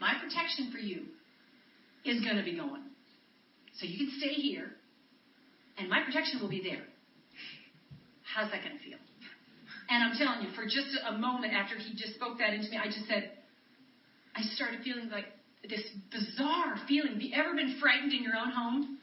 My 0.00 0.14
protection 0.22 0.70
for 0.72 0.78
you 0.78 1.02
is 2.04 2.22
going 2.24 2.36
to 2.36 2.42
be 2.42 2.56
going. 2.56 2.82
So 3.78 3.86
you 3.86 3.98
can 3.98 4.18
stay 4.18 4.34
here, 4.34 4.70
and 5.78 5.88
my 5.88 6.02
protection 6.04 6.40
will 6.40 6.48
be 6.48 6.62
there. 6.62 6.84
How's 8.22 8.50
that 8.50 8.62
going 8.62 8.78
to 8.78 8.82
feel? 8.84 8.98
And 9.90 10.02
I'm 10.02 10.16
telling 10.16 10.46
you, 10.46 10.54
for 10.54 10.64
just 10.64 10.88
a 11.06 11.18
moment 11.18 11.52
after 11.52 11.76
he 11.76 11.92
just 11.94 12.14
spoke 12.14 12.38
that 12.38 12.54
into 12.54 12.70
me, 12.70 12.78
I 12.78 12.86
just 12.86 13.06
said, 13.08 13.32
I 14.34 14.42
started 14.56 14.80
feeling 14.82 15.10
like 15.10 15.26
this 15.68 15.82
bizarre 16.10 16.74
feeling. 16.88 17.14
Have 17.14 17.22
you 17.22 17.32
ever 17.34 17.54
been 17.54 17.78
frightened 17.80 18.12
in 18.12 18.22
your 18.22 18.34
own 18.34 18.50
home, 18.50 18.98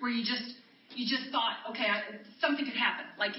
where 0.00 0.10
you 0.10 0.24
just 0.24 0.58
you 0.94 1.06
just 1.06 1.30
thought, 1.30 1.58
okay, 1.70 1.86
I, 1.86 2.02
something 2.40 2.64
could 2.64 2.78
happen, 2.78 3.06
like 3.18 3.34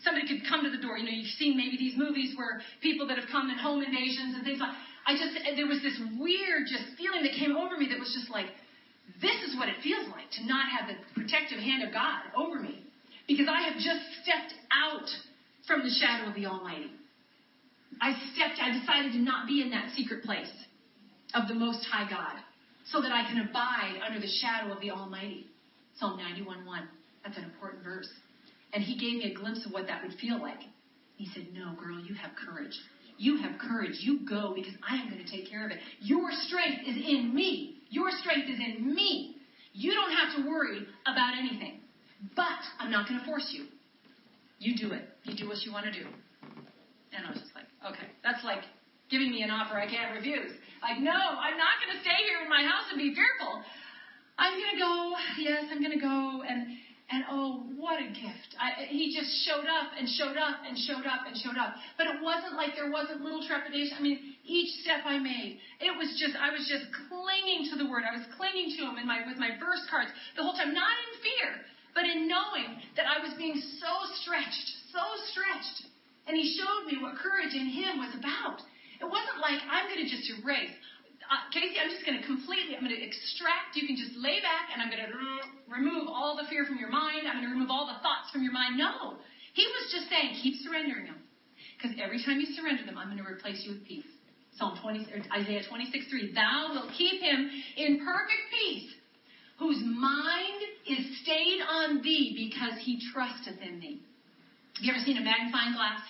somebody 0.00 0.24
could 0.28 0.48
come 0.48 0.64
to 0.64 0.72
the 0.72 0.80
door. 0.80 0.96
You 0.96 1.04
know, 1.04 1.12
you've 1.12 1.36
seen 1.36 1.56
maybe 1.56 1.76
these 1.76 1.96
movies 1.96 2.36
where 2.36 2.60
people 2.80 3.06
that 3.08 3.18
have 3.18 3.28
come 3.32 3.50
in 3.50 3.56
home 3.56 3.82
invasions 3.82 4.36
and 4.36 4.44
things 4.44 4.60
like. 4.60 4.74
I 5.06 5.14
just 5.14 5.38
there 5.54 5.70
was 5.70 5.78
this 5.86 5.94
weird 6.18 6.66
just 6.66 6.98
feeling 6.98 7.22
that 7.22 7.38
came 7.38 7.54
over 7.54 7.78
me 7.78 7.86
that 7.94 7.98
was 7.98 8.10
just 8.10 8.26
like, 8.26 8.50
this 9.22 9.38
is 9.46 9.54
what 9.54 9.70
it 9.70 9.78
feels 9.78 10.10
like 10.10 10.26
to 10.34 10.42
not 10.50 10.66
have 10.66 10.90
the 10.90 10.98
protective 11.14 11.62
hand 11.62 11.86
of 11.86 11.94
God 11.94 12.26
over 12.34 12.58
me, 12.58 12.82
because 13.30 13.46
I 13.46 13.70
have 13.70 13.78
just 13.78 14.02
stepped 14.26 14.50
out 14.74 15.06
from 15.70 15.86
the 15.86 15.94
shadow 15.94 16.28
of 16.28 16.34
the 16.34 16.46
Almighty. 16.46 16.90
I 18.02 18.18
stepped. 18.34 18.58
I 18.58 18.74
decided 18.74 19.12
to 19.14 19.22
not 19.22 19.46
be 19.46 19.62
in 19.62 19.70
that 19.70 19.94
secret 19.94 20.26
place 20.26 20.50
of 21.34 21.48
the 21.48 21.54
Most 21.54 21.84
High 21.86 22.08
God, 22.08 22.36
so 22.90 23.00
that 23.02 23.12
I 23.12 23.24
can 23.24 23.48
abide 23.48 24.00
under 24.06 24.20
the 24.20 24.30
shadow 24.40 24.72
of 24.72 24.80
the 24.80 24.90
Almighty. 24.90 25.46
Psalm 25.98 26.18
91:1. 26.18 26.88
That's 27.24 27.38
an 27.38 27.44
important 27.44 27.82
verse. 27.82 28.08
And 28.72 28.82
he 28.82 28.96
gave 28.98 29.24
me 29.24 29.32
a 29.32 29.34
glimpse 29.34 29.64
of 29.66 29.72
what 29.72 29.86
that 29.86 30.02
would 30.02 30.14
feel 30.18 30.40
like. 30.40 30.60
He 31.16 31.26
said, 31.34 31.48
No, 31.52 31.74
girl, 31.74 31.98
you 31.98 32.14
have 32.14 32.30
courage. 32.36 32.76
You 33.18 33.38
have 33.38 33.58
courage. 33.58 33.96
You 34.00 34.20
go 34.28 34.52
because 34.54 34.74
I 34.86 34.96
am 34.96 35.10
going 35.10 35.24
to 35.24 35.30
take 35.30 35.48
care 35.48 35.64
of 35.64 35.72
it. 35.72 35.78
Your 36.00 36.30
strength 36.30 36.82
is 36.86 36.96
in 36.96 37.34
me. 37.34 37.78
Your 37.88 38.10
strength 38.10 38.48
is 38.50 38.60
in 38.60 38.94
me. 38.94 39.36
You 39.72 39.94
don't 39.94 40.12
have 40.12 40.36
to 40.36 40.48
worry 40.48 40.86
about 41.06 41.36
anything. 41.38 41.80
But 42.34 42.60
I'm 42.78 42.90
not 42.90 43.08
going 43.08 43.20
to 43.20 43.26
force 43.26 43.48
you. 43.52 43.66
You 44.58 44.76
do 44.76 44.94
it. 44.94 45.08
You 45.24 45.36
do 45.36 45.48
what 45.48 45.62
you 45.64 45.72
want 45.72 45.86
to 45.86 45.92
do. 45.92 46.06
And 47.16 47.26
I 47.26 47.30
was 47.30 47.40
just 47.40 47.54
like, 47.54 47.66
okay, 47.92 48.08
that's 48.22 48.44
like 48.44 48.62
giving 49.10 49.30
me 49.30 49.42
an 49.42 49.50
offer 49.50 49.76
I 49.76 49.88
can't 49.88 50.14
refuse. 50.14 50.52
Like, 50.82 51.00
no, 51.00 51.14
I'm 51.14 51.56
not 51.56 51.80
going 51.80 51.96
to 51.96 52.00
stay 52.02 52.18
here 52.24 52.44
in 52.44 52.48
my 52.48 52.62
house 52.62 52.88
and 52.92 52.98
be 52.98 53.14
fearful. 53.14 53.62
I'm 54.38 54.52
going 54.52 54.74
to 54.76 54.80
go. 54.80 54.94
Yes, 55.40 55.64
I'm 55.72 55.80
going 55.80 55.96
to 55.96 56.02
go. 56.02 56.44
And 56.44 56.76
and 57.06 57.22
oh, 57.30 57.70
what 57.78 58.02
a 58.02 58.10
gift! 58.10 58.50
I, 58.58 58.90
he 58.90 59.14
just 59.14 59.30
showed 59.46 59.70
up 59.70 59.94
and 59.94 60.10
showed 60.10 60.34
up 60.34 60.66
and 60.66 60.74
showed 60.74 61.06
up 61.06 61.22
and 61.22 61.38
showed 61.38 61.54
up. 61.54 61.78
But 61.94 62.10
it 62.10 62.18
wasn't 62.18 62.58
like 62.58 62.74
there 62.74 62.90
wasn't 62.90 63.22
little 63.22 63.46
trepidation. 63.46 63.94
I 63.94 64.02
mean, 64.02 64.34
each 64.42 64.82
step 64.82 65.06
I 65.06 65.22
made, 65.22 65.62
it 65.78 65.94
was 65.94 66.18
just 66.18 66.34
I 66.34 66.50
was 66.50 66.66
just 66.66 66.90
clinging 67.06 67.70
to 67.70 67.78
the 67.78 67.86
word. 67.86 68.02
I 68.02 68.10
was 68.10 68.26
clinging 68.34 68.74
to 68.74 68.90
him 68.90 68.98
in 68.98 69.06
my 69.06 69.22
with 69.22 69.38
my 69.38 69.54
verse 69.54 69.86
cards 69.86 70.10
the 70.34 70.42
whole 70.42 70.58
time, 70.58 70.74
not 70.74 70.90
in 70.90 71.10
fear, 71.22 71.62
but 71.94 72.10
in 72.10 72.26
knowing 72.26 72.82
that 72.98 73.06
I 73.06 73.22
was 73.22 73.38
being 73.38 73.54
so 73.78 73.92
stretched, 74.18 74.66
so 74.90 75.02
stretched. 75.30 75.86
And 76.26 76.34
he 76.34 76.58
showed 76.58 76.90
me 76.90 76.98
what 76.98 77.14
courage 77.22 77.54
in 77.54 77.70
him 77.70 78.02
was 78.02 78.18
about. 78.18 78.66
It 79.00 79.08
wasn't 79.08 79.38
like 79.44 79.60
I'm 79.68 79.88
going 79.88 80.00
to 80.02 80.08
just 80.08 80.24
erase. 80.40 80.72
Uh, 81.26 81.42
Casey, 81.50 81.74
I'm 81.82 81.90
just 81.90 82.06
going 82.06 82.16
to 82.16 82.24
completely, 82.24 82.78
I'm 82.78 82.86
going 82.86 82.94
to 82.94 83.02
extract. 83.02 83.74
You 83.74 83.86
can 83.90 83.98
just 83.98 84.14
lay 84.14 84.38
back 84.38 84.70
and 84.70 84.78
I'm 84.78 84.88
going 84.88 85.02
to 85.02 85.10
remove 85.66 86.06
all 86.06 86.38
the 86.38 86.46
fear 86.46 86.64
from 86.64 86.78
your 86.78 86.90
mind. 86.90 87.26
I'm 87.26 87.42
going 87.42 87.50
to 87.50 87.54
remove 87.54 87.70
all 87.70 87.90
the 87.90 87.98
thoughts 87.98 88.30
from 88.30 88.46
your 88.46 88.54
mind. 88.54 88.78
No. 88.78 89.18
He 89.58 89.66
was 89.66 89.90
just 89.90 90.06
saying, 90.06 90.38
keep 90.38 90.62
surrendering 90.62 91.10
them. 91.10 91.18
Because 91.74 91.96
every 91.98 92.22
time 92.22 92.38
you 92.38 92.46
surrender 92.54 92.86
them, 92.86 92.96
I'm 92.96 93.10
going 93.10 93.20
to 93.20 93.26
replace 93.26 93.64
you 93.66 93.74
with 93.74 93.84
peace. 93.84 94.06
Psalm 94.56 94.78
20, 94.80 95.28
Isaiah 95.34 95.62
26, 95.68 96.06
3. 96.08 96.32
Thou 96.32 96.72
wilt 96.72 96.90
keep 96.96 97.20
him 97.20 97.50
in 97.76 98.00
perfect 98.00 98.44
peace, 98.48 98.88
whose 99.58 99.82
mind 99.84 100.60
is 100.88 101.04
stayed 101.20 101.60
on 101.60 102.00
thee 102.00 102.32
because 102.48 102.78
he 102.80 103.00
trusteth 103.12 103.60
in 103.60 103.80
thee. 103.80 104.00
Have 104.76 104.84
you 104.84 104.92
ever 104.92 105.04
seen 105.04 105.18
a 105.18 105.24
magnifying 105.24 105.74
glass? 105.74 106.00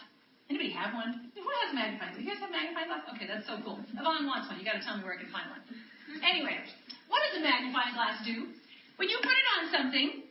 Anybody 0.46 0.70
have 0.78 0.94
one? 0.94 1.30
Who 1.34 1.42
has 1.42 1.74
a 1.74 1.76
magnifying 1.76 2.14
glass? 2.14 2.22
You 2.22 2.30
guys 2.30 2.38
have 2.38 2.54
magnifying 2.54 2.86
glass? 2.86 3.02
Okay, 3.18 3.26
that's 3.26 3.46
so 3.50 3.58
cool. 3.66 3.82
Yvonne 3.90 4.30
wants 4.30 4.46
one. 4.46 4.62
You 4.62 4.66
got 4.66 4.78
to 4.78 4.84
tell 4.86 4.94
me 4.94 5.02
where 5.02 5.18
I 5.18 5.20
can 5.20 5.30
find 5.34 5.50
one. 5.50 5.62
Anyway, 6.22 6.54
what 7.10 7.18
does 7.26 7.38
a 7.38 7.42
magnifying 7.42 7.98
glass 7.98 8.22
do? 8.22 8.46
When 8.94 9.10
you 9.10 9.18
put 9.20 9.34
it 9.34 9.46
on 9.58 9.62
something, 9.74 10.22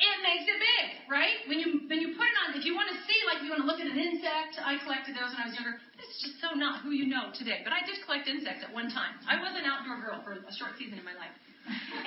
it 0.00 0.16
makes 0.24 0.48
it 0.48 0.56
big, 0.56 0.86
right? 1.12 1.44
When 1.44 1.60
you 1.60 1.84
when 1.84 2.00
you 2.00 2.16
put 2.16 2.24
it 2.24 2.36
on, 2.44 2.56
if 2.56 2.64
you 2.64 2.72
want 2.72 2.88
to 2.88 2.96
see, 3.04 3.18
like 3.28 3.44
you 3.44 3.52
want 3.52 3.60
to 3.60 3.68
look 3.68 3.78
at 3.78 3.88
an 3.88 4.00
insect, 4.00 4.56
I 4.56 4.80
collected 4.80 5.12
those 5.12 5.30
when 5.36 5.44
I 5.44 5.46
was 5.52 5.54
younger. 5.54 5.76
This 6.00 6.08
is 6.08 6.18
just 6.24 6.36
so 6.40 6.56
not 6.56 6.80
who 6.80 6.90
you 6.96 7.04
know 7.04 7.28
today, 7.36 7.60
but 7.62 7.76
I 7.76 7.84
did 7.84 8.00
collect 8.08 8.24
insects 8.24 8.64
at 8.64 8.72
one 8.72 8.88
time. 8.88 9.20
I 9.28 9.36
was 9.36 9.52
an 9.52 9.68
outdoor 9.68 10.00
girl 10.00 10.24
for 10.24 10.40
a 10.40 10.54
short 10.56 10.80
season 10.80 10.96
in 10.96 11.04
my 11.04 11.12
life. 11.20 11.36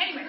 anyway, 0.01 0.25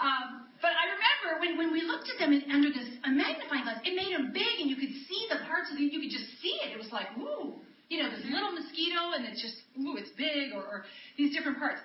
um, 0.00 0.48
but 0.64 0.72
I 0.72 0.88
remember 0.96 1.28
when 1.44 1.52
when 1.60 1.70
we 1.76 1.84
looked 1.84 2.08
at 2.08 2.16
them 2.16 2.32
in, 2.32 2.48
under 2.48 2.72
this 2.72 2.88
a 3.04 3.12
magnifying 3.12 3.68
glass, 3.68 3.84
it 3.84 3.92
made 3.92 4.16
them 4.16 4.32
big, 4.32 4.64
and 4.64 4.72
you 4.72 4.80
could 4.80 4.96
see 5.04 5.28
the 5.28 5.44
parts 5.44 5.68
of 5.68 5.76
the, 5.76 5.84
you 5.84 6.00
could 6.00 6.08
just 6.08 6.40
see 6.40 6.56
it. 6.64 6.72
It 6.72 6.80
was 6.80 6.88
like, 6.88 7.12
ooh, 7.20 7.60
you 7.92 8.00
know, 8.00 8.08
this 8.08 8.24
little 8.24 8.56
mosquito, 8.56 9.12
and 9.12 9.28
it's 9.28 9.44
just, 9.44 9.60
ooh, 9.76 10.00
it's 10.00 10.08
big, 10.16 10.56
or, 10.56 10.64
or 10.64 10.78
these 11.20 11.36
different 11.36 11.60
parts. 11.60 11.84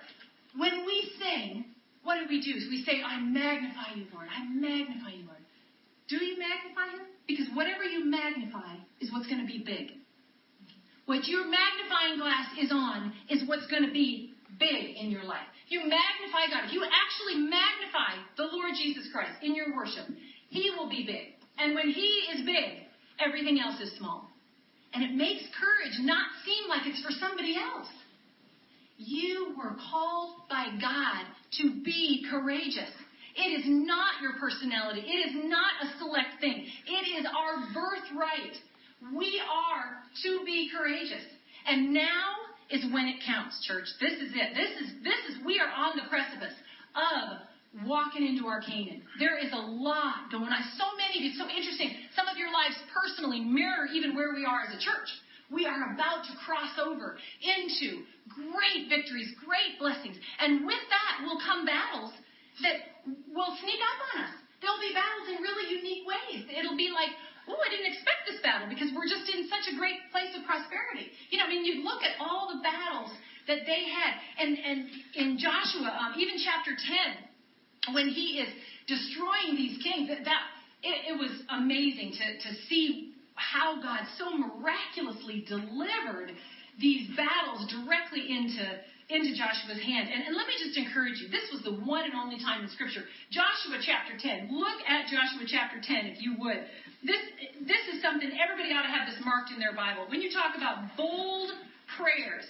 When 0.55 0.87
we 0.87 1.11
sing, 1.19 1.75
what 2.07 2.23
do 2.23 2.31
we 2.31 2.39
do? 2.39 2.55
We 2.71 2.79
say, 2.87 3.03
I 3.03 3.19
magnify 3.19 3.99
you, 3.99 4.07
Lord. 4.15 4.31
I 4.31 4.47
magnify 4.47 5.11
you, 5.11 5.27
Lord. 5.27 5.43
Do 6.07 6.23
you 6.23 6.39
magnify 6.39 6.95
him? 6.95 7.11
Because 7.27 7.51
whatever 7.51 7.83
you 7.83 8.07
magnify 8.07 8.79
is 9.03 9.11
what's 9.11 9.27
going 9.27 9.43
to 9.43 9.49
be 9.49 9.59
big. 9.59 9.99
What 11.03 11.27
your 11.27 11.43
magnifying 11.43 12.15
glass 12.15 12.47
is 12.55 12.71
on 12.71 13.11
is 13.27 13.43
what's 13.43 13.67
going 13.67 13.83
to 13.83 13.91
be 13.91 14.39
big 14.55 14.95
in 14.95 15.11
your 15.11 15.27
life. 15.27 15.48
You 15.69 15.85
magnify 15.85 16.49
God. 16.49 16.65
If 16.65 16.73
you 16.73 16.83
actually 16.83 17.45
magnify 17.45 18.17
the 18.37 18.49
Lord 18.51 18.73
Jesus 18.75 19.07
Christ 19.13 19.37
in 19.41 19.55
your 19.55 19.75
worship, 19.75 20.05
He 20.49 20.71
will 20.75 20.89
be 20.89 21.05
big. 21.05 21.37
And 21.57 21.75
when 21.75 21.89
He 21.89 22.25
is 22.33 22.45
big, 22.45 22.89
everything 23.23 23.59
else 23.59 23.79
is 23.79 23.95
small. 23.97 24.29
And 24.93 25.03
it 25.03 25.13
makes 25.13 25.45
courage 25.53 26.01
not 26.01 26.25
seem 26.43 26.67
like 26.67 26.87
it's 26.89 27.01
for 27.05 27.11
somebody 27.11 27.55
else. 27.55 27.87
You 28.97 29.53
were 29.55 29.77
called 29.89 30.49
by 30.49 30.65
God 30.81 31.23
to 31.61 31.83
be 31.85 32.25
courageous. 32.29 32.89
It 33.37 33.61
is 33.61 33.65
not 33.67 34.21
your 34.21 34.33
personality. 34.39 35.01
It 35.05 35.29
is 35.29 35.47
not 35.47 35.71
a 35.85 35.97
select 35.99 36.41
thing. 36.41 36.65
It 36.87 37.05
is 37.21 37.25
our 37.29 37.69
birthright. 37.71 38.57
We 39.15 39.39
are 39.39 40.01
to 40.23 40.43
be 40.43 40.69
courageous. 40.75 41.23
And 41.67 41.93
now 41.93 42.38
is 42.69 42.85
when 42.93 43.07
it 43.09 43.17
counts, 43.25 43.65
church. 43.65 43.89
This 43.99 44.13
is 44.21 44.31
it. 44.33 44.53
This 44.53 44.73
is 44.81 44.87
this 45.03 45.21
is 45.29 45.45
we 45.45 45.59
are 45.59 45.69
on 45.69 45.97
the 45.97 46.05
precipice 46.09 46.53
of 46.93 47.41
walking 47.85 48.25
into 48.25 48.45
our 48.47 48.61
Canaan. 48.61 49.01
There 49.17 49.37
is 49.37 49.53
a 49.53 49.61
lot 49.61 50.29
going 50.31 50.49
on. 50.49 50.61
So 50.77 50.85
many 50.97 51.21
of 51.21 51.23
you, 51.25 51.33
so 51.37 51.45
interesting. 51.49 51.93
Some 52.15 52.25
of 52.25 52.37
your 52.37 52.49
lives 52.49 52.77
personally 52.89 53.41
mirror 53.41 53.85
even 53.93 54.15
where 54.15 54.33
we 54.33 54.45
are 54.45 54.65
as 54.65 54.73
a 54.73 54.81
church. 54.81 55.09
We 55.49 55.65
are 55.65 55.93
about 55.93 56.25
to 56.29 56.33
cross 56.45 56.77
over 56.77 57.17
into 57.41 58.05
great 58.29 58.85
victories, 58.85 59.33
great 59.41 59.81
blessings. 59.81 60.17
And 60.37 60.65
with 60.65 60.81
that 60.93 61.25
will 61.25 61.41
come 61.41 61.65
battles 61.65 62.13
that 62.61 63.01
will 63.33 63.57
sneak 63.61 63.81
up 63.81 63.97
on 64.13 64.29
us. 64.29 64.33
There'll 64.61 64.81
be 64.81 64.93
battles 64.93 65.25
in 65.33 65.41
really 65.41 65.73
unique 65.73 66.05
ways. 66.05 66.45
It'll 66.53 66.77
be 66.77 66.91
like, 66.93 67.09
oh, 67.49 67.59
I 67.59 67.69
didn't 67.73 67.89
expect 67.91 68.29
this 68.29 68.39
battle 68.45 68.69
because 68.69 68.93
we're 68.93 69.09
just 69.09 69.25
in 69.27 69.49
such 69.49 69.65
a 69.69 69.75
great 69.75 69.99
place 70.13 70.31
of 70.37 70.45
prosperity. 70.45 71.09
You 71.33 71.41
know, 71.41 71.45
I 71.45 71.49
mean, 71.49 71.65
you 71.65 71.81
look 71.83 72.05
at 72.05 72.15
all 72.21 72.53
the 72.53 72.61
battles 72.61 73.11
that 73.49 73.65
they 73.65 73.89
had. 73.89 74.13
And, 74.37 74.55
and 74.55 74.77
in 75.17 75.29
Joshua, 75.41 75.89
um, 75.89 76.13
even 76.21 76.37
chapter 76.37 76.77
10, 76.77 77.97
when 77.97 78.07
he 78.07 78.39
is 78.39 78.49
destroying 78.85 79.57
these 79.57 79.81
kings, 79.81 80.07
that, 80.07 80.23
that 80.23 80.41
it, 80.85 81.13
it 81.13 81.15
was 81.17 81.33
amazing 81.49 82.13
to, 82.13 82.25
to 82.45 82.49
see 82.69 83.17
how 83.35 83.81
God 83.81 84.05
so 84.17 84.29
miraculously 84.29 85.43
delivered 85.47 86.31
these 86.79 87.09
battles 87.17 87.67
directly 87.67 88.29
into, 88.29 88.63
into 89.09 89.35
Joshua's 89.35 89.81
hand. 89.83 90.07
And, 90.07 90.23
and 90.27 90.35
let 90.35 90.47
me 90.47 90.55
just 90.59 90.77
encourage 90.77 91.19
you, 91.19 91.27
this 91.27 91.47
was 91.51 91.63
the 91.63 91.75
one 91.83 92.05
and 92.05 92.15
only 92.15 92.39
time 92.39 92.63
in 92.63 92.69
Scripture. 92.69 93.03
Joshua 93.31 93.81
chapter 93.83 94.15
10. 94.15 94.51
Look 94.51 94.79
at 94.87 95.07
Joshua 95.11 95.43
chapter 95.47 95.81
10 95.81 96.15
if 96.15 96.21
you 96.21 96.35
would. 96.39 96.63
This, 96.99 97.23
this 97.63 97.83
is 97.95 98.01
something 98.03 98.27
everybody 98.35 98.75
ought 98.75 98.83
to 98.83 98.91
have 98.91 99.07
this 99.07 99.23
marked 99.23 99.51
in 99.55 99.59
their 99.59 99.71
Bible. 99.71 100.03
When 100.11 100.19
you 100.19 100.31
talk 100.31 100.59
about 100.59 100.97
bold 100.99 101.55
prayers, 101.95 102.43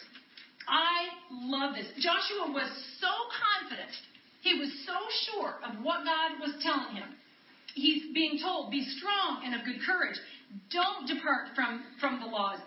I 0.65 1.13
love 1.29 1.77
this. 1.77 1.85
Joshua 2.01 2.49
was 2.49 2.69
so 2.97 3.09
confident. 3.29 3.93
He 4.41 4.57
was 4.57 4.69
so 4.89 4.97
sure 5.29 5.61
of 5.61 5.83
what 5.85 6.01
God 6.01 6.41
was 6.41 6.57
telling 6.65 6.97
him. 6.97 7.13
He's 7.77 8.09
being 8.13 8.41
told, 8.41 8.71
be 8.71 8.81
strong 8.97 9.45
and 9.45 9.53
of 9.53 9.61
good 9.61 9.85
courage. 9.85 10.17
Don't 10.73 11.05
depart 11.05 11.53
from, 11.53 11.85
from 12.01 12.19
the 12.19 12.25
laws. 12.25 12.57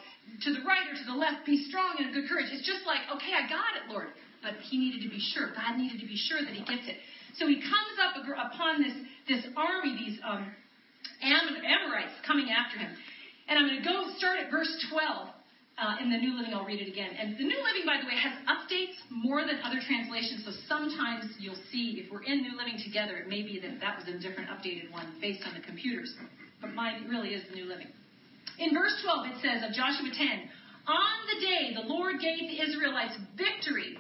To 0.47 0.55
the 0.55 0.63
right 0.63 0.87
or 0.87 0.95
to 0.95 1.07
the 1.07 1.19
left, 1.19 1.43
be 1.43 1.67
strong 1.67 1.99
and 1.99 2.09
of 2.09 2.15
good 2.15 2.31
courage. 2.31 2.47
It's 2.55 2.67
just 2.67 2.87
like, 2.87 3.03
okay, 3.11 3.35
I 3.35 3.51
got 3.51 3.75
it, 3.75 3.91
Lord. 3.91 4.15
But 4.39 4.55
he 4.63 4.79
needed 4.79 5.03
to 5.03 5.11
be 5.11 5.19
sure. 5.19 5.51
God 5.51 5.75
needed 5.79 5.99
to 5.99 6.07
be 6.07 6.15
sure 6.15 6.39
that 6.39 6.55
he 6.55 6.63
gets 6.63 6.87
it. 6.87 7.03
So 7.39 7.47
he 7.51 7.59
comes 7.59 7.97
up 7.99 8.15
upon 8.23 8.83
this, 8.83 8.95
this 9.27 9.43
army, 9.59 9.99
these 9.99 10.19
um, 10.23 10.47
Amorites 11.23 12.15
coming 12.27 12.51
after 12.51 12.79
him. 12.79 12.91
And 13.49 13.59
I'm 13.59 13.67
going 13.67 13.83
to 13.83 13.89
go 13.89 14.11
start 14.19 14.39
at 14.39 14.51
verse 14.51 14.71
12. 14.91 15.29
Uh, 15.73 16.05
in 16.05 16.13
the 16.13 16.19
New 16.21 16.37
Living, 16.37 16.53
I'll 16.53 16.69
read 16.69 16.85
it 16.85 16.87
again. 16.87 17.17
And 17.17 17.33
the 17.41 17.49
New 17.49 17.57
Living, 17.57 17.89
by 17.89 17.97
the 17.97 18.07
way, 18.07 18.15
has 18.15 18.37
updates 18.45 19.01
more 19.09 19.41
than 19.41 19.57
other 19.65 19.81
translations. 19.81 20.45
So 20.45 20.53
sometimes 20.69 21.33
you'll 21.41 21.59
see, 21.73 21.97
if 22.05 22.13
we're 22.13 22.23
in 22.23 22.43
New 22.45 22.55
Living 22.61 22.77
together, 22.85 23.17
it 23.17 23.27
may 23.27 23.41
be 23.41 23.59
that 23.65 23.81
that 23.81 23.97
was 23.97 24.07
a 24.07 24.21
different 24.21 24.53
updated 24.53 24.93
one 24.93 25.17
based 25.19 25.43
on 25.49 25.55
the 25.57 25.65
computers 25.65 26.13
but 26.63 26.73
mine 26.73 27.05
really 27.11 27.35
is 27.35 27.43
the 27.51 27.57
New 27.57 27.67
Living. 27.67 27.89
In 28.59 28.73
verse 28.73 28.95
12, 29.03 29.27
it 29.27 29.37
says 29.43 29.69
of 29.69 29.75
Joshua 29.75 30.09
10, 30.09 30.49
On 30.87 31.17
the 31.35 31.45
day 31.45 31.75
the 31.75 31.93
Lord 31.93 32.23
gave 32.23 32.49
the 32.49 32.63
Israelites 32.63 33.19
victory 33.37 33.99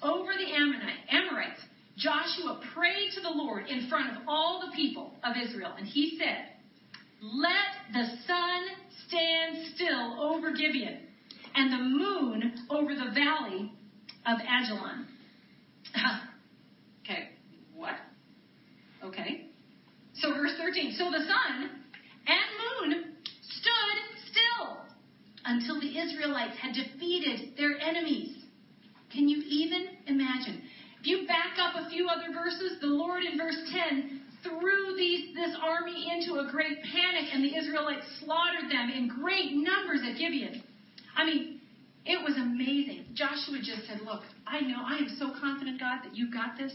over 0.00 0.30
the 0.38 0.54
Amorites, 0.54 1.60
Joshua 1.98 2.62
prayed 2.72 3.10
to 3.14 3.20
the 3.20 3.30
Lord 3.30 3.66
in 3.66 3.88
front 3.88 4.16
of 4.16 4.22
all 4.26 4.62
the 4.64 4.74
people 4.74 5.12
of 5.24 5.34
Israel, 5.36 5.74
and 5.76 5.86
he 5.86 6.16
said, 6.18 6.53
Let 7.32 7.94
the 7.94 8.04
sun 8.26 8.62
stand 9.08 9.74
still 9.74 10.20
over 10.20 10.52
Gibeon, 10.52 10.98
and 11.54 11.72
the 11.72 11.82
moon 11.82 12.52
over 12.68 12.94
the 12.94 13.12
valley 13.14 13.72
of 14.26 14.38
Ajalon. 14.40 15.06
okay, 17.02 17.30
what? 17.74 17.94
Okay. 19.02 19.46
So 20.16 20.34
verse 20.34 20.52
13. 20.58 20.96
So 20.98 21.04
the 21.10 21.24
sun 21.24 21.70
and 22.26 22.90
moon 22.92 23.14
stood 23.40 24.30
still 24.30 24.76
until 25.46 25.80
the 25.80 25.98
Israelites 25.98 26.56
had 26.60 26.74
defeated 26.74 27.56
their 27.56 27.78
enemies. 27.80 28.36
Can 29.12 29.30
you 29.30 29.42
even 29.48 29.86
imagine? 30.06 30.62
If 31.00 31.06
you 31.06 31.26
back 31.26 31.56
up 31.58 31.86
a 31.86 31.88
few 31.88 32.06
other 32.06 32.34
verses, 32.34 32.80
the 32.80 32.86
Lord 32.86 33.22
in 33.22 33.38
verse 33.38 33.56
10 33.72 34.23
threw 34.44 34.96
these, 34.96 35.34
this 35.34 35.56
army 35.60 36.12
into 36.12 36.38
a 36.40 36.50
great 36.52 36.78
panic, 36.84 37.32
and 37.32 37.42
the 37.42 37.56
Israelites 37.56 38.06
slaughtered 38.20 38.70
them 38.70 38.90
in 38.92 39.08
great 39.08 39.52
numbers 39.52 40.00
at 40.04 40.18
Gibeon. 40.18 40.62
I 41.16 41.24
mean, 41.24 41.60
it 42.04 42.22
was 42.22 42.36
amazing. 42.36 43.06
Joshua 43.14 43.58
just 43.64 43.88
said, 43.88 44.04
Look, 44.04 44.22
I 44.46 44.60
know, 44.60 44.84
I 44.84 45.00
am 45.00 45.08
so 45.18 45.32
confident, 45.40 45.80
God, 45.80 46.04
that 46.04 46.14
you 46.14 46.30
got 46.30 46.58
this, 46.60 46.72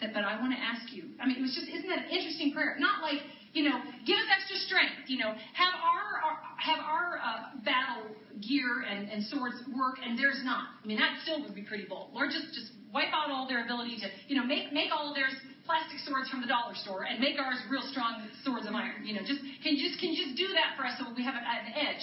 that, 0.00 0.14
but 0.14 0.22
I 0.22 0.40
want 0.40 0.54
to 0.54 0.60
ask 0.62 0.94
you. 0.94 1.10
I 1.20 1.26
mean, 1.26 1.36
it 1.36 1.42
was 1.42 1.54
just, 1.54 1.66
isn't 1.66 1.90
that 1.90 2.06
an 2.06 2.10
interesting 2.14 2.54
prayer? 2.54 2.76
Not 2.78 3.02
like, 3.02 3.18
you 3.52 3.66
know, 3.66 3.82
give 4.06 4.14
us 4.14 4.28
extra 4.30 4.56
strength. 4.62 5.10
You 5.10 5.18
know, 5.18 5.34
have 5.34 5.74
our, 5.74 6.22
our 6.22 6.36
have 6.62 6.78
our 6.78 7.18
uh, 7.18 7.58
battle 7.66 8.14
gear 8.38 8.86
and, 8.86 9.10
and 9.10 9.26
swords 9.26 9.58
work, 9.74 9.98
and 10.06 10.14
theirs 10.14 10.40
not. 10.46 10.70
I 10.78 10.86
mean, 10.86 10.98
that 10.98 11.18
still 11.26 11.42
would 11.42 11.54
be 11.54 11.66
pretty 11.66 11.84
bold. 11.90 12.14
Lord, 12.14 12.30
just 12.30 12.54
just 12.54 12.70
wipe 12.94 13.10
out 13.10 13.30
all 13.30 13.48
their 13.48 13.64
ability 13.64 13.98
to, 14.00 14.06
you 14.28 14.38
know, 14.38 14.46
make 14.46 14.72
make 14.72 14.94
all 14.94 15.10
of 15.10 15.16
theirs 15.18 15.34
plastic 15.70 16.02
swords 16.02 16.26
from 16.26 16.42
the 16.42 16.50
dollar 16.50 16.74
store 16.74 17.06
and 17.06 17.22
make 17.22 17.38
ours 17.38 17.62
real 17.70 17.86
strong 17.94 18.26
swords 18.42 18.66
of 18.66 18.74
iron. 18.74 19.06
You 19.06 19.14
know, 19.14 19.22
just 19.22 19.38
can 19.62 19.78
just 19.78 20.02
can 20.02 20.18
just 20.18 20.34
do 20.34 20.50
that 20.58 20.74
for 20.74 20.82
us 20.82 20.98
so 20.98 21.06
we 21.14 21.22
have 21.22 21.38
at 21.38 21.46
edge? 21.78 22.02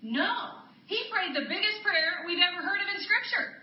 No, 0.00 0.64
he 0.88 0.96
prayed 1.12 1.36
the 1.36 1.44
biggest 1.44 1.84
prayer 1.84 2.24
we've 2.24 2.40
ever 2.40 2.64
heard 2.64 2.80
of 2.80 2.88
in 2.88 2.98
Scripture. 3.04 3.60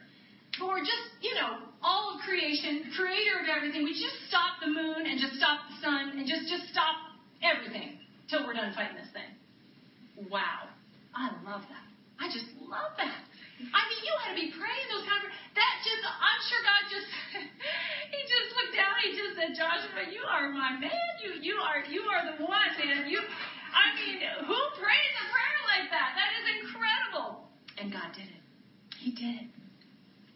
For 0.61 0.77
just, 0.83 1.05
you 1.25 1.33
know, 1.33 1.63
all 1.81 2.13
of 2.13 2.21
creation, 2.21 2.93
creator 2.93 3.41
of 3.41 3.49
everything, 3.49 3.81
we 3.81 3.97
just 3.97 4.29
stop 4.29 4.61
the 4.61 4.69
moon 4.69 5.09
and 5.09 5.17
just 5.17 5.41
stop 5.41 5.65
the 5.73 5.77
sun 5.81 6.21
and 6.21 6.29
just 6.29 6.45
just 6.45 6.69
stop 6.69 7.17
everything 7.41 7.97
till 8.29 8.45
we're 8.45 8.53
done 8.53 8.77
fighting 8.77 9.01
this 9.01 9.09
thing. 9.09 9.31
Wow. 10.29 10.69
I 11.17 11.33
love 11.41 11.65
that. 11.65 11.85
I 12.21 12.29
just 12.29 12.45
love 12.61 12.93
that. 13.01 13.25
I 13.69 13.81
mean, 13.89 14.01
you 14.05 14.13
had 14.21 14.33
to 14.33 14.37
be 14.37 14.49
praying 14.53 14.85
those 14.89 15.05
kind 15.05 15.21
of 15.25 15.29
that 15.29 15.73
just 15.85 16.01
I'm 16.01 16.41
sure 16.49 16.61
God 16.65 16.83
just 16.89 17.09
he 18.13 18.19
just 18.25 18.47
looked 18.57 18.77
he 19.03 19.17
just 19.17 19.33
said, 19.37 19.51
Joshua, 19.57 20.07
you 20.11 20.21
are 20.23 20.49
my 20.49 20.77
man. 20.79 21.11
You 21.23 21.41
you 21.41 21.55
are 21.59 21.83
you 21.89 22.01
are 22.07 22.21
the 22.31 22.43
one, 22.43 22.71
man. 22.77 23.09
You 23.09 23.19
I 23.19 23.85
mean, 23.95 24.19
who 24.45 24.59
prays 24.77 25.13
a 25.21 25.25
prayer 25.31 25.59
like 25.73 25.87
that? 25.91 26.09
That 26.19 26.31
is 26.39 26.45
incredible. 26.59 27.47
And 27.79 27.91
God 27.91 28.11
did 28.13 28.27
it. 28.27 28.43
He 28.99 29.11
did 29.11 29.35
it. 29.41 29.49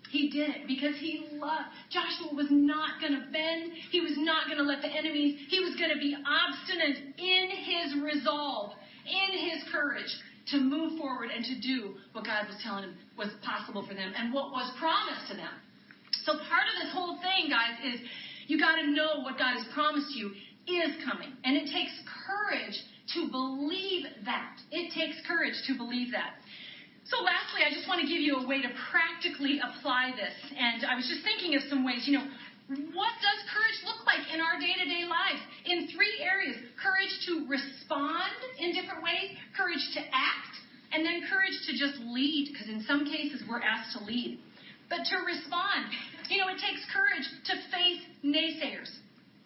He 0.10 0.30
did 0.30 0.50
it 0.50 0.62
because 0.68 0.96
he 0.98 1.28
loved. 1.34 1.68
Joshua 1.92 2.34
was 2.34 2.48
not 2.50 3.02
going 3.02 3.14
to 3.14 3.28
bend. 3.32 3.74
He 3.92 4.00
was 4.00 4.16
not 4.16 4.48
going 4.48 4.58
to 4.58 4.64
let 4.64 4.82
the 4.82 4.88
enemies. 4.88 5.36
He 5.50 5.60
was 5.60 5.76
going 5.76 5.92
to 5.92 6.00
be 6.00 6.16
obstinate 6.16 6.98
in 7.20 7.44
his 7.52 8.00
resolve, 8.02 8.72
in 9.04 9.30
his 9.50 9.68
courage. 9.72 10.10
to 10.52 10.60
move 10.60 10.98
forward 11.00 11.30
and 11.36 11.44
to 11.46 11.56
do 11.60 11.96
what 12.14 12.26
God 12.26 12.48
was 12.48 12.58
telling 12.62 12.84
him 12.86 12.96
was 13.18 13.30
possible 13.42 13.86
for 13.86 13.94
them 13.94 14.14
and 14.16 14.34
what 14.34 14.52
was 14.52 14.70
promised 14.78 15.26
to 15.30 15.36
them. 15.36 15.54
So 16.24 16.38
part 16.50 16.66
of 16.70 16.76
this 16.82 16.94
whole 16.94 17.18
thing, 17.22 17.50
guys, 17.50 17.78
is 17.82 18.00
you 18.48 18.60
got 18.60 18.76
to 18.76 18.88
know 18.88 19.22
what 19.22 19.38
God 19.38 19.58
has 19.58 19.66
promised 19.74 20.16
you 20.16 20.32
is 20.68 20.96
coming. 21.06 21.34
And 21.44 21.58
it 21.58 21.70
takes 21.70 21.94
courage 22.26 22.78
to 23.14 23.30
believe 23.30 24.06
that. 24.26 24.58
It 24.72 24.94
takes 24.94 25.18
courage 25.28 25.56
to 25.68 25.78
believe 25.78 26.12
that. 26.12 26.42
So 27.06 27.22
lastly, 27.22 27.62
I 27.62 27.70
just 27.70 27.86
want 27.86 28.02
to 28.02 28.08
give 28.10 28.18
you 28.18 28.42
a 28.42 28.46
way 28.48 28.66
to 28.66 28.72
practically 28.90 29.62
apply 29.62 30.18
this. 30.18 30.34
And 30.58 30.86
I 30.86 30.98
was 30.98 31.06
just 31.06 31.22
thinking 31.22 31.54
of 31.54 31.62
some 31.70 31.86
ways, 31.86 32.10
you 32.10 32.18
know, 32.18 32.26
what 32.66 33.14
does 33.22 33.40
courage 33.54 33.78
look 33.86 34.02
like 34.10 34.26
in 34.34 34.42
our 34.42 34.58
day 34.58 34.74
to 34.74 34.86
day 34.90 35.06
lives? 35.06 35.38
In 35.70 35.86
three 35.94 36.18
areas 36.18 36.58
courage 36.82 37.14
to 37.30 37.46
respond 37.46 38.34
in 38.58 38.74
different 38.74 39.06
ways, 39.06 39.38
courage 39.54 39.86
to 39.94 40.02
act, 40.02 40.54
and 40.90 41.06
then 41.06 41.22
courage 41.30 41.54
to 41.70 41.78
just 41.78 42.02
lead, 42.10 42.50
because 42.50 42.66
in 42.66 42.82
some 42.90 43.06
cases 43.06 43.46
we're 43.46 43.62
asked 43.62 43.94
to 43.94 44.02
lead. 44.02 44.42
But 44.90 45.06
to 45.14 45.18
respond, 45.22 45.94
you 46.34 46.40
know, 46.42 46.50
it 46.50 46.58
takes 46.58 46.82
courage 46.90 47.28
to 47.46 47.54
face 47.70 48.02
naysayers. 48.24 48.90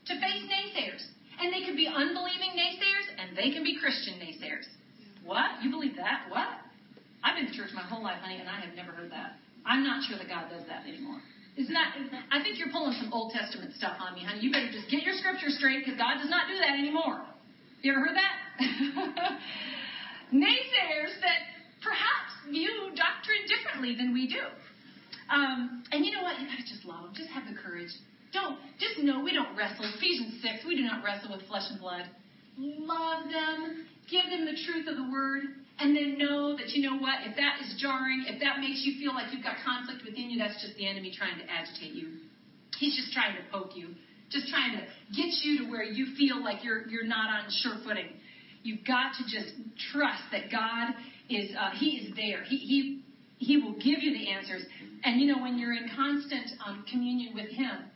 To 0.08 0.14
face 0.16 0.44
naysayers. 0.48 1.04
And 1.40 1.54
they 1.54 1.64
can 1.64 1.76
be 1.76 1.88
unbelieving 1.88 2.56
naysayers, 2.56 3.08
and 3.20 3.36
they 3.36 3.52
can 3.52 3.64
be 3.64 3.80
Christian 3.80 4.20
naysayers. 4.20 4.68
What? 5.24 5.64
You 5.64 5.72
believe 5.72 5.96
that? 5.96 6.28
What? 6.30 6.48
I've 7.24 7.36
been 7.36 7.48
to 7.48 7.56
church 7.56 7.72
my 7.76 7.84
whole 7.84 8.04
life, 8.04 8.20
honey, 8.22 8.40
and 8.40 8.48
I 8.48 8.60
have 8.60 8.76
never 8.76 8.92
heard 8.92 9.12
that. 9.12 9.40
I'm 9.66 9.84
not 9.84 10.04
sure 10.08 10.18
that 10.18 10.28
God 10.28 10.50
does 10.50 10.64
that 10.68 10.88
anymore. 10.88 11.20
Isn't 11.60 11.76
that, 11.76 11.92
I 12.32 12.40
think 12.42 12.56
you're 12.56 12.72
pulling 12.72 12.96
some 12.96 13.12
Old 13.12 13.36
Testament 13.36 13.76
stuff 13.76 14.00
on 14.00 14.16
me, 14.16 14.24
honey. 14.24 14.40
You 14.40 14.52
better 14.52 14.72
just 14.72 14.88
get 14.88 15.04
your 15.04 15.16
scripture 15.20 15.52
straight 15.52 15.84
because 15.84 16.00
God 16.00 16.24
does 16.24 16.32
not 16.32 16.48
do 16.48 16.56
that 16.56 16.80
anymore. 16.80 17.20
You 17.84 17.92
ever 17.92 18.00
heard 18.00 18.16
that? 18.16 18.36
Naysayers 20.32 21.20
that 21.20 21.40
perhaps 21.84 22.32
view 22.48 22.96
doctrine 22.96 23.44
differently 23.48 23.96
than 23.96 24.14
we 24.14 24.28
do. 24.28 24.40
Um, 25.32 25.84
and 25.92 26.06
you 26.06 26.12
know 26.12 26.24
what? 26.24 26.40
You 26.40 26.48
gotta 26.48 26.68
just 26.68 26.86
love 26.86 27.04
them. 27.04 27.14
Just 27.16 27.30
have 27.30 27.44
the 27.48 27.56
courage. 27.56 27.92
Don't 28.34 28.58
just 28.80 29.00
know 29.00 29.24
we 29.24 29.34
don't 29.34 29.56
wrestle. 29.56 29.86
Ephesians 29.98 30.42
six, 30.42 30.66
we 30.66 30.76
do 30.76 30.84
not 30.84 31.04
wrestle 31.04 31.32
with 31.32 31.48
flesh 31.48 31.70
and 31.70 31.80
blood. 31.80 32.06
Love 32.58 33.30
them. 33.32 33.86
Give 34.10 34.26
them 34.30 34.46
the 34.46 34.58
truth 34.66 34.88
of 34.88 34.98
the 34.98 35.10
word 35.10 35.60
and 35.80 35.96
then 35.96 36.18
know 36.18 36.56
that 36.58 36.70
you 36.70 36.84
know 36.84 36.98
what, 36.98 37.24
if 37.24 37.36
that 37.38 37.62
is 37.64 37.76
jarring, 37.80 38.26
if 38.28 38.40
that 38.42 38.60
makes 38.60 38.84
you 38.84 39.00
feel 39.00 39.14
like 39.16 39.32
you've 39.32 39.44
got 39.44 39.56
conflict 39.64 40.04
within 40.06 40.30
you, 40.30 40.38
that's 40.38 40.62
just 40.62 40.76
the 40.76 40.86
enemy 40.86 41.12
trying 41.16 41.40
to 41.40 41.46
agitate 41.50 41.94
you. 41.94 42.20
He's 42.78 42.96
just 42.96 43.14
trying 43.14 43.36
to 43.36 43.42
poke 43.52 43.76
you, 43.76 43.96
just 44.30 44.50
trying 44.50 44.76
to 44.76 44.84
get 45.16 45.32
you 45.42 45.64
to 45.64 45.72
where 45.72 45.84
you 45.84 46.16
feel 46.18 46.44
like 46.44 46.64
you're 46.64 46.88
you're 46.88 47.08
not 47.08 47.30
on 47.30 47.50
sure 47.64 47.78
footing. 47.84 48.08
You've 48.62 48.86
got 48.86 49.16
to 49.18 49.24
just 49.24 49.56
trust 49.92 50.24
that 50.32 50.52
God 50.52 50.94
is 51.30 51.56
uh, 51.58 51.72
He 51.72 51.98
is 51.98 52.16
there. 52.16 52.44
He 52.44 52.58
He 52.58 53.02
He 53.38 53.58
will 53.58 53.74
give 53.74 54.04
you 54.04 54.12
the 54.12 54.32
answers. 54.32 54.64
And 55.04 55.20
you 55.22 55.28
know 55.28 55.42
when 55.42 55.58
you're 55.58 55.74
in 55.74 55.90
constant 55.96 56.52
um, 56.66 56.86
communion 56.90 57.34
with 57.34 57.50
Him, 57.50 57.90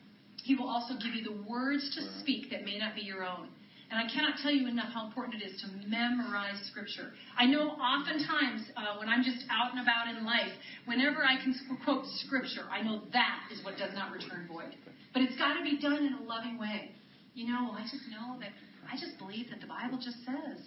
He 0.44 0.56
will 0.56 0.70
also 0.70 0.94
give 0.96 1.14
you 1.16 1.24
the 1.24 1.50
words 1.50 1.96
to 1.96 2.20
speak 2.20 2.50
that 2.52 2.64
may 2.64 2.78
not 2.78 2.96
be 2.96 3.02
your 3.02 3.24
own. 3.24 3.50
And 3.92 4.02
I 4.02 4.12
cannot 4.12 4.42
tell 4.42 4.52
you 4.52 4.68
enough 4.68 4.90
how 4.92 5.06
important 5.06 5.38
it 5.38 5.46
is 5.46 5.62
to 5.62 5.68
memorize 5.88 6.58
Scripture. 6.72 7.14
I 7.38 7.46
know 7.46 7.78
oftentimes 7.78 8.66
uh, 8.76 8.98
when 8.98 9.08
I'm 9.08 9.22
just 9.22 9.46
out 9.52 9.70
and 9.70 9.82
about 9.82 10.10
in 10.10 10.26
life, 10.26 10.50
whenever 10.86 11.24
I 11.24 11.38
can 11.38 11.54
quote 11.86 12.06
Scripture, 12.26 12.66
I 12.72 12.82
know 12.82 13.02
that 13.14 13.46
is 13.54 13.64
what 13.64 13.78
does 13.78 13.94
not 13.94 14.12
return 14.12 14.50
void. 14.50 14.74
But 15.14 15.22
it's 15.22 15.38
got 15.38 15.54
to 15.56 15.64
be 15.64 15.78
done 15.78 16.10
in 16.10 16.14
a 16.14 16.24
loving 16.26 16.58
way. 16.58 16.90
You 17.36 17.54
know, 17.54 17.70
I 17.78 17.84
just 17.84 18.10
know 18.10 18.40
that 18.40 18.50
I 18.90 18.98
just 18.98 19.18
believe 19.20 19.50
that 19.50 19.62
the 19.62 19.70
Bible 19.70 20.02
just 20.02 20.26
says, 20.26 20.58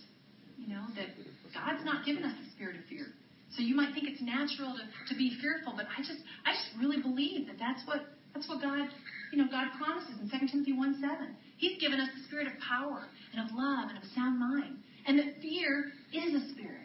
you 0.56 0.68
know, 0.68 0.86
that 0.94 1.10
God's 1.52 1.84
not 1.84 2.06
given 2.06 2.22
us 2.22 2.34
the 2.38 2.50
spirit 2.54 2.76
of 2.76 2.84
fear. 2.86 3.10
So 3.54 3.62
you 3.62 3.74
might 3.74 3.94
think 3.94 4.08
it's 4.08 4.20
natural 4.20 4.74
to, 4.74 4.84
to 4.84 5.14
be 5.16 5.38
fearful, 5.40 5.72
but 5.76 5.86
I 5.86 6.02
just 6.02 6.20
I 6.44 6.52
just 6.52 6.70
really 6.78 7.00
believe 7.00 7.46
that 7.46 7.56
that's 7.58 7.86
what 7.86 8.02
that's 8.34 8.48
what 8.48 8.60
God 8.60 8.88
you 9.32 9.38
know 9.38 9.48
God 9.50 9.68
promises 9.78 10.18
in 10.20 10.28
2 10.28 10.48
Timothy 10.48 10.72
1 10.72 11.00
7. 11.00 11.36
He's 11.56 11.80
given 11.80 12.00
us 12.00 12.08
the 12.14 12.22
spirit 12.28 12.46
of 12.48 12.54
power 12.60 13.08
and 13.32 13.48
of 13.48 13.56
love 13.56 13.88
and 13.88 13.96
of 13.96 14.04
sound 14.14 14.38
mind. 14.38 14.76
And 15.06 15.18
that 15.18 15.40
fear 15.40 15.92
is 16.12 16.34
a 16.34 16.42
spirit. 16.52 16.84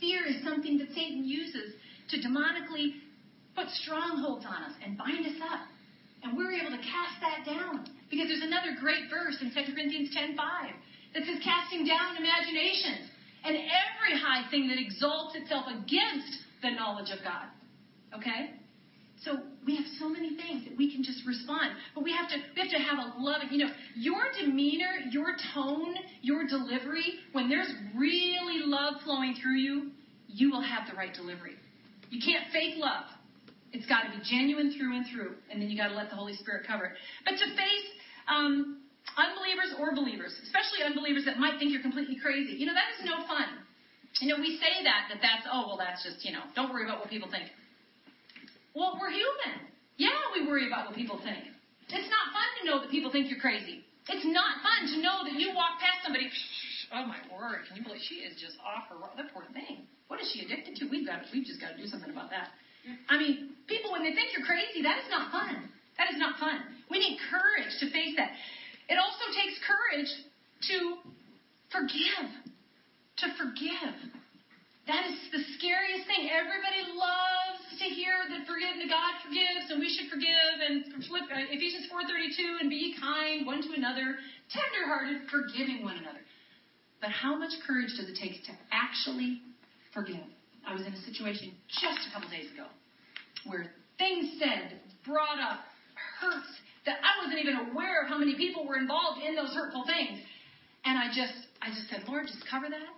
Fear 0.00 0.26
is 0.26 0.42
something 0.42 0.76
that 0.78 0.90
Satan 0.92 1.24
uses 1.24 1.78
to 2.10 2.18
demonically 2.18 2.98
put 3.54 3.70
strongholds 3.86 4.44
on 4.44 4.66
us 4.66 4.74
and 4.84 4.98
bind 4.98 5.24
us 5.24 5.38
up. 5.40 5.64
And 6.24 6.36
we're 6.36 6.52
able 6.52 6.74
to 6.74 6.82
cast 6.82 7.16
that 7.22 7.46
down. 7.46 7.86
Because 8.10 8.28
there's 8.28 8.44
another 8.44 8.76
great 8.78 9.08
verse 9.08 9.38
in 9.40 9.54
2 9.54 9.72
Corinthians 9.72 10.10
10 10.12 10.36
5 10.36 10.44
that 11.14 11.22
says, 11.24 11.40
casting 11.44 11.86
down 11.86 12.16
imaginations 12.16 13.11
and 13.44 13.56
every 13.56 14.18
high 14.18 14.48
thing 14.50 14.68
that 14.68 14.78
exalts 14.78 15.34
itself 15.36 15.66
against 15.68 16.38
the 16.62 16.70
knowledge 16.70 17.10
of 17.10 17.24
God. 17.24 17.46
Okay? 18.16 18.50
So 19.24 19.38
we 19.64 19.76
have 19.76 19.84
so 20.00 20.08
many 20.08 20.36
things 20.36 20.64
that 20.64 20.76
we 20.76 20.92
can 20.92 21.04
just 21.04 21.24
respond, 21.26 21.70
but 21.94 22.02
we 22.02 22.12
have 22.12 22.28
to 22.28 22.36
we 22.56 22.62
have 22.62 22.70
to 22.70 22.78
have 22.78 22.98
a 22.98 23.22
loving. 23.22 23.48
You 23.52 23.66
know, 23.66 23.72
your 23.94 24.20
demeanor, 24.38 24.98
your 25.10 25.36
tone, 25.54 25.94
your 26.22 26.46
delivery. 26.46 27.20
When 27.30 27.48
there's 27.48 27.72
really 27.96 28.66
love 28.66 28.94
flowing 29.04 29.36
through 29.40 29.58
you, 29.58 29.92
you 30.26 30.50
will 30.50 30.62
have 30.62 30.90
the 30.90 30.96
right 30.96 31.14
delivery. 31.14 31.54
You 32.10 32.20
can't 32.20 32.50
fake 32.52 32.74
love. 32.78 33.04
It's 33.72 33.86
got 33.86 34.02
to 34.02 34.10
be 34.10 34.22
genuine 34.28 34.74
through 34.76 34.96
and 34.96 35.06
through, 35.06 35.34
and 35.50 35.62
then 35.62 35.70
you 35.70 35.78
got 35.78 35.88
to 35.88 35.94
let 35.94 36.10
the 36.10 36.16
Holy 36.16 36.34
Spirit 36.34 36.66
cover 36.66 36.86
it. 36.86 36.92
But 37.24 37.32
to 37.32 37.46
face 37.56 37.88
um, 38.28 38.81
unbelievers 39.16 39.76
or 39.78 39.94
believers, 39.94 40.32
especially 40.42 40.84
unbelievers 40.84 41.24
that 41.24 41.38
might 41.38 41.58
think 41.58 41.72
you're 41.72 41.84
completely 41.84 42.16
crazy, 42.16 42.56
you 42.56 42.66
know 42.66 42.74
that 42.74 42.90
is 42.96 43.04
no 43.04 43.24
fun. 43.26 43.48
You 44.20 44.28
know, 44.28 44.38
we 44.40 44.60
say 44.60 44.84
that 44.84 45.08
that 45.08 45.24
that's 45.24 45.48
oh 45.48 45.72
well 45.72 45.80
that's 45.80 46.04
just 46.04 46.24
you 46.24 46.32
know 46.32 46.44
don't 46.54 46.72
worry 46.72 46.84
about 46.84 47.00
what 47.00 47.08
people 47.08 47.28
think. 47.28 47.48
Well, 48.72 48.96
we're 48.96 49.12
human. 49.12 49.68
Yeah, 50.00 50.16
we 50.32 50.48
worry 50.48 50.66
about 50.66 50.88
what 50.88 50.96
people 50.96 51.20
think. 51.20 51.52
It's 51.92 52.08
not 52.08 52.24
fun 52.32 52.48
to 52.56 52.62
know 52.64 52.76
that 52.80 52.88
people 52.88 53.12
think 53.12 53.28
you're 53.28 53.42
crazy. 53.42 53.84
It's 54.08 54.24
not 54.24 54.64
fun 54.64 54.88
to 54.90 54.96
know 55.04 55.28
that 55.28 55.36
you 55.36 55.52
walk 55.52 55.76
past 55.78 56.02
somebody. 56.02 56.26
Oh 56.92 57.04
my 57.04 57.20
word! 57.28 57.68
Can 57.68 57.76
you 57.76 57.84
believe 57.84 58.02
she 58.04 58.24
is 58.24 58.36
just 58.40 58.56
off 58.64 58.88
her? 58.88 58.96
That 59.16 59.32
poor 59.32 59.44
thing. 59.52 59.88
What 60.08 60.20
is 60.20 60.28
she 60.32 60.44
addicted 60.44 60.76
to? 60.80 60.88
We've 60.88 61.06
got. 61.06 61.24
We've 61.32 61.44
just 61.44 61.60
got 61.60 61.76
to 61.76 61.78
do 61.80 61.88
something 61.88 62.10
about 62.10 62.28
that. 62.32 62.52
I 63.08 63.16
mean, 63.16 63.54
people 63.70 63.92
when 63.92 64.02
they 64.02 64.12
think 64.12 64.34
you're 64.36 64.44
crazy, 64.44 64.82
that 64.82 64.98
is 65.00 65.08
not 65.08 65.30
fun. 65.30 65.70
That 65.96 66.10
is 66.10 66.18
not 66.18 66.40
fun. 66.40 66.60
We 66.90 66.98
need 66.98 67.18
courage 67.30 67.72
to 67.80 67.86
face 67.92 68.16
that. 68.16 68.32
It 68.92 69.00
also 69.00 69.24
takes 69.32 69.56
courage 69.64 70.12
to 70.68 71.00
forgive. 71.72 72.28
To 73.24 73.26
forgive. 73.40 73.96
That 74.84 75.08
is 75.08 75.16
the 75.32 75.40
scariest 75.56 76.04
thing. 76.04 76.28
Everybody 76.28 76.92
loves 76.92 77.64
to 77.80 77.88
hear 77.88 78.12
that 78.28 78.44
forgive, 78.44 78.76
God 78.92 79.14
forgives, 79.24 79.72
and 79.72 79.80
we 79.80 79.88
should 79.88 80.12
forgive, 80.12 80.60
and 80.60 80.92
uh, 80.92 81.56
Ephesians 81.56 81.88
4:32, 81.88 82.60
and 82.60 82.68
be 82.68 82.92
kind 83.00 83.46
one 83.48 83.64
to 83.64 83.72
another, 83.72 84.20
tenderhearted, 84.52 85.24
forgiving 85.32 85.88
one 85.88 85.96
another. 85.96 86.20
But 87.00 87.16
how 87.16 87.32
much 87.32 87.56
courage 87.64 87.96
does 87.96 88.12
it 88.12 88.18
take 88.20 88.44
to 88.44 88.52
actually 88.76 89.40
forgive? 89.96 90.28
I 90.68 90.76
was 90.76 90.84
in 90.84 90.92
a 90.92 91.02
situation 91.08 91.56
just 91.80 92.04
a 92.04 92.12
couple 92.12 92.28
days 92.28 92.52
ago 92.52 92.68
where 93.48 93.72
things 93.96 94.36
said, 94.38 94.76
brought 95.06 95.40
up, 95.40 95.64
hurts 96.20 96.52
that 96.86 96.98
I 96.98 97.22
wasn't 97.22 97.40
even 97.40 97.70
aware 97.70 98.02
of 98.02 98.08
how 98.08 98.18
many 98.18 98.34
people 98.34 98.66
were 98.66 98.76
involved 98.76 99.22
in 99.22 99.34
those 99.34 99.54
hurtful 99.54 99.84
things. 99.86 100.18
And 100.84 100.98
I 100.98 101.14
just, 101.14 101.46
I 101.62 101.70
just 101.70 101.88
said, 101.88 102.02
Lord, 102.08 102.26
just 102.26 102.42
cover 102.50 102.66
that. 102.68 102.92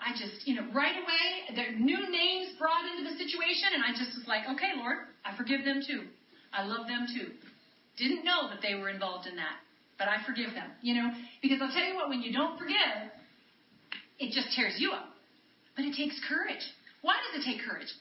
I 0.00 0.16
just, 0.16 0.46
you 0.48 0.54
know, 0.56 0.64
right 0.72 0.96
away, 0.96 1.54
there 1.54 1.76
new 1.76 2.00
names 2.08 2.56
brought 2.56 2.88
into 2.88 3.04
the 3.04 3.18
situation, 3.20 3.76
and 3.76 3.84
I 3.84 3.92
just 3.92 4.16
was 4.16 4.24
like, 4.24 4.48
okay, 4.56 4.72
Lord, 4.80 5.10
I 5.26 5.36
forgive 5.36 5.64
them 5.64 5.82
too. 5.84 6.08
I 6.54 6.64
love 6.64 6.88
them 6.88 7.04
too. 7.04 7.36
Didn't 7.98 8.24
know 8.24 8.48
that 8.48 8.64
they 8.64 8.80
were 8.80 8.88
involved 8.88 9.28
in 9.28 9.36
that, 9.36 9.60
but 9.98 10.08
I 10.08 10.24
forgive 10.24 10.56
them, 10.56 10.72
you 10.80 10.96
know, 10.96 11.12
because 11.42 11.60
I'll 11.60 11.70
tell 11.70 11.84
you 11.84 11.94
what, 11.94 12.08
when 12.08 12.22
you 12.22 12.32
don't 12.32 12.56
forgive, 12.56 13.12
it 14.18 14.32
just 14.32 14.56
tears 14.56 14.80
you 14.80 14.92
up. 14.92 15.12
But 15.76 15.84
it 15.84 15.92
takes 15.92 16.16
courage. 16.24 16.64
Why 17.02 17.20
does 17.20 17.44
it 17.44 17.44
take 17.44 17.60
courage? 17.60 17.92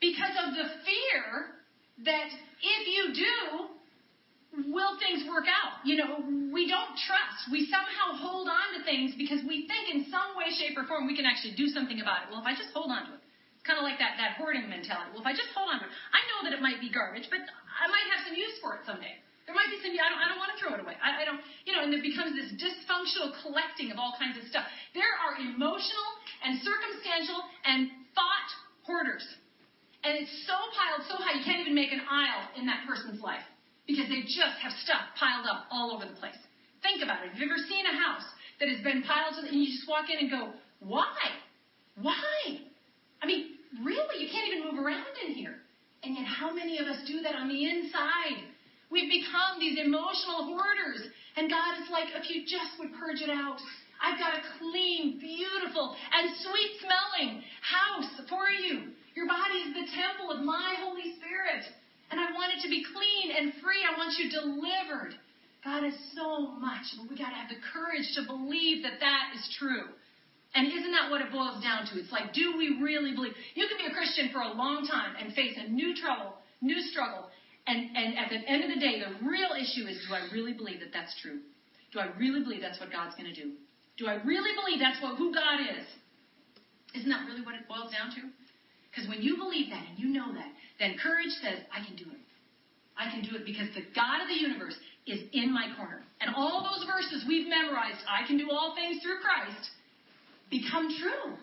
Because 0.00 0.32
of 0.40 0.56
the 0.56 0.72
fear 0.88 1.52
that 2.04 2.28
if 2.32 2.82
you 2.88 3.12
do, 3.12 3.75
will 4.64 4.96
things 4.96 5.28
work 5.28 5.44
out? 5.44 5.84
You 5.84 6.00
know, 6.00 6.24
we 6.48 6.64
don't 6.64 6.96
trust. 7.04 7.52
We 7.52 7.68
somehow 7.68 8.16
hold 8.16 8.48
on 8.48 8.66
to 8.76 8.80
things 8.88 9.12
because 9.20 9.44
we 9.44 9.68
think 9.68 9.92
in 9.92 10.08
some 10.08 10.32
way, 10.32 10.48
shape, 10.56 10.72
or 10.80 10.88
form 10.88 11.04
we 11.04 11.12
can 11.12 11.28
actually 11.28 11.52
do 11.52 11.68
something 11.68 12.00
about 12.00 12.24
it. 12.24 12.32
Well, 12.32 12.40
if 12.40 12.48
I 12.48 12.56
just 12.56 12.72
hold 12.72 12.88
on 12.88 13.12
to 13.12 13.12
it, 13.20 13.22
it's 13.52 13.66
kind 13.68 13.76
of 13.76 13.84
like 13.84 14.00
that, 14.00 14.16
that 14.16 14.40
hoarding 14.40 14.64
mentality. 14.72 15.12
Well, 15.12 15.20
if 15.20 15.28
I 15.28 15.36
just 15.36 15.52
hold 15.52 15.68
on 15.68 15.84
to 15.84 15.86
it, 15.86 15.92
I 15.92 16.20
know 16.32 16.48
that 16.48 16.52
it 16.56 16.64
might 16.64 16.80
be 16.80 16.88
garbage, 16.88 17.28
but 17.28 17.44
I 17.44 17.86
might 17.92 18.06
have 18.16 18.24
some 18.24 18.32
use 18.32 18.56
for 18.64 18.80
it 18.80 18.88
someday. 18.88 19.20
There 19.44 19.54
might 19.54 19.70
be 19.70 19.78
some, 19.78 19.94
I 19.94 20.08
don't, 20.10 20.18
I 20.18 20.26
don't 20.26 20.40
want 20.42 20.50
to 20.56 20.58
throw 20.58 20.74
it 20.74 20.82
away. 20.82 20.98
I, 20.98 21.22
I 21.22 21.24
don't, 21.28 21.38
you 21.68 21.70
know, 21.70 21.86
and 21.86 21.94
it 21.94 22.02
becomes 22.02 22.34
this 22.34 22.50
dysfunctional 22.58 23.30
collecting 23.46 23.94
of 23.94 24.00
all 24.00 24.16
kinds 24.18 24.34
of 24.40 24.48
stuff. 24.50 24.66
There 24.90 25.06
are 25.22 25.38
emotional 25.38 26.08
and 26.42 26.58
circumstantial 26.64 27.38
and 27.62 27.92
thought 28.16 28.48
hoarders. 28.82 29.22
And 30.02 30.18
it's 30.18 30.34
so 30.50 30.56
piled 30.74 31.06
so 31.06 31.14
high, 31.14 31.38
you 31.38 31.46
can't 31.46 31.62
even 31.62 31.78
make 31.78 31.94
an 31.94 32.02
aisle 32.02 32.58
in 32.58 32.66
that 32.66 32.86
person's 32.90 33.22
life 33.22 33.46
because 33.86 34.08
they 34.10 34.22
just 34.22 34.58
have 34.62 34.72
stuff 34.82 35.14
piled 35.18 35.46
up 35.46 35.66
all 35.70 35.94
over 35.94 36.04
the 36.04 36.18
place. 36.18 36.38
Think 36.82 37.02
about 37.02 37.24
it. 37.24 37.30
Have 37.30 37.38
you 37.38 37.46
ever 37.46 37.62
seen 37.68 37.86
a 37.86 37.94
house 37.94 38.26
that 38.60 38.68
has 38.68 38.82
been 38.82 39.02
piled 39.02 39.34
to 39.36 39.42
the, 39.42 39.48
and 39.48 39.62
you 39.62 39.70
just 39.70 39.88
walk 39.88 40.10
in 40.10 40.18
and 40.18 40.30
go, 40.30 40.52
why? 40.80 41.16
Why? 42.00 42.60
I 43.22 43.26
mean, 43.26 43.56
really, 43.82 44.22
you 44.22 44.28
can't 44.30 44.46
even 44.52 44.68
move 44.68 44.78
around 44.78 45.14
in 45.26 45.34
here. 45.34 45.56
And 46.04 46.14
yet, 46.14 46.26
how 46.26 46.52
many 46.52 46.78
of 46.78 46.86
us 46.86 47.02
do 47.06 47.22
that 47.22 47.34
on 47.34 47.48
the 47.48 47.64
inside? 47.64 48.44
We've 48.90 49.10
become 49.10 49.58
these 49.58 49.78
emotional 49.78 50.46
hoarders. 50.46 51.08
And 51.36 51.50
God 51.50 51.82
is 51.82 51.90
like, 51.90 52.08
if 52.14 52.30
you 52.30 52.46
just 52.46 52.78
would 52.78 52.94
purge 52.94 53.20
it 53.20 53.30
out, 53.30 53.58
I've 54.00 54.18
got 54.20 54.36
a 54.36 54.42
clean, 54.60 55.18
beautiful, 55.18 55.96
and 56.12 56.30
sweet 56.44 56.72
smelling 56.84 57.42
house 57.64 58.12
for 58.28 58.48
you. 58.48 58.92
Your 59.16 59.26
body 59.26 59.64
is 59.64 59.72
the 59.72 59.88
temple 59.96 60.30
of 60.30 60.44
my 60.44 60.76
Holy 60.84 61.16
Spirit. 61.16 61.64
And 62.10 62.20
I 62.20 62.30
want 62.32 62.54
it 62.54 62.62
to 62.62 62.70
be 62.70 62.84
clean 62.86 63.34
and 63.34 63.52
free. 63.62 63.82
I 63.82 63.98
want 63.98 64.14
you 64.18 64.30
delivered. 64.30 65.14
God 65.64 65.82
is 65.82 65.98
so 66.14 66.54
much, 66.62 66.94
but 66.94 67.10
we 67.10 67.18
got 67.18 67.34
to 67.34 67.38
have 67.38 67.50
the 67.50 67.58
courage 67.74 68.06
to 68.14 68.22
believe 68.22 68.86
that 68.86 69.02
that 69.02 69.34
is 69.34 69.42
true. 69.58 69.90
And 70.54 70.70
isn't 70.70 70.94
that 70.94 71.10
what 71.10 71.20
it 71.20 71.34
boils 71.34 71.58
down 71.60 71.84
to? 71.90 71.98
It's 71.98 72.12
like, 72.14 72.32
do 72.32 72.54
we 72.56 72.78
really 72.80 73.12
believe? 73.12 73.34
You 73.58 73.66
can 73.66 73.76
be 73.76 73.90
a 73.90 73.94
Christian 73.94 74.30
for 74.30 74.40
a 74.40 74.54
long 74.54 74.86
time 74.86 75.18
and 75.18 75.34
face 75.34 75.58
a 75.58 75.68
new 75.68 75.92
trouble, 75.98 76.38
new 76.62 76.80
struggle. 76.80 77.26
And, 77.66 77.90
and 77.98 78.16
at 78.16 78.30
the 78.30 78.38
end 78.46 78.62
of 78.62 78.70
the 78.70 78.78
day, 78.78 79.02
the 79.02 79.26
real 79.26 79.50
issue 79.58 79.90
is, 79.90 79.98
do 80.06 80.14
I 80.14 80.30
really 80.30 80.54
believe 80.54 80.80
that 80.80 80.94
that's 80.94 81.12
true? 81.20 81.42
Do 81.92 81.98
I 81.98 82.14
really 82.16 82.46
believe 82.46 82.62
that's 82.62 82.78
what 82.78 82.94
God's 82.94 83.18
going 83.18 83.28
to 83.28 83.34
do? 83.34 83.58
Do 83.98 84.06
I 84.06 84.22
really 84.22 84.54
believe 84.54 84.78
that's 84.78 85.02
what, 85.02 85.18
who 85.18 85.34
God 85.34 85.60
is? 85.60 85.84
Isn't 86.94 87.10
that 87.10 87.26
really 87.26 87.42
what 87.42 87.58
it 87.58 87.66
boils 87.66 87.90
down 87.90 88.14
to? 88.14 88.22
Because 88.88 89.10
when 89.10 89.20
you 89.20 89.36
believe 89.36 89.68
that 89.68 89.84
and 89.84 89.98
you 89.98 90.08
know 90.08 90.32
that, 90.32 90.48
then 90.78 90.96
courage 91.00 91.32
says, 91.40 91.64
I 91.72 91.84
can 91.84 91.96
do 91.96 92.04
it. 92.04 92.22
I 92.96 93.12
can 93.12 93.20
do 93.24 93.36
it 93.36 93.44
because 93.44 93.68
the 93.76 93.84
God 93.92 94.24
of 94.24 94.28
the 94.28 94.40
universe 94.40 94.76
is 95.06 95.20
in 95.32 95.52
my 95.52 95.68
corner. 95.76 96.00
And 96.20 96.34
all 96.34 96.64
those 96.64 96.84
verses 96.88 97.24
we've 97.28 97.48
memorized, 97.48 98.00
I 98.08 98.26
can 98.26 98.36
do 98.36 98.48
all 98.50 98.74
things 98.74 99.00
through 99.04 99.20
Christ, 99.20 99.70
become 100.48 100.88
true. 100.96 101.36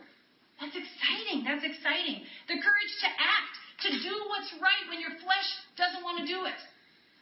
That's 0.57 0.73
exciting. 0.73 1.45
That's 1.45 1.65
exciting. 1.65 2.25
The 2.49 2.57
courage 2.57 2.93
to 3.05 3.09
act, 3.09 3.53
to 3.86 3.89
do 3.89 4.13
what's 4.29 4.49
right 4.61 4.86
when 4.89 5.01
your 5.01 5.13
flesh 5.21 5.49
doesn't 5.77 6.01
want 6.01 6.21
to 6.21 6.25
do 6.25 6.45
it. 6.45 6.59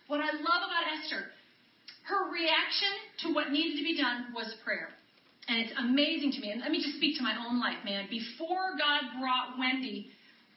What 0.07 0.20
I 0.20 0.32
love 0.36 0.62
about 0.68 0.86
Esther, 0.99 1.32
her 2.07 2.32
reaction 2.32 2.91
to 3.24 3.34
what 3.34 3.51
needed 3.51 3.80
to 3.80 3.86
be 3.88 3.95
done 3.95 4.36
was 4.36 4.51
prayer. 4.64 4.91
And 5.47 5.59
it's 5.59 5.74
amazing 5.80 6.32
to 6.34 6.39
me. 6.39 6.51
And 6.51 6.62
let 6.62 6.72
me 6.72 6.84
just 6.84 6.97
speak 6.97 7.18
to 7.18 7.24
my 7.24 7.36
own 7.36 7.59
life, 7.59 7.84
man. 7.84 8.07
Before 8.09 8.76
God 8.78 9.20
brought 9.20 9.57
Wendy 9.57 10.12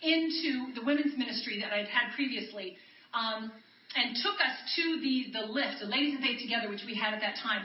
into 0.04 0.76
the 0.76 0.84
women's 0.84 1.16
ministry 1.16 1.58
that 1.64 1.72
I'd 1.72 1.88
had 1.88 2.12
previously 2.14 2.76
um, 3.16 3.50
and 3.96 4.16
took 4.20 4.36
us 4.36 4.54
to 4.76 4.84
the, 5.00 5.32
the 5.32 5.44
lift, 5.48 5.80
the 5.80 5.88
Ladies 5.88 6.18
in 6.18 6.20
Faith 6.20 6.44
Together, 6.44 6.68
which 6.68 6.84
we 6.84 6.94
had 6.94 7.14
at 7.14 7.20
that 7.24 7.40
time. 7.40 7.64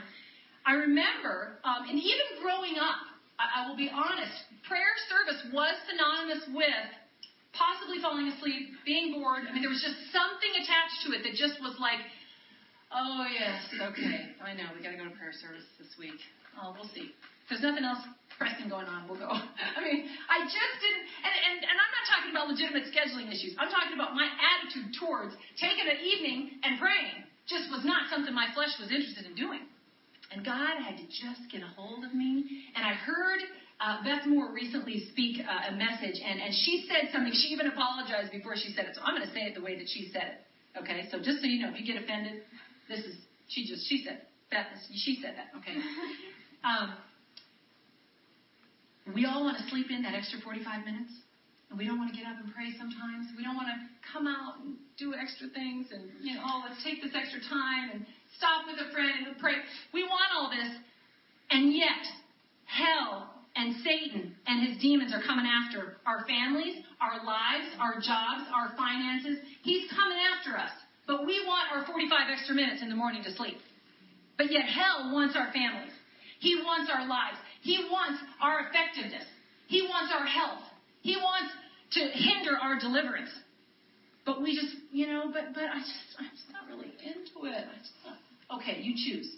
I 0.64 0.80
remember, 0.80 1.60
um, 1.64 1.88
and 1.88 2.00
even 2.00 2.26
growing 2.40 2.80
up, 2.80 3.00
I, 3.36 3.64
I 3.64 3.68
will 3.68 3.76
be 3.76 3.92
honest, 3.92 4.32
prayer 4.64 4.94
service 5.08 5.40
was 5.52 5.74
synonymous 5.88 6.44
with 6.52 6.88
possibly 7.52 7.98
falling 7.98 8.30
asleep, 8.30 8.72
being 8.86 9.18
bored. 9.18 9.44
I 9.44 9.52
mean, 9.52 9.62
there 9.62 9.72
was 9.72 9.82
just 9.82 9.98
something 10.14 10.52
attached 10.54 10.98
to 11.04 11.08
it 11.18 11.26
that 11.26 11.34
just 11.34 11.58
was 11.58 11.74
like, 11.82 11.98
oh, 12.94 13.26
yes, 13.26 13.58
okay, 13.90 14.34
I 14.38 14.54
know, 14.54 14.70
we 14.74 14.82
got 14.82 14.94
to 14.94 15.00
go 15.00 15.06
to 15.06 15.16
prayer 15.18 15.34
service 15.34 15.66
this 15.78 15.90
week. 15.98 16.18
Oh, 16.58 16.74
we'll 16.74 16.90
see. 16.94 17.10
If 17.10 17.46
there's 17.50 17.66
nothing 17.66 17.82
else 17.82 18.02
pressing 18.38 18.70
going 18.70 18.86
on, 18.86 19.06
we'll 19.10 19.18
go. 19.18 19.30
I 19.76 19.80
mean, 19.82 20.06
I 20.30 20.46
just 20.46 20.74
didn't, 20.78 21.04
and, 21.26 21.34
and, 21.34 21.56
and 21.66 21.76
I'm 21.76 21.92
not 21.92 22.04
talking 22.06 22.29
about 22.40 22.48
legitimate 22.48 22.88
scheduling 22.88 23.28
issues. 23.28 23.52
I'm 23.60 23.68
talking 23.68 23.92
about 23.92 24.16
my 24.16 24.24
attitude 24.24 24.96
towards 24.96 25.36
taking 25.60 25.84
an 25.84 26.00
evening 26.00 26.56
and 26.64 26.80
praying 26.80 27.28
just 27.44 27.68
was 27.68 27.84
not 27.84 28.08
something 28.08 28.32
my 28.32 28.48
flesh 28.56 28.72
was 28.80 28.88
interested 28.88 29.26
in 29.28 29.36
doing. 29.36 29.60
And 30.32 30.44
God 30.46 30.80
had 30.80 30.96
to 30.96 31.06
just 31.10 31.44
get 31.52 31.60
a 31.60 31.70
hold 31.76 32.04
of 32.04 32.14
me. 32.14 32.64
And 32.76 32.86
I 32.86 32.94
heard 32.94 33.40
uh, 33.82 34.04
Beth 34.04 34.24
Moore 34.24 34.54
recently 34.54 35.04
speak 35.10 35.42
uh, 35.42 35.74
a 35.74 35.76
message, 35.76 36.22
and, 36.22 36.38
and 36.38 36.54
she 36.54 36.86
said 36.86 37.10
something. 37.10 37.32
She 37.34 37.50
even 37.50 37.66
apologized 37.66 38.30
before 38.30 38.54
she 38.54 38.72
said 38.72 38.86
it. 38.86 38.94
So 38.94 39.02
I'm 39.02 39.16
going 39.16 39.26
to 39.26 39.34
say 39.34 39.50
it 39.50 39.58
the 39.58 39.64
way 39.64 39.76
that 39.76 39.88
she 39.90 40.08
said 40.12 40.38
it. 40.38 40.78
Okay? 40.78 41.08
So 41.10 41.18
just 41.18 41.42
so 41.42 41.46
you 41.50 41.60
know, 41.66 41.74
if 41.74 41.80
you 41.80 41.86
get 41.86 42.00
offended, 42.00 42.46
this 42.88 43.00
is, 43.00 43.16
she 43.48 43.66
just, 43.66 43.88
she 43.88 44.04
said, 44.06 44.22
Beth, 44.50 44.70
she 44.94 45.18
said 45.20 45.34
that. 45.36 45.50
Okay? 45.58 45.76
Um, 46.60 46.92
we 49.14 49.24
all 49.24 49.42
want 49.42 49.56
to 49.56 49.64
sleep 49.70 49.86
in 49.88 50.02
that 50.02 50.12
extra 50.12 50.38
45 50.42 50.84
minutes. 50.84 51.10
And 51.70 51.78
we 51.78 51.86
don't 51.86 51.98
want 52.02 52.10
to 52.10 52.16
get 52.18 52.26
up 52.26 52.36
and 52.42 52.50
pray 52.52 52.74
sometimes. 52.74 53.30
We 53.38 53.46
don't 53.46 53.54
want 53.54 53.70
to 53.70 53.78
come 54.02 54.26
out 54.26 54.58
and 54.58 54.74
do 54.98 55.14
extra 55.14 55.46
things 55.54 55.86
and, 55.94 56.10
you 56.20 56.34
know, 56.34 56.42
oh, 56.42 56.66
let's 56.66 56.82
take 56.82 56.98
this 56.98 57.14
extra 57.14 57.38
time 57.46 57.94
and 57.94 58.04
stop 58.36 58.66
with 58.66 58.82
a 58.82 58.90
friend 58.90 59.30
and 59.30 59.38
pray. 59.38 59.54
We 59.94 60.02
want 60.02 60.34
all 60.34 60.50
this. 60.50 60.68
And 61.50 61.72
yet, 61.72 62.02
hell 62.66 63.30
and 63.54 63.78
Satan 63.82 64.34
and 64.46 64.66
his 64.66 64.82
demons 64.82 65.14
are 65.14 65.22
coming 65.22 65.46
after 65.46 65.96
our 66.06 66.26
families, 66.26 66.82
our 66.98 67.22
lives, 67.22 67.70
our 67.78 68.02
jobs, 68.02 68.50
our 68.50 68.74
finances. 68.76 69.38
He's 69.62 69.86
coming 69.90 70.18
after 70.18 70.58
us. 70.58 70.74
But 71.06 71.26
we 71.26 71.42
want 71.46 71.70
our 71.74 71.86
45 71.86 72.10
extra 72.30 72.54
minutes 72.54 72.82
in 72.82 72.88
the 72.88 72.98
morning 72.98 73.22
to 73.24 73.32
sleep. 73.34 73.58
But 74.38 74.50
yet, 74.50 74.64
hell 74.66 75.10
wants 75.12 75.34
our 75.36 75.52
families. 75.52 75.92
He 76.38 76.56
wants 76.62 76.90
our 76.90 77.06
lives. 77.06 77.36
He 77.62 77.78
wants 77.90 78.22
our 78.40 78.66
effectiveness. 78.70 79.26
He 79.66 79.82
wants 79.82 80.12
our 80.14 80.24
health. 80.24 80.62
He 81.02 81.16
wants 81.16 81.52
to 81.92 82.00
hinder 82.00 82.56
our 82.60 82.78
deliverance. 82.78 83.30
But 84.24 84.42
we 84.42 84.54
just, 84.54 84.74
you 84.92 85.06
know, 85.06 85.30
but 85.32 85.54
but 85.54 85.64
I 85.64 85.80
just 85.80 86.10
I'm 86.18 86.30
just 86.30 86.52
not 86.52 86.68
really 86.68 86.92
into 87.02 87.48
it. 87.48 87.64
I 87.66 87.76
just 87.78 87.96
not, 88.04 88.60
okay, 88.60 88.80
you 88.80 88.94
choose. 88.94 89.28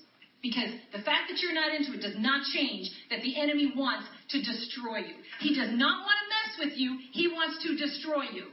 Because 0.42 0.74
the 0.90 0.98
fact 1.06 1.30
that 1.30 1.38
you're 1.38 1.54
not 1.54 1.70
into 1.70 1.94
it 1.94 2.02
does 2.02 2.18
not 2.18 2.42
change 2.50 2.90
that 3.10 3.22
the 3.22 3.38
enemy 3.38 3.72
wants 3.76 4.10
to 4.34 4.42
destroy 4.42 4.98
you. 4.98 5.14
He 5.38 5.54
does 5.54 5.70
not 5.70 6.02
want 6.02 6.18
to 6.18 6.26
mess 6.34 6.52
with 6.66 6.74
you. 6.74 6.98
He 7.12 7.28
wants 7.28 7.62
to 7.62 7.78
destroy 7.78 8.26
you. 8.34 8.50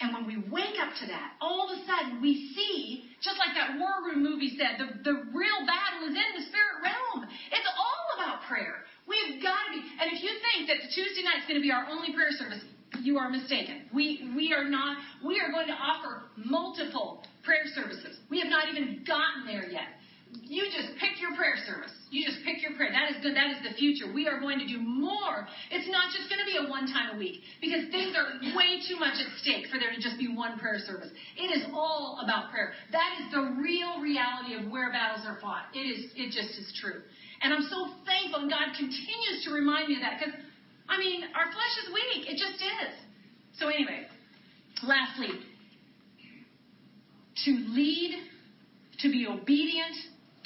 And 0.00 0.14
when 0.14 0.26
we 0.26 0.42
wake 0.50 0.78
up 0.82 0.94
to 0.98 1.06
that, 1.06 1.38
all 1.40 1.70
of 1.70 1.78
a 1.78 1.80
sudden 1.86 2.22
we 2.22 2.50
see, 2.54 3.06
just 3.22 3.38
like 3.38 3.54
that 3.54 3.78
war 3.78 4.10
room 4.10 4.22
movie 4.22 4.58
said, 4.58 4.78
the, 4.78 4.90
the 5.06 5.14
real 5.34 5.60
battle 5.66 6.06
is 6.06 6.14
in 6.14 6.30
the 6.38 6.44
spirit 6.50 6.82
realm. 6.82 7.26
It's 7.50 7.70
all 7.78 8.06
about 8.18 8.42
prayer. 8.46 8.82
We've 9.08 9.42
got 9.42 9.56
to 9.66 9.70
be. 9.72 9.80
And 9.80 10.12
if 10.12 10.22
you 10.22 10.30
think 10.52 10.68
that 10.68 10.84
the 10.84 10.90
Tuesday 10.92 11.24
night 11.24 11.40
is 11.42 11.46
going 11.48 11.58
to 11.58 11.64
be 11.64 11.72
our 11.72 11.88
only 11.88 12.12
prayer 12.12 12.30
service, 12.36 12.60
you 13.00 13.16
are 13.16 13.30
mistaken. 13.30 13.88
We 13.92 14.30
we 14.36 14.52
are 14.52 14.68
not. 14.68 14.98
We 15.24 15.40
are 15.40 15.50
going 15.50 15.66
to 15.68 15.76
offer 15.76 16.28
multiple 16.36 17.24
prayer 17.42 17.64
services. 17.74 18.20
We 18.30 18.40
have 18.40 18.52
not 18.52 18.68
even 18.68 19.04
gotten 19.08 19.46
there 19.46 19.68
yet. 19.68 19.96
You 20.44 20.68
just 20.68 20.92
pick 21.00 21.16
your 21.20 21.32
prayer 21.36 21.56
service. 21.64 21.92
You 22.10 22.20
just 22.20 22.44
pick 22.44 22.60
your 22.60 22.76
prayer. 22.76 22.92
That 22.92 23.16
is 23.16 23.16
good. 23.24 23.32
That 23.32 23.48
is 23.48 23.64
the 23.64 23.72
future. 23.80 24.12
We 24.12 24.28
are 24.28 24.40
going 24.40 24.58
to 24.60 24.68
do 24.68 24.76
more. 24.76 25.48
It's 25.72 25.88
not 25.88 26.12
just 26.12 26.28
going 26.28 26.40
to 26.40 26.48
be 26.48 26.60
a 26.60 26.68
one 26.68 26.84
time 26.84 27.16
a 27.16 27.18
week 27.18 27.40
because 27.64 27.88
things 27.88 28.12
are 28.12 28.36
way 28.52 28.80
too 28.84 29.00
much 29.00 29.16
at 29.16 29.28
stake 29.40 29.72
for 29.72 29.80
there 29.80 29.88
to 29.88 30.00
just 30.00 30.20
be 30.20 30.28
one 30.28 30.58
prayer 30.60 30.80
service. 30.84 31.08
It 31.36 31.48
is 31.48 31.64
all 31.72 32.20
about 32.20 32.50
prayer. 32.52 32.72
That 32.92 33.16
is 33.20 33.32
the 33.32 33.56
real 33.56 34.00
reality 34.04 34.52
of 34.52 34.68
where 34.68 34.92
battles 34.92 35.24
are 35.24 35.40
fought. 35.40 35.72
It 35.72 35.88
is. 35.88 36.12
It 36.12 36.28
just 36.28 36.52
is 36.60 36.68
true. 36.76 37.00
And 37.42 37.54
I'm 37.54 37.62
so 37.62 37.88
thankful, 38.04 38.42
and 38.42 38.50
God 38.50 38.74
continues 38.76 39.44
to 39.44 39.50
remind 39.52 39.88
me 39.88 39.94
of 39.96 40.02
that 40.02 40.18
because, 40.18 40.34
I 40.88 40.98
mean, 40.98 41.22
our 41.34 41.46
flesh 41.46 41.74
is 41.86 41.94
weak. 41.94 42.28
It 42.28 42.36
just 42.36 42.58
is. 42.62 42.92
So, 43.58 43.68
anyway, 43.68 44.06
lastly, 44.82 45.30
to 47.44 47.50
lead, 47.74 48.18
to 49.00 49.10
be 49.10 49.26
obedient, 49.26 49.94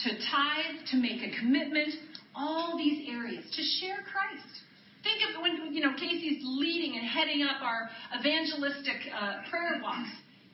to 0.04 0.10
tithe, 0.10 0.84
to 0.90 0.96
make 0.96 1.22
a 1.22 1.38
commitment, 1.38 1.94
all 2.34 2.76
these 2.76 3.08
areas, 3.08 3.44
to 3.56 3.62
share 3.80 4.04
Christ. 4.10 4.52
Think 5.02 5.20
of 5.28 5.42
when, 5.42 5.74
you 5.74 5.82
know, 5.82 5.94
Casey's 5.98 6.42
leading 6.44 6.98
and 6.98 7.06
heading 7.06 7.42
up 7.42 7.62
our 7.62 7.90
evangelistic 8.18 9.00
uh, 9.12 9.42
prayer 9.50 9.80
walks. 9.82 10.10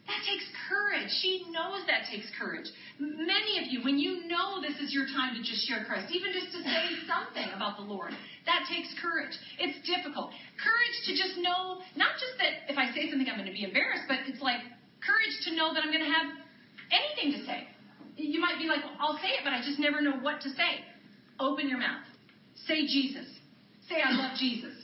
That 0.07 0.24
takes 0.24 0.45
courage. 0.68 1.11
She 1.20 1.45
knows 1.51 1.84
that 1.86 2.09
takes 2.11 2.26
courage. 2.39 2.66
Many 2.99 3.62
of 3.62 3.70
you, 3.70 3.86
when 3.86 3.99
you 3.99 4.26
know 4.26 4.59
this 4.61 4.74
is 4.82 4.90
your 4.90 5.07
time 5.07 5.38
to 5.38 5.42
just 5.42 5.62
share 5.70 5.86
Christ, 5.86 6.11
even 6.11 6.34
just 6.34 6.51
to 6.51 6.61
say 6.66 6.99
something 7.07 7.46
about 7.55 7.78
the 7.78 7.86
Lord, 7.86 8.11
that 8.44 8.66
takes 8.66 8.90
courage. 8.99 9.30
It's 9.62 9.78
difficult. 9.86 10.34
Courage 10.59 10.96
to 11.07 11.12
just 11.14 11.38
know, 11.38 11.78
not 11.94 12.18
just 12.18 12.34
that 12.42 12.66
if 12.66 12.74
I 12.74 12.90
say 12.90 13.07
something 13.07 13.30
I'm 13.30 13.38
going 13.38 13.46
to 13.46 13.55
be 13.55 13.62
embarrassed, 13.62 14.11
but 14.11 14.26
it's 14.26 14.42
like 14.42 14.59
courage 14.99 15.36
to 15.46 15.55
know 15.55 15.70
that 15.74 15.86
I'm 15.86 15.94
going 15.94 16.03
to 16.03 16.11
have 16.11 16.42
anything 16.90 17.38
to 17.38 17.46
say. 17.46 17.70
You 18.18 18.42
might 18.42 18.59
be 18.59 18.66
like, 18.66 18.82
I'll 18.99 19.18
say 19.22 19.38
it, 19.38 19.46
but 19.46 19.55
I 19.55 19.62
just 19.62 19.78
never 19.78 20.03
know 20.03 20.18
what 20.18 20.42
to 20.42 20.51
say. 20.51 20.82
Open 21.38 21.70
your 21.70 21.78
mouth. 21.78 22.03
Say 22.66 22.82
Jesus. 22.90 23.30
Say, 23.86 24.03
I 24.03 24.11
love 24.11 24.34
Jesus. 24.42 24.74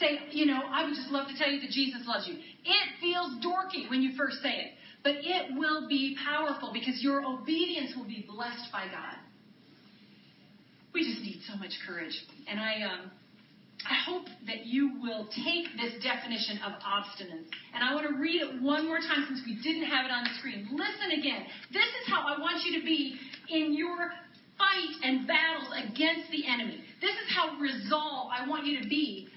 Say, 0.00 0.18
you 0.34 0.46
know, 0.46 0.58
I 0.58 0.84
would 0.84 0.94
just 0.98 1.14
love 1.14 1.28
to 1.28 1.38
tell 1.38 1.48
you 1.48 1.60
that 1.62 1.70
Jesus 1.70 2.02
loves 2.02 2.26
you. 2.26 2.34
It 2.34 2.86
feels 2.98 3.38
dorky 3.38 3.88
when 3.88 4.02
you 4.02 4.18
first 4.18 4.42
say 4.42 4.50
it, 4.50 4.70
but 5.04 5.16
it 5.20 5.54
will 5.54 5.86
be 5.86 6.16
powerful 6.24 6.72
because 6.72 7.04
your 7.04 7.22
obedience 7.24 7.92
will 7.94 8.08
be 8.08 8.26
blessed 8.26 8.72
by 8.72 8.86
God. 8.86 9.20
We 10.94 11.04
just 11.04 11.20
need 11.20 11.42
so 11.46 11.56
much 11.56 11.72
courage. 11.86 12.16
And 12.48 12.58
I, 12.58 12.88
um, 12.88 13.10
I 13.84 14.00
hope 14.08 14.24
that 14.46 14.64
you 14.64 14.96
will 15.02 15.28
take 15.28 15.76
this 15.76 16.02
definition 16.02 16.56
of 16.64 16.80
obstinance. 16.80 17.52
And 17.74 17.84
I 17.84 17.94
want 17.94 18.08
to 18.08 18.16
read 18.16 18.40
it 18.40 18.62
one 18.62 18.86
more 18.86 18.96
time 18.96 19.28
since 19.28 19.44
we 19.44 19.60
didn't 19.60 19.84
have 19.84 20.06
it 20.06 20.10
on 20.10 20.24
the 20.24 20.32
screen. 20.40 20.72
Listen 20.72 21.20
again. 21.20 21.44
This 21.70 21.84
is 21.84 22.08
how 22.08 22.24
I 22.24 22.40
want 22.40 22.64
you 22.64 22.80
to 22.80 22.84
be 22.84 23.20
in 23.50 23.76
your 23.76 24.08
fight 24.56 24.94
and 25.02 25.26
battles 25.28 25.68
against 25.84 26.30
the 26.30 26.48
enemy. 26.48 26.80
This 27.02 27.12
is 27.12 27.28
how 27.28 27.60
resolved 27.60 28.32
I 28.32 28.48
want 28.48 28.64
you 28.64 28.80
to 28.80 28.88
be 28.88 29.28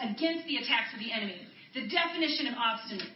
against 0.00 0.44
the 0.44 0.56
attacks 0.56 0.92
of 0.92 1.00
the 1.00 1.12
enemy. 1.12 1.40
The 1.72 1.88
definition 1.88 2.48
of 2.48 2.54
obstinate 2.60 3.08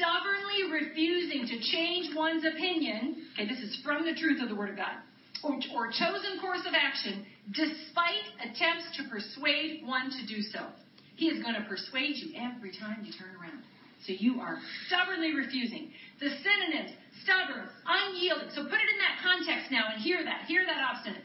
stubbornly 0.00 0.72
refusing 0.72 1.46
to 1.46 1.60
change 1.60 2.16
one's 2.16 2.44
opinion. 2.44 3.28
Okay, 3.34 3.46
this 3.46 3.60
is 3.60 3.78
from 3.84 4.06
the 4.06 4.14
truth 4.14 4.40
of 4.40 4.48
the 4.48 4.56
Word 4.56 4.70
of 4.70 4.76
God. 4.76 4.96
Or, 5.44 5.56
or 5.76 5.92
chosen 5.92 6.40
course 6.40 6.64
of 6.66 6.72
action 6.72 7.24
despite 7.52 8.24
attempts 8.40 8.96
to 8.96 9.08
persuade 9.08 9.84
one 9.84 10.10
to 10.10 10.26
do 10.26 10.40
so. 10.40 10.68
He 11.16 11.26
is 11.28 11.42
going 11.42 11.54
to 11.54 11.64
persuade 11.68 12.16
you 12.16 12.32
every 12.36 12.72
time 12.72 13.04
you 13.04 13.12
turn 13.12 13.36
around. 13.36 13.60
So 14.06 14.16
you 14.16 14.40
are 14.40 14.58
stubbornly 14.88 15.34
refusing. 15.36 15.92
The 16.20 16.28
synonyms 16.28 16.96
stubborn, 17.24 17.68
unyielding. 17.84 18.48
So 18.56 18.64
put 18.64 18.80
it 18.80 18.88
in 18.88 18.98
that 19.04 19.20
context 19.20 19.70
now 19.70 19.92
and 19.92 20.00
hear 20.00 20.24
that. 20.24 20.48
Hear 20.48 20.64
that 20.64 20.80
obstinate. 20.80 21.24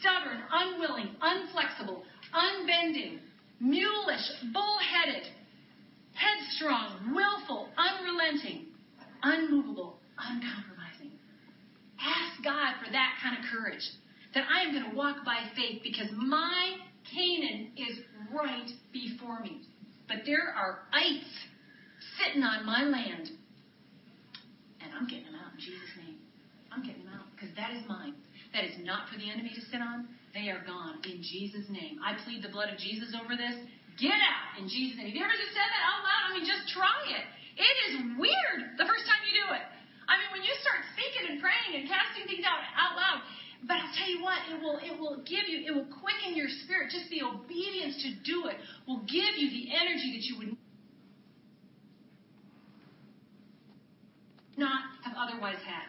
Stubborn, 0.00 0.40
unwilling, 0.52 1.16
unflexible, 1.20 2.04
unbending, 2.32 3.20
mulish, 3.62 4.28
bullheaded, 4.52 5.24
headstrong, 6.14 7.14
willful, 7.14 7.68
unrelenting, 7.76 8.66
unmovable, 9.22 9.98
uncompromising. 10.18 11.12
Ask 12.00 12.42
God 12.44 12.74
for 12.84 12.90
that 12.92 13.11
kind 13.22 13.38
of 13.38 13.44
courage. 13.48 13.82
That 14.34 14.44
I 14.50 14.66
am 14.66 14.72
going 14.74 14.90
to 14.90 14.96
walk 14.96 15.24
by 15.24 15.44
faith 15.54 15.82
because 15.82 16.08
my 16.16 16.76
Canaan 17.14 17.72
is 17.76 18.00
right 18.32 18.68
before 18.92 19.40
me. 19.40 19.62
But 20.08 20.24
there 20.26 20.52
are 20.56 20.88
ites 20.92 21.30
sitting 22.18 22.42
on 22.42 22.66
my 22.66 22.82
land. 22.82 23.30
And 24.82 24.90
I'm 24.92 25.06
getting 25.06 25.30
them 25.30 25.38
out 25.38 25.54
in 25.54 25.60
Jesus' 25.60 25.94
name. 26.00 26.18
I'm 26.72 26.82
getting 26.82 27.04
them 27.04 27.14
out 27.14 27.28
because 27.36 27.54
that 27.54 27.70
is 27.76 27.84
mine. 27.86 28.16
That 28.52 28.64
is 28.64 28.76
not 28.82 29.08
for 29.08 29.16
the 29.16 29.28
enemy 29.30 29.52
to 29.54 29.62
sit 29.70 29.80
on. 29.80 30.08
They 30.32 30.48
are 30.48 30.64
gone 30.64 31.04
in 31.04 31.20
Jesus' 31.20 31.68
name. 31.68 32.00
I 32.00 32.16
plead 32.24 32.40
the 32.40 32.48
blood 32.48 32.72
of 32.72 32.80
Jesus 32.80 33.12
over 33.12 33.36
this. 33.36 33.56
Get 34.00 34.16
out 34.16 34.56
in 34.56 34.68
Jesus' 34.68 34.96
name. 34.96 35.12
Have 35.12 35.16
you 35.16 35.24
ever 35.24 35.36
just 35.36 35.52
said 35.52 35.68
that 35.68 35.84
out 35.84 36.00
loud? 36.00 36.22
I 36.28 36.30
mean, 36.32 36.48
just 36.48 36.72
try 36.72 36.96
it. 37.12 37.24
It 37.60 37.76
is 37.92 38.16
weird 38.16 38.80
the 38.80 38.88
first 38.88 39.04
time 39.04 39.20
you 39.28 39.44
do 39.44 39.46
it. 39.52 39.64
I 40.08 40.18
mean, 40.18 40.30
when 40.34 40.42
you 40.42 40.54
start 40.62 40.82
speaking 40.94 41.30
and 41.30 41.36
praying 41.38 41.78
and 41.78 41.84
casting 41.86 42.26
things 42.26 42.42
out 42.46 42.62
out 42.74 42.94
loud, 42.98 43.18
but 43.66 43.78
I'll 43.78 43.94
tell 43.94 44.10
you 44.10 44.22
what, 44.22 44.38
it 44.50 44.58
will 44.58 44.78
it 44.82 44.94
will 44.98 45.22
give 45.22 45.46
you, 45.46 45.62
it 45.66 45.72
will 45.74 45.90
quicken 46.02 46.34
your 46.34 46.50
spirit. 46.66 46.90
Just 46.90 47.10
the 47.10 47.22
obedience 47.22 48.02
to 48.02 48.10
do 48.26 48.50
it 48.50 48.58
will 48.86 49.06
give 49.06 49.38
you 49.38 49.48
the 49.50 49.70
energy 49.70 50.18
that 50.18 50.24
you 50.26 50.34
would 50.38 50.52
not 54.56 54.82
have 55.06 55.14
otherwise 55.16 55.60
had. 55.64 55.86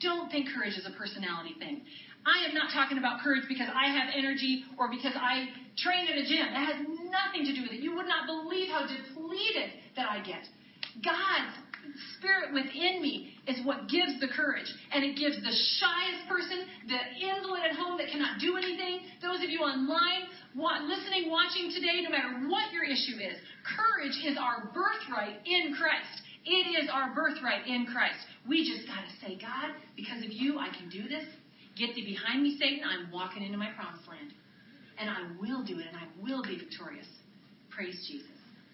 Don't 0.00 0.30
think 0.30 0.48
courage 0.54 0.76
is 0.78 0.86
a 0.86 0.94
personality 0.96 1.54
thing. 1.58 1.82
I 2.26 2.44
am 2.48 2.54
not 2.54 2.72
talking 2.72 2.98
about 2.98 3.20
courage 3.24 3.44
because 3.48 3.68
I 3.72 3.88
have 3.88 4.12
energy 4.12 4.64
or 4.78 4.88
because 4.88 5.16
I 5.16 5.48
train 5.76 6.06
at 6.08 6.16
a 6.20 6.24
gym. 6.28 6.52
That 6.52 6.68
has 6.68 6.80
nothing 7.08 7.48
to 7.48 7.52
do 7.54 7.62
with 7.62 7.72
it. 7.72 7.80
You 7.80 7.96
would 7.96 8.06
not 8.06 8.26
believe 8.26 8.68
how 8.68 8.84
depleted 8.84 9.72
that 9.96 10.08
I 10.10 10.20
get. 10.20 10.44
God's 11.00 11.56
spirit 12.18 12.52
within 12.52 13.02
me 13.02 13.34
is 13.46 13.64
what 13.64 13.88
gives 13.88 14.18
the 14.20 14.28
courage. 14.28 14.68
And 14.92 15.04
it 15.04 15.16
gives 15.16 15.36
the 15.36 15.54
shyest 15.80 16.28
person, 16.28 16.66
the 16.86 17.00
invalid 17.18 17.62
at 17.64 17.76
home 17.76 17.98
that 17.98 18.08
cannot 18.08 18.40
do 18.40 18.56
anything, 18.56 19.00
those 19.20 19.42
of 19.42 19.50
you 19.50 19.60
online 19.60 20.30
listening, 20.56 21.30
watching 21.30 21.70
today, 21.70 22.02
no 22.02 22.10
matter 22.10 22.48
what 22.48 22.72
your 22.72 22.84
issue 22.84 23.18
is, 23.22 23.38
courage 23.62 24.16
is 24.26 24.36
our 24.38 24.70
birthright 24.74 25.38
in 25.46 25.74
Christ. 25.74 26.22
It 26.44 26.82
is 26.82 26.88
our 26.92 27.14
birthright 27.14 27.66
in 27.66 27.86
Christ. 27.86 28.18
We 28.48 28.64
just 28.64 28.88
got 28.88 29.04
to 29.04 29.14
say, 29.20 29.38
God, 29.38 29.76
because 29.96 30.24
of 30.24 30.32
you, 30.32 30.58
I 30.58 30.68
can 30.74 30.88
do 30.88 31.06
this. 31.06 31.24
Get 31.76 31.94
thee 31.94 32.04
behind 32.04 32.42
me, 32.42 32.56
Satan. 32.58 32.80
I'm 32.84 33.12
walking 33.12 33.42
into 33.42 33.58
my 33.58 33.70
promised 33.76 34.08
land. 34.08 34.32
And 34.98 35.08
I 35.08 35.30
will 35.40 35.64
do 35.64 35.78
it, 35.78 35.86
and 35.86 35.96
I 35.96 36.08
will 36.20 36.42
be 36.42 36.58
victorious. 36.58 37.06
Praise 37.70 38.04
Jesus. 38.08 38.28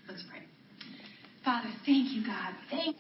Let's 0.09 0.23
pray. 0.31 0.43
Father, 1.47 1.71
thank 1.87 2.11
you, 2.11 2.27
God. 2.27 2.55
Thank 2.69 2.97